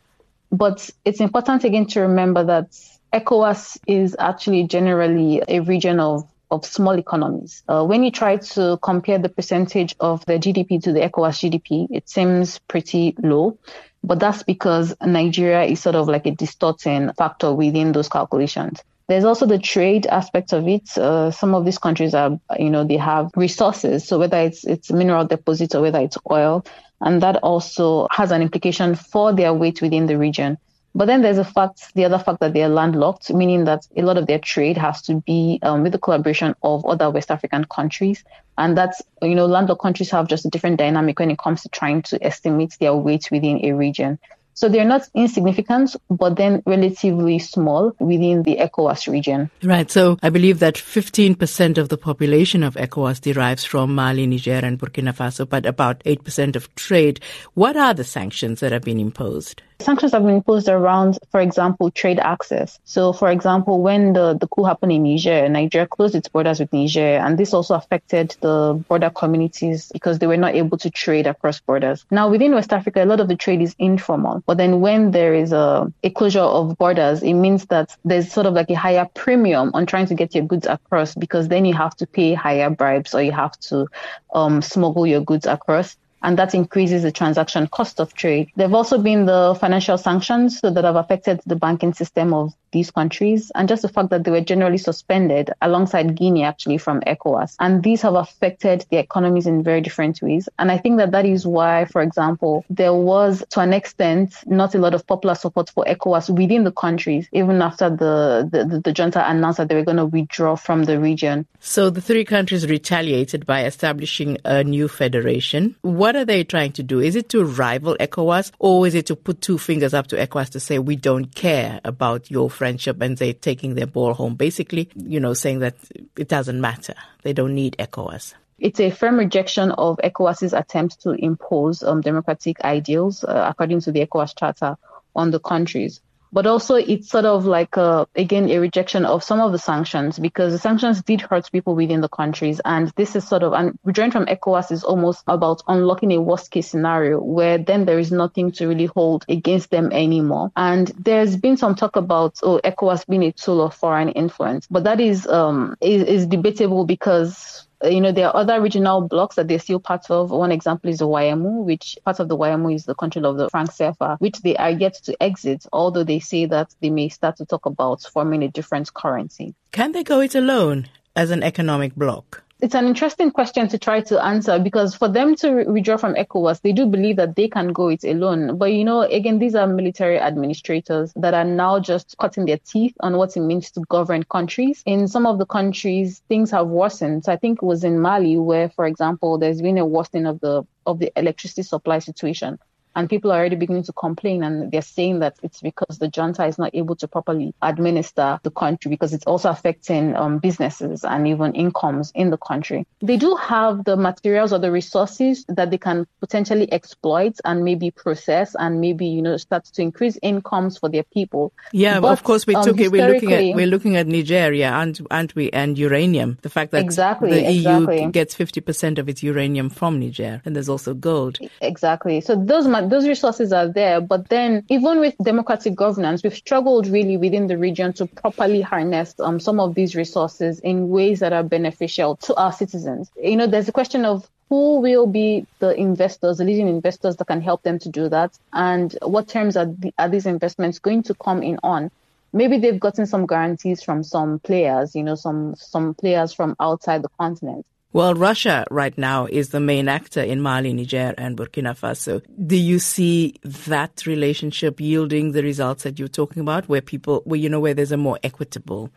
But 0.51 0.91
it's 1.03 1.21
important 1.21 1.63
again 1.63 1.87
to 1.87 2.01
remember 2.01 2.43
that 2.43 2.79
ECOWAS 3.11 3.79
is 3.87 4.15
actually 4.19 4.67
generally 4.67 5.41
a 5.47 5.61
region 5.61 5.99
of 5.99 6.27
of 6.51 6.65
small 6.65 6.97
economies. 6.99 7.63
Uh, 7.67 7.83
when 7.83 8.03
you 8.03 8.11
try 8.11 8.37
to 8.37 8.77
compare 8.81 9.17
the 9.17 9.29
percentage 9.29 9.95
of 9.99 10.25
the 10.25 10.33
GDP 10.33 10.81
to 10.83 10.91
the 10.91 10.99
ECOWAS 10.99 11.39
GDP, 11.39 11.87
it 11.89 12.09
seems 12.09 12.59
pretty 12.59 13.15
low. 13.23 13.57
But 14.03 14.19
that's 14.19 14.43
because 14.43 14.95
Nigeria 15.01 15.63
is 15.63 15.79
sort 15.79 15.95
of 15.95 16.07
like 16.07 16.25
a 16.25 16.31
distorting 16.31 17.11
factor 17.13 17.53
within 17.53 17.91
those 17.91 18.09
calculations. 18.09 18.81
There's 19.07 19.23
also 19.23 19.45
the 19.45 19.59
trade 19.59 20.07
aspect 20.07 20.53
of 20.53 20.67
it. 20.67 20.97
Uh, 20.97 21.31
some 21.31 21.53
of 21.53 21.65
these 21.65 21.77
countries 21.77 22.13
are, 22.13 22.39
you 22.57 22.69
know, 22.69 22.83
they 22.83 22.97
have 22.97 23.29
resources. 23.35 24.07
So 24.07 24.17
whether 24.19 24.37
it's 24.37 24.63
it's 24.63 24.91
mineral 24.91 25.25
deposits 25.25 25.75
or 25.75 25.81
whether 25.81 25.99
it's 25.99 26.17
oil, 26.29 26.65
and 27.01 27.21
that 27.21 27.37
also 27.37 28.07
has 28.11 28.31
an 28.31 28.41
implication 28.41 28.95
for 28.95 29.33
their 29.33 29.53
weight 29.53 29.81
within 29.81 30.05
the 30.05 30.17
region. 30.17 30.57
But 30.93 31.05
then 31.05 31.21
there's 31.21 31.37
a 31.37 31.45
fact, 31.45 31.93
the 31.95 32.05
other 32.05 32.19
fact 32.19 32.41
that 32.41 32.53
they're 32.53 32.67
landlocked, 32.67 33.33
meaning 33.33 33.63
that 33.65 33.87
a 33.95 34.01
lot 34.01 34.17
of 34.17 34.27
their 34.27 34.39
trade 34.39 34.77
has 34.77 35.01
to 35.03 35.21
be 35.21 35.59
um, 35.63 35.83
with 35.83 35.93
the 35.93 35.99
collaboration 35.99 36.53
of 36.63 36.85
other 36.85 37.09
West 37.09 37.31
African 37.31 37.63
countries. 37.65 38.23
And 38.57 38.77
that's, 38.77 39.01
you 39.21 39.35
know, 39.35 39.45
landlocked 39.45 39.81
countries 39.81 40.11
have 40.11 40.27
just 40.27 40.45
a 40.45 40.49
different 40.49 40.77
dynamic 40.77 41.19
when 41.19 41.31
it 41.31 41.37
comes 41.37 41.61
to 41.61 41.69
trying 41.69 42.01
to 42.03 42.21
estimate 42.23 42.75
their 42.79 42.93
weight 42.93 43.29
within 43.31 43.63
a 43.63 43.71
region. 43.71 44.19
So 44.53 44.69
they're 44.69 44.85
not 44.85 45.07
insignificant, 45.15 45.95
but 46.09 46.35
then 46.35 46.61
relatively 46.65 47.39
small 47.39 47.95
within 47.99 48.43
the 48.43 48.57
ECOWAS 48.57 49.11
region. 49.11 49.49
Right. 49.63 49.89
So 49.89 50.17
I 50.21 50.29
believe 50.29 50.59
that 50.59 50.75
15% 50.75 51.77
of 51.77 51.89
the 51.89 51.97
population 51.97 52.61
of 52.61 52.75
ECOWAS 52.75 53.21
derives 53.21 53.63
from 53.63 53.95
Mali, 53.95 54.27
Niger, 54.27 54.59
and 54.63 54.77
Burkina 54.77 55.15
Faso, 55.15 55.47
but 55.47 55.65
about 55.65 56.03
8% 56.03 56.55
of 56.55 56.73
trade. 56.75 57.21
What 57.53 57.77
are 57.77 57.93
the 57.93 58.03
sanctions 58.03 58.59
that 58.59 58.71
have 58.71 58.83
been 58.83 58.99
imposed? 58.99 59.63
Sanctions 59.81 60.11
have 60.13 60.23
been 60.23 60.35
imposed 60.35 60.69
around, 60.69 61.19
for 61.31 61.41
example, 61.41 61.91
trade 61.91 62.19
access. 62.19 62.79
So, 62.85 63.13
for 63.13 63.29
example, 63.31 63.81
when 63.81 64.13
the, 64.13 64.37
the 64.37 64.47
coup 64.47 64.63
happened 64.63 64.91
in 64.91 65.03
Niger, 65.03 65.49
Nigeria 65.49 65.87
closed 65.87 66.15
its 66.15 66.27
borders 66.27 66.59
with 66.59 66.71
Niger, 66.71 67.17
and 67.17 67.37
this 67.37 67.53
also 67.53 67.75
affected 67.75 68.35
the 68.41 68.81
border 68.87 69.09
communities 69.09 69.89
because 69.91 70.19
they 70.19 70.27
were 70.27 70.37
not 70.37 70.55
able 70.55 70.77
to 70.77 70.89
trade 70.89 71.27
across 71.27 71.59
borders. 71.59 72.05
Now, 72.11 72.29
within 72.29 72.53
West 72.53 72.73
Africa, 72.73 73.03
a 73.03 73.05
lot 73.05 73.19
of 73.19 73.27
the 73.27 73.35
trade 73.35 73.61
is 73.61 73.75
informal. 73.79 74.43
But 74.45 74.57
then 74.57 74.81
when 74.81 75.11
there 75.11 75.33
is 75.33 75.51
a, 75.51 75.91
a 76.03 76.09
closure 76.09 76.39
of 76.39 76.77
borders, 76.77 77.23
it 77.23 77.33
means 77.33 77.65
that 77.67 77.95
there's 78.05 78.31
sort 78.31 78.45
of 78.45 78.53
like 78.53 78.69
a 78.69 78.75
higher 78.75 79.07
premium 79.13 79.71
on 79.73 79.85
trying 79.85 80.05
to 80.07 80.15
get 80.15 80.35
your 80.35 80.45
goods 80.45 80.67
across 80.67 81.15
because 81.15 81.47
then 81.47 81.65
you 81.65 81.73
have 81.73 81.95
to 81.97 82.07
pay 82.07 82.33
higher 82.33 82.69
bribes 82.69 83.13
or 83.13 83.21
you 83.21 83.31
have 83.31 83.59
to 83.59 83.87
um, 84.33 84.61
smuggle 84.61 85.07
your 85.07 85.21
goods 85.21 85.45
across 85.45 85.97
and 86.23 86.37
that 86.37 86.53
increases 86.53 87.03
the 87.03 87.11
transaction 87.11 87.67
cost 87.67 87.99
of 87.99 88.13
trade. 88.13 88.51
There 88.55 88.67
have 88.67 88.73
also 88.73 88.97
been 88.97 89.25
the 89.25 89.57
financial 89.59 89.97
sanctions 89.97 90.61
that 90.61 90.83
have 90.83 90.95
affected 90.95 91.41
the 91.45 91.55
banking 91.55 91.93
system 91.93 92.33
of 92.33 92.53
these 92.71 92.91
countries, 92.91 93.51
and 93.53 93.67
just 93.67 93.81
the 93.81 93.89
fact 93.89 94.09
that 94.11 94.23
they 94.23 94.31
were 94.31 94.41
generally 94.41 94.77
suspended 94.77 95.51
alongside 95.61 96.15
Guinea 96.15 96.43
actually 96.43 96.77
from 96.77 97.01
ECOWAS. 97.01 97.55
And 97.59 97.83
these 97.83 98.01
have 98.03 98.15
affected 98.15 98.85
the 98.89 98.97
economies 98.97 99.45
in 99.45 99.61
very 99.61 99.81
different 99.81 100.21
ways. 100.21 100.47
And 100.57 100.71
I 100.71 100.77
think 100.77 100.97
that 100.97 101.11
that 101.11 101.25
is 101.25 101.45
why, 101.45 101.85
for 101.85 102.01
example, 102.01 102.63
there 102.69 102.93
was 102.93 103.43
to 103.49 103.59
an 103.59 103.73
extent 103.73 104.35
not 104.45 104.73
a 104.73 104.77
lot 104.77 104.93
of 104.93 105.05
popular 105.05 105.35
support 105.35 105.69
for 105.69 105.83
ECOWAS 105.85 106.29
within 106.29 106.63
the 106.63 106.71
countries, 106.71 107.27
even 107.33 107.61
after 107.61 107.89
the, 107.89 108.49
the, 108.49 108.65
the, 108.65 108.79
the 108.79 108.93
junta 108.93 109.29
announced 109.29 109.57
that 109.57 109.67
they 109.67 109.75
were 109.75 109.83
going 109.83 109.97
to 109.97 110.05
withdraw 110.05 110.55
from 110.55 110.83
the 110.83 110.99
region. 110.99 111.45
So 111.59 111.89
the 111.89 112.01
three 112.01 112.25
countries 112.25 112.67
retaliated 112.67 113.45
by 113.45 113.65
establishing 113.65 114.37
a 114.45 114.63
new 114.63 114.87
federation. 114.87 115.75
What 115.81 116.10
are 116.15 116.25
they 116.25 116.43
trying 116.43 116.71
to 116.73 116.83
do? 116.83 116.99
Is 116.99 117.15
it 117.15 117.29
to 117.29 117.43
rival 117.43 117.95
ECOWAS 117.99 118.51
or 118.59 118.87
is 118.87 118.95
it 118.95 119.05
to 119.07 119.15
put 119.15 119.41
two 119.41 119.57
fingers 119.57 119.93
up 119.93 120.07
to 120.07 120.15
ECOWAS 120.15 120.49
to 120.51 120.59
say, 120.59 120.79
we 120.79 120.95
don't 120.95 121.33
care 121.35 121.79
about 121.83 122.31
your 122.31 122.49
friendship 122.49 123.01
and 123.01 123.17
they're 123.17 123.33
taking 123.33 123.75
their 123.75 123.87
ball 123.87 124.13
home. 124.13 124.35
Basically, 124.35 124.89
you 124.95 125.19
know, 125.19 125.33
saying 125.33 125.59
that 125.59 125.75
it 126.17 126.27
doesn't 126.27 126.59
matter. 126.59 126.95
They 127.23 127.33
don't 127.33 127.55
need 127.55 127.75
ECOWAS. 127.77 128.33
It's 128.59 128.79
a 128.79 128.91
firm 128.91 129.17
rejection 129.17 129.71
of 129.71 129.97
ECOWAS's 130.03 130.53
attempt 130.53 131.01
to 131.01 131.11
impose 131.11 131.81
um, 131.81 132.01
democratic 132.01 132.61
ideals, 132.61 133.23
uh, 133.23 133.47
according 133.49 133.81
to 133.81 133.91
the 133.91 134.05
ECOWAS 134.05 134.37
Charter, 134.37 134.77
on 135.15 135.31
the 135.31 135.39
countries. 135.39 135.99
But 136.31 136.45
also 136.45 136.75
it's 136.75 137.09
sort 137.09 137.25
of 137.25 137.45
like 137.45 137.77
a, 137.77 138.07
again 138.15 138.49
a 138.49 138.59
rejection 138.59 139.05
of 139.05 139.23
some 139.23 139.39
of 139.39 139.51
the 139.51 139.59
sanctions 139.59 140.19
because 140.19 140.53
the 140.53 140.59
sanctions 140.59 141.01
did 141.01 141.21
hurt 141.21 141.51
people 141.51 141.75
within 141.75 142.01
the 142.01 142.09
countries, 142.09 142.61
and 142.65 142.91
this 142.95 143.15
is 143.15 143.27
sort 143.27 143.43
of 143.43 143.53
and 143.53 143.77
withdrawing 143.83 144.11
from 144.11 144.25
ECOWAS 144.25 144.71
is 144.71 144.83
almost 144.83 145.23
about 145.27 145.61
unlocking 145.67 146.11
a 146.11 146.21
worst 146.21 146.51
case 146.51 146.69
scenario 146.69 147.19
where 147.19 147.57
then 147.57 147.85
there 147.85 147.99
is 147.99 148.11
nothing 148.11 148.51
to 148.51 148.67
really 148.67 148.85
hold 148.85 149.25
against 149.29 149.69
them 149.69 149.91
anymore. 149.91 150.51
And 150.55 150.87
there's 150.97 151.35
been 151.35 151.57
some 151.57 151.75
talk 151.75 151.95
about 151.95 152.39
oh 152.43 152.59
ECOWAS 152.63 153.07
being 153.07 153.23
a 153.23 153.31
tool 153.31 153.61
of 153.61 153.73
foreign 153.73 154.09
influence, 154.09 154.67
but 154.69 154.83
that 154.85 154.99
is 154.99 155.27
um 155.27 155.75
is, 155.81 156.03
is 156.03 156.27
debatable 156.27 156.85
because 156.85 157.67
you 157.83 158.01
know, 158.01 158.11
there 158.11 158.27
are 158.27 158.35
other 158.35 158.61
regional 158.61 159.01
blocks 159.01 159.35
that 159.35 159.47
they're 159.47 159.59
still 159.59 159.79
part 159.79 160.09
of. 160.09 160.31
One 160.31 160.51
example 160.51 160.89
is 160.89 160.99
the 160.99 161.07
WAEMU, 161.07 161.63
which 161.63 161.97
part 162.05 162.19
of 162.19 162.27
the 162.27 162.37
WAEMU 162.37 162.75
is 162.75 162.85
the 162.85 162.95
control 162.95 163.25
of 163.25 163.37
the 163.37 163.49
franc 163.49 163.71
CFA, 163.71 164.19
which 164.19 164.41
they 164.41 164.55
are 164.57 164.71
yet 164.71 164.93
to 165.05 165.21
exit, 165.21 165.65
although 165.73 166.03
they 166.03 166.19
say 166.19 166.45
that 166.45 166.73
they 166.81 166.89
may 166.89 167.09
start 167.09 167.37
to 167.37 167.45
talk 167.45 167.65
about 167.65 168.01
forming 168.01 168.43
a 168.43 168.47
different 168.47 168.93
currency. 168.93 169.55
Can 169.71 169.91
they 169.93 170.03
go 170.03 170.19
it 170.19 170.35
alone 170.35 170.89
as 171.15 171.31
an 171.31 171.43
economic 171.43 171.95
bloc? 171.95 172.43
It's 172.61 172.75
an 172.75 172.85
interesting 172.85 173.31
question 173.31 173.67
to 173.69 173.77
try 173.79 174.01
to 174.01 174.23
answer 174.23 174.59
because 174.59 174.93
for 174.93 175.07
them 175.07 175.35
to 175.37 175.63
withdraw 175.63 175.97
from 175.97 176.13
ECOWAS, 176.13 176.61
they 176.61 176.71
do 176.71 176.85
believe 176.85 177.15
that 177.15 177.35
they 177.35 177.47
can 177.47 177.73
go 177.73 177.87
it 177.89 178.03
alone. 178.03 178.57
But 178.57 178.73
you 178.73 178.83
know, 178.83 179.01
again, 179.01 179.39
these 179.39 179.55
are 179.55 179.65
military 179.65 180.19
administrators 180.19 181.11
that 181.15 181.33
are 181.33 181.43
now 181.43 181.79
just 181.79 182.15
cutting 182.19 182.45
their 182.45 182.59
teeth 182.59 182.93
on 182.99 183.17
what 183.17 183.35
it 183.35 183.41
means 183.41 183.71
to 183.71 183.81
govern 183.89 184.23
countries. 184.23 184.83
In 184.85 185.07
some 185.07 185.25
of 185.25 185.39
the 185.39 185.45
countries, 185.45 186.21
things 186.29 186.51
have 186.51 186.67
worsened. 186.67 187.25
So 187.25 187.33
I 187.33 187.37
think 187.37 187.59
it 187.61 187.65
was 187.65 187.83
in 187.83 187.99
Mali 187.99 188.37
where, 188.37 188.69
for 188.69 188.85
example, 188.85 189.39
there's 189.39 189.61
been 189.61 189.79
a 189.79 189.85
worsening 189.85 190.27
of 190.27 190.39
the 190.39 190.63
of 190.85 190.99
the 190.99 191.11
electricity 191.15 191.61
supply 191.61 191.99
situation 191.99 192.57
and 192.95 193.09
people 193.09 193.31
are 193.31 193.39
already 193.39 193.55
beginning 193.55 193.83
to 193.83 193.93
complain 193.93 194.43
and 194.43 194.71
they're 194.71 194.81
saying 194.81 195.19
that 195.19 195.35
it's 195.43 195.61
because 195.61 195.97
the 195.99 196.09
junta 196.09 196.45
is 196.45 196.57
not 196.57 196.73
able 196.73 196.95
to 196.95 197.07
properly 197.07 197.53
administer 197.61 198.39
the 198.43 198.51
country 198.51 198.89
because 198.89 199.13
it's 199.13 199.25
also 199.25 199.49
affecting 199.49 200.15
um, 200.15 200.39
businesses 200.39 201.03
and 201.03 201.27
even 201.27 201.53
incomes 201.53 202.11
in 202.15 202.29
the 202.29 202.37
country. 202.37 202.85
They 203.01 203.17
do 203.17 203.35
have 203.35 203.83
the 203.85 203.95
materials 203.97 204.53
or 204.53 204.59
the 204.59 204.71
resources 204.71 205.45
that 205.47 205.71
they 205.71 205.77
can 205.77 206.05
potentially 206.19 206.71
exploit 206.71 207.37
and 207.45 207.63
maybe 207.63 207.91
process 207.91 208.55
and 208.57 208.81
maybe 208.81 209.05
you 209.07 209.21
know 209.21 209.37
start 209.37 209.65
to 209.65 209.81
increase 209.81 210.17
incomes 210.21 210.77
for 210.77 210.89
their 210.89 211.03
people. 211.03 211.53
Yeah, 211.71 211.99
but, 211.99 212.11
of 212.11 212.23
course 212.23 212.45
we 212.45 212.55
um, 212.55 212.63
took 212.63 212.79
it. 212.79 212.91
We're 212.91 213.07
looking 213.07 213.33
at 213.33 213.55
we're 213.55 213.67
looking 213.67 213.95
at 213.95 214.07
Nigeria 214.07 214.71
and 214.71 214.99
aren't 215.09 215.35
we 215.35 215.49
and 215.51 215.77
uranium. 215.77 216.37
The 216.41 216.49
fact 216.49 216.71
that 216.71 216.81
exactly, 216.83 217.31
the 217.31 217.49
exactly. 217.49 218.03
EU 218.03 218.11
gets 218.11 218.35
fifty 218.35 218.61
percent 218.61 218.99
of 218.99 219.09
its 219.09 219.23
uranium 219.23 219.69
from 219.69 219.99
Niger, 219.99 220.41
and 220.45 220.55
there's 220.55 220.69
also 220.69 220.93
gold. 220.93 221.39
Exactly. 221.61 222.21
So 222.21 222.35
those 222.35 222.67
those 222.89 223.07
resources 223.07 223.51
are 223.53 223.67
there, 223.67 224.01
but 224.01 224.29
then 224.29 224.65
even 224.69 224.99
with 224.99 225.15
democratic 225.23 225.75
governance, 225.75 226.23
we've 226.23 226.35
struggled 226.35 226.87
really 226.87 227.17
within 227.17 227.47
the 227.47 227.57
region 227.57 227.93
to 227.93 228.05
properly 228.05 228.61
harness 228.61 229.15
um, 229.19 229.39
some 229.39 229.59
of 229.59 229.75
these 229.75 229.95
resources 229.95 230.59
in 230.59 230.89
ways 230.89 231.19
that 231.19 231.33
are 231.33 231.43
beneficial 231.43 232.15
to 232.17 232.35
our 232.35 232.51
citizens. 232.51 233.11
You 233.21 233.35
know, 233.35 233.47
there's 233.47 233.69
a 233.69 233.71
question 233.71 234.05
of 234.05 234.29
who 234.49 234.81
will 234.81 235.07
be 235.07 235.45
the 235.59 235.73
investors, 235.79 236.37
the 236.37 236.43
leading 236.43 236.67
investors 236.67 237.15
that 237.17 237.25
can 237.25 237.41
help 237.41 237.63
them 237.63 237.79
to 237.79 237.89
do 237.89 238.09
that, 238.09 238.37
and 238.51 238.97
what 239.01 239.27
terms 239.27 239.55
are, 239.55 239.65
the, 239.65 239.93
are 239.97 240.09
these 240.09 240.25
investments 240.25 240.79
going 240.79 241.03
to 241.03 241.13
come 241.13 241.41
in 241.41 241.57
on? 241.63 241.89
Maybe 242.33 242.57
they've 242.57 242.79
gotten 242.79 243.05
some 243.05 243.25
guarantees 243.25 243.81
from 243.81 244.03
some 244.03 244.39
players, 244.39 244.95
you 244.95 245.03
know, 245.03 245.15
some 245.15 245.55
some 245.55 245.93
players 245.93 246.33
from 246.33 246.55
outside 246.59 247.01
the 247.01 247.09
continent. 247.19 247.65
Well, 247.93 248.13
Russia 248.13 248.63
right 248.71 248.97
now 248.97 249.25
is 249.25 249.49
the 249.49 249.59
main 249.59 249.89
actor 249.89 250.21
in 250.21 250.39
Mali, 250.39 250.71
Niger, 250.71 251.13
and 251.17 251.35
Burkina 251.35 251.77
Faso. 251.77 252.21
Do 252.47 252.55
you 252.55 252.79
see 252.79 253.35
that 253.43 254.05
relationship 254.05 254.79
yielding 254.79 255.33
the 255.33 255.43
results 255.43 255.83
that 255.83 255.99
you're 255.99 256.07
talking 256.07 256.39
about, 256.41 256.69
where 256.69 256.81
people, 256.81 257.21
where 257.25 257.37
you 257.37 257.49
know, 257.49 257.59
where 257.59 257.73
there's 257.73 257.91
a 257.91 257.97
more 257.97 258.17
equitable 258.23 258.89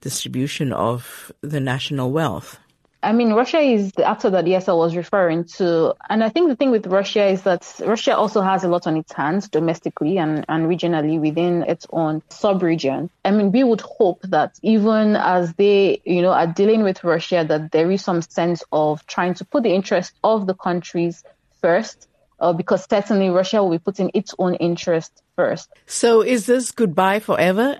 distribution 0.00 0.72
of 0.72 1.30
the 1.42 1.60
national 1.60 2.10
wealth? 2.10 2.58
I 3.02 3.12
mean, 3.12 3.32
Russia 3.32 3.58
is 3.58 3.92
the 3.92 4.04
actor 4.04 4.28
that 4.30 4.44
ESL 4.44 4.76
was 4.78 4.94
referring 4.94 5.44
to. 5.56 5.94
And 6.08 6.22
I 6.22 6.28
think 6.28 6.48
the 6.48 6.56
thing 6.56 6.70
with 6.70 6.86
Russia 6.86 7.26
is 7.26 7.42
that 7.42 7.80
Russia 7.84 8.16
also 8.16 8.42
has 8.42 8.62
a 8.62 8.68
lot 8.68 8.86
on 8.86 8.96
its 8.96 9.12
hands 9.12 9.48
domestically 9.48 10.18
and, 10.18 10.44
and 10.48 10.66
regionally 10.66 11.18
within 11.18 11.62
its 11.62 11.86
own 11.90 12.22
sub-region. 12.28 13.08
I 13.24 13.30
mean, 13.30 13.52
we 13.52 13.64
would 13.64 13.80
hope 13.80 14.20
that 14.24 14.58
even 14.62 15.16
as 15.16 15.54
they, 15.54 16.02
you 16.04 16.20
know, 16.20 16.32
are 16.32 16.46
dealing 16.46 16.82
with 16.82 17.02
Russia, 17.02 17.44
that 17.48 17.72
there 17.72 17.90
is 17.90 18.04
some 18.04 18.20
sense 18.22 18.62
of 18.70 19.06
trying 19.06 19.34
to 19.34 19.44
put 19.44 19.62
the 19.62 19.72
interest 19.72 20.12
of 20.22 20.46
the 20.46 20.54
countries 20.54 21.24
first 21.62 22.06
uh, 22.40 22.52
because 22.52 22.86
certainly 22.88 23.30
Russia 23.30 23.62
will 23.62 23.70
be 23.70 23.78
putting 23.78 24.10
its 24.14 24.34
own 24.38 24.54
interest 24.56 25.22
first. 25.36 25.70
So 25.86 26.22
is 26.22 26.46
this 26.46 26.70
goodbye 26.70 27.20
forever? 27.20 27.78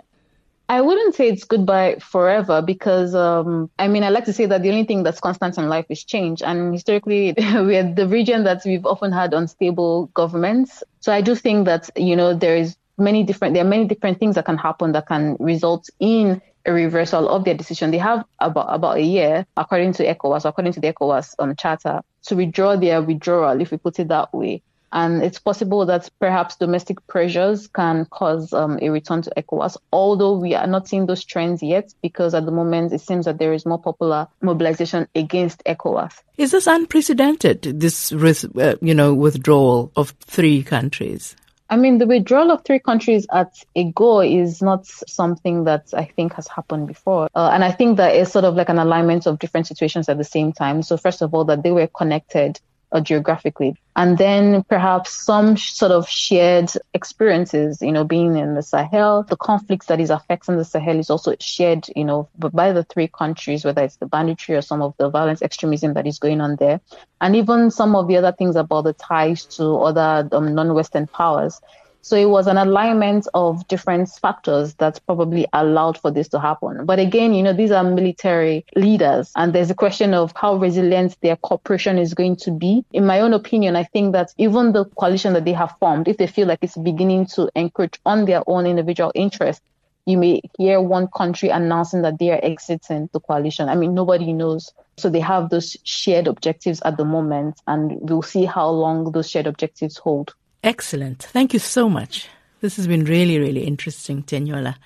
I 0.70 0.80
wouldn't 0.82 1.16
say 1.16 1.26
it's 1.26 1.42
goodbye 1.42 1.96
forever 1.96 2.62
because, 2.62 3.12
um, 3.12 3.68
I 3.80 3.88
mean, 3.88 4.04
I 4.04 4.10
like 4.10 4.24
to 4.26 4.32
say 4.32 4.46
that 4.46 4.62
the 4.62 4.70
only 4.70 4.84
thing 4.84 5.02
that's 5.02 5.18
constant 5.18 5.58
in 5.58 5.68
life 5.68 5.86
is 5.88 6.04
change. 6.04 6.42
And 6.42 6.72
historically, 6.72 7.34
we 7.38 7.76
are 7.76 7.92
the 7.92 8.06
region 8.06 8.44
that 8.44 8.62
we've 8.64 8.86
often 8.86 9.10
had 9.10 9.34
unstable 9.34 10.06
governments. 10.14 10.84
So 11.00 11.12
I 11.12 11.22
do 11.22 11.34
think 11.34 11.64
that, 11.64 11.90
you 11.96 12.14
know, 12.14 12.34
there 12.34 12.54
is 12.54 12.76
many 12.96 13.24
different, 13.24 13.54
there 13.54 13.64
are 13.64 13.68
many 13.68 13.84
different 13.84 14.20
things 14.20 14.36
that 14.36 14.44
can 14.44 14.58
happen 14.58 14.92
that 14.92 15.08
can 15.08 15.36
result 15.40 15.90
in 15.98 16.40
a 16.64 16.72
reversal 16.72 17.28
of 17.28 17.44
their 17.44 17.54
decision. 17.54 17.90
They 17.90 17.98
have 17.98 18.24
about, 18.38 18.72
about 18.72 18.98
a 18.98 19.02
year, 19.02 19.46
according 19.56 19.94
to 19.94 20.06
ECOWAS, 20.06 20.44
according 20.44 20.74
to 20.74 20.80
the 20.80 20.92
ECOWAS 20.92 21.34
um, 21.40 21.56
charter, 21.56 22.00
to 22.26 22.36
withdraw 22.36 22.76
their 22.76 23.02
withdrawal, 23.02 23.60
if 23.60 23.72
we 23.72 23.76
put 23.76 23.98
it 23.98 24.06
that 24.06 24.32
way. 24.32 24.62
And 24.92 25.22
it's 25.22 25.38
possible 25.38 25.86
that 25.86 26.10
perhaps 26.18 26.56
domestic 26.56 27.06
pressures 27.06 27.68
can 27.68 28.06
cause 28.06 28.52
um, 28.52 28.78
a 28.82 28.90
return 28.90 29.22
to 29.22 29.32
ECOWAS, 29.36 29.76
although 29.92 30.36
we 30.36 30.54
are 30.54 30.66
not 30.66 30.88
seeing 30.88 31.06
those 31.06 31.24
trends 31.24 31.62
yet 31.62 31.94
because 32.02 32.34
at 32.34 32.44
the 32.44 32.52
moment 32.52 32.92
it 32.92 33.00
seems 33.00 33.26
that 33.26 33.38
there 33.38 33.52
is 33.52 33.64
more 33.64 33.80
popular 33.80 34.26
mobilization 34.40 35.06
against 35.14 35.62
ECOWAS. 35.64 36.12
Is 36.38 36.50
this 36.50 36.66
unprecedented, 36.66 37.62
this 37.62 38.12
uh, 38.12 38.76
you 38.80 38.94
know, 38.94 39.14
withdrawal 39.14 39.92
of 39.94 40.10
three 40.20 40.62
countries? 40.62 41.36
I 41.70 41.76
mean, 41.76 41.98
the 41.98 42.06
withdrawal 42.06 42.50
of 42.50 42.64
three 42.64 42.80
countries 42.80 43.28
at 43.32 43.54
a 43.76 43.92
go 43.92 44.22
is 44.22 44.60
not 44.60 44.86
something 44.86 45.64
that 45.64 45.94
I 45.96 46.04
think 46.04 46.34
has 46.34 46.48
happened 46.48 46.88
before. 46.88 47.28
Uh, 47.32 47.50
and 47.52 47.62
I 47.62 47.70
think 47.70 47.98
that 47.98 48.16
it's 48.16 48.32
sort 48.32 48.44
of 48.44 48.56
like 48.56 48.68
an 48.68 48.80
alignment 48.80 49.26
of 49.26 49.38
different 49.38 49.68
situations 49.68 50.08
at 50.08 50.18
the 50.18 50.24
same 50.24 50.52
time. 50.52 50.82
So, 50.82 50.96
first 50.96 51.22
of 51.22 51.32
all, 51.32 51.44
that 51.44 51.62
they 51.62 51.70
were 51.70 51.86
connected 51.86 52.60
uh, 52.92 53.00
geographically. 53.00 53.76
And 53.96 54.16
then 54.16 54.62
perhaps 54.64 55.12
some 55.12 55.56
sort 55.56 55.92
of 55.92 56.08
shared 56.08 56.70
experiences, 56.94 57.82
you 57.82 57.92
know, 57.92 58.04
being 58.04 58.36
in 58.36 58.54
the 58.54 58.62
Sahel, 58.62 59.24
the 59.24 59.36
conflicts 59.36 59.86
that 59.86 60.00
is 60.00 60.10
affecting 60.10 60.56
the 60.56 60.64
Sahel 60.64 60.98
is 60.98 61.10
also 61.10 61.34
shared, 61.40 61.86
you 61.94 62.04
know, 62.04 62.28
by 62.38 62.72
the 62.72 62.84
three 62.84 63.08
countries, 63.08 63.64
whether 63.64 63.82
it's 63.82 63.96
the 63.96 64.06
banditry 64.06 64.54
or 64.54 64.62
some 64.62 64.80
of 64.80 64.94
the 64.98 65.10
violence 65.10 65.42
extremism 65.42 65.94
that 65.94 66.06
is 66.06 66.18
going 66.18 66.40
on 66.40 66.56
there. 66.56 66.80
And 67.20 67.36
even 67.36 67.70
some 67.70 67.94
of 67.94 68.08
the 68.08 68.16
other 68.16 68.32
things 68.32 68.56
about 68.56 68.84
the 68.84 68.92
ties 68.94 69.44
to 69.56 69.76
other 69.76 70.28
um, 70.32 70.54
non-Western 70.54 71.06
powers. 71.06 71.60
So 72.02 72.16
it 72.16 72.28
was 72.28 72.46
an 72.46 72.56
alignment 72.56 73.28
of 73.34 73.66
different 73.68 74.08
factors 74.08 74.74
that 74.74 75.00
probably 75.06 75.46
allowed 75.52 75.98
for 75.98 76.10
this 76.10 76.28
to 76.28 76.40
happen. 76.40 76.86
But 76.86 76.98
again, 76.98 77.34
you 77.34 77.42
know, 77.42 77.52
these 77.52 77.70
are 77.70 77.84
military 77.84 78.64
leaders 78.74 79.30
and 79.36 79.52
there's 79.52 79.70
a 79.70 79.74
question 79.74 80.14
of 80.14 80.32
how 80.34 80.56
resilient 80.56 81.16
their 81.20 81.36
cooperation 81.36 81.98
is 81.98 82.14
going 82.14 82.36
to 82.36 82.50
be. 82.50 82.84
In 82.92 83.04
my 83.04 83.20
own 83.20 83.34
opinion, 83.34 83.76
I 83.76 83.84
think 83.84 84.12
that 84.12 84.32
even 84.38 84.72
the 84.72 84.86
coalition 84.86 85.34
that 85.34 85.44
they 85.44 85.52
have 85.52 85.76
formed, 85.78 86.08
if 86.08 86.16
they 86.16 86.26
feel 86.26 86.48
like 86.48 86.60
it's 86.62 86.76
beginning 86.76 87.26
to 87.34 87.50
encroach 87.54 88.00
on 88.06 88.24
their 88.24 88.42
own 88.46 88.66
individual 88.66 89.12
interests, 89.14 89.62
you 90.06 90.16
may 90.16 90.40
hear 90.58 90.80
one 90.80 91.08
country 91.08 91.50
announcing 91.50 92.02
that 92.02 92.18
they 92.18 92.30
are 92.30 92.40
exiting 92.42 93.08
the 93.12 93.20
coalition. 93.20 93.68
I 93.68 93.74
mean, 93.76 93.94
nobody 93.94 94.32
knows. 94.32 94.72
So 94.96 95.10
they 95.10 95.20
have 95.20 95.50
those 95.50 95.76
shared 95.84 96.26
objectives 96.26 96.80
at 96.84 96.96
the 96.96 97.04
moment, 97.04 97.60
and 97.66 97.98
we'll 98.00 98.22
see 98.22 98.44
how 98.44 98.70
long 98.70 99.12
those 99.12 99.30
shared 99.30 99.46
objectives 99.46 99.98
hold. 99.98 100.34
Excellent. 100.62 101.22
Thank 101.22 101.52
you 101.52 101.58
so 101.58 101.88
much. 101.88 102.28
This 102.60 102.76
has 102.76 102.86
been 102.86 103.04
really, 103.04 103.38
really 103.38 103.64
interesting, 103.64 104.22
Teniola. 104.22 104.76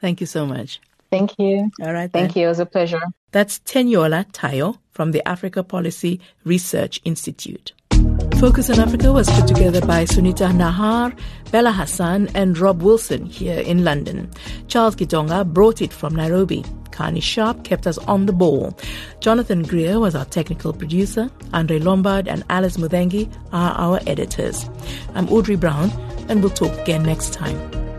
Thank 0.00 0.20
you 0.20 0.26
so 0.26 0.44
much. 0.46 0.80
Thank 1.10 1.38
you. 1.38 1.70
All 1.82 1.92
right. 1.92 2.10
Thank 2.10 2.34
then. 2.34 2.40
you. 2.40 2.46
It 2.46 2.50
was 2.50 2.60
a 2.60 2.66
pleasure. 2.66 3.00
That's 3.32 3.58
Teniola 3.60 4.30
Tayo 4.32 4.78
from 4.90 5.12
the 5.12 5.26
Africa 5.28 5.62
Policy 5.62 6.20
Research 6.44 7.00
Institute. 7.04 7.72
Focus 8.40 8.70
on 8.70 8.80
Africa 8.80 9.12
was 9.12 9.28
put 9.28 9.46
together 9.46 9.82
by 9.82 10.06
Sunita 10.06 10.50
Nahar, 10.50 11.14
Bella 11.50 11.72
Hassan, 11.72 12.28
and 12.34 12.56
Rob 12.56 12.82
Wilson 12.82 13.26
here 13.26 13.60
in 13.60 13.84
London. 13.84 14.30
Charles 14.66 14.96
Gitonga 14.96 15.44
brought 15.44 15.82
it 15.82 15.92
from 15.92 16.16
Nairobi. 16.16 16.64
Carney 16.90 17.20
Sharp 17.20 17.64
kept 17.64 17.86
us 17.86 17.98
on 17.98 18.26
the 18.26 18.32
ball. 18.32 18.76
Jonathan 19.20 19.62
Greer 19.62 20.00
was 20.00 20.14
our 20.14 20.24
technical 20.24 20.72
producer. 20.72 21.30
Andre 21.52 21.78
Lombard 21.78 22.28
and 22.28 22.42
Alice 22.48 22.78
Muthengi 22.78 23.30
are 23.52 23.72
our 23.72 24.00
editors. 24.06 24.68
I'm 25.14 25.28
Audrey 25.28 25.56
Brown, 25.56 25.90
and 26.28 26.42
we'll 26.42 26.50
talk 26.50 26.72
again 26.78 27.02
next 27.02 27.34
time. 27.34 27.89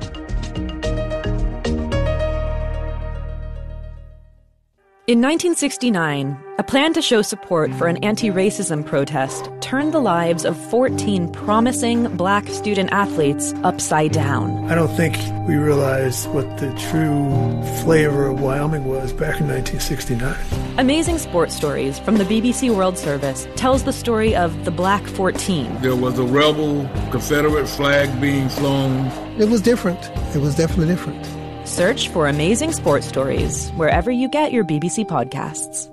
In 5.12 5.20
1969, 5.20 6.38
a 6.58 6.64
plan 6.64 6.94
to 6.94 7.02
show 7.02 7.22
support 7.22 7.74
for 7.74 7.88
an 7.88 7.98
anti 7.98 8.30
racism 8.30 8.86
protest 8.86 9.50
turned 9.60 9.94
the 9.94 10.00
lives 10.00 10.46
of 10.46 10.56
14 10.70 11.30
promising 11.34 12.16
black 12.16 12.48
student 12.48 12.94
athletes 12.94 13.54
upside 13.66 14.14
down. 14.14 14.72
I 14.72 14.76
don't 14.76 14.96
think 14.96 15.18
we 15.50 15.56
realized 15.56 16.30
what 16.30 16.48
the 16.60 16.74
true 16.90 17.62
flavor 17.84 18.28
of 18.28 18.40
Wyoming 18.40 18.86
was 18.86 19.12
back 19.12 19.42
in 19.42 19.50
1969. 19.50 20.34
Amazing 20.80 21.18
Sports 21.18 21.58
Stories 21.58 22.00
from 22.00 22.16
the 22.16 22.24
BBC 22.24 22.74
World 22.74 22.98
Service 22.98 23.50
tells 23.58 23.84
the 23.84 23.92
story 23.92 24.34
of 24.34 24.64
the 24.64 24.72
Black 24.72 25.06
14. 25.06 25.82
There 25.82 25.94
was 25.94 26.18
a 26.20 26.24
rebel 26.24 26.90
Confederate 27.12 27.68
flag 27.68 28.22
being 28.22 28.48
flown. 28.48 29.08
It 29.38 29.50
was 29.50 29.60
different. 29.60 30.00
It 30.34 30.40
was 30.40 30.56
definitely 30.56 30.88
different. 30.88 31.41
Search 31.72 32.10
for 32.10 32.28
Amazing 32.28 32.74
Sports 32.74 33.08
Stories 33.08 33.70
wherever 33.72 34.12
you 34.12 34.28
get 34.28 34.52
your 34.52 34.66
BBC 34.66 35.06
podcasts. 35.08 35.88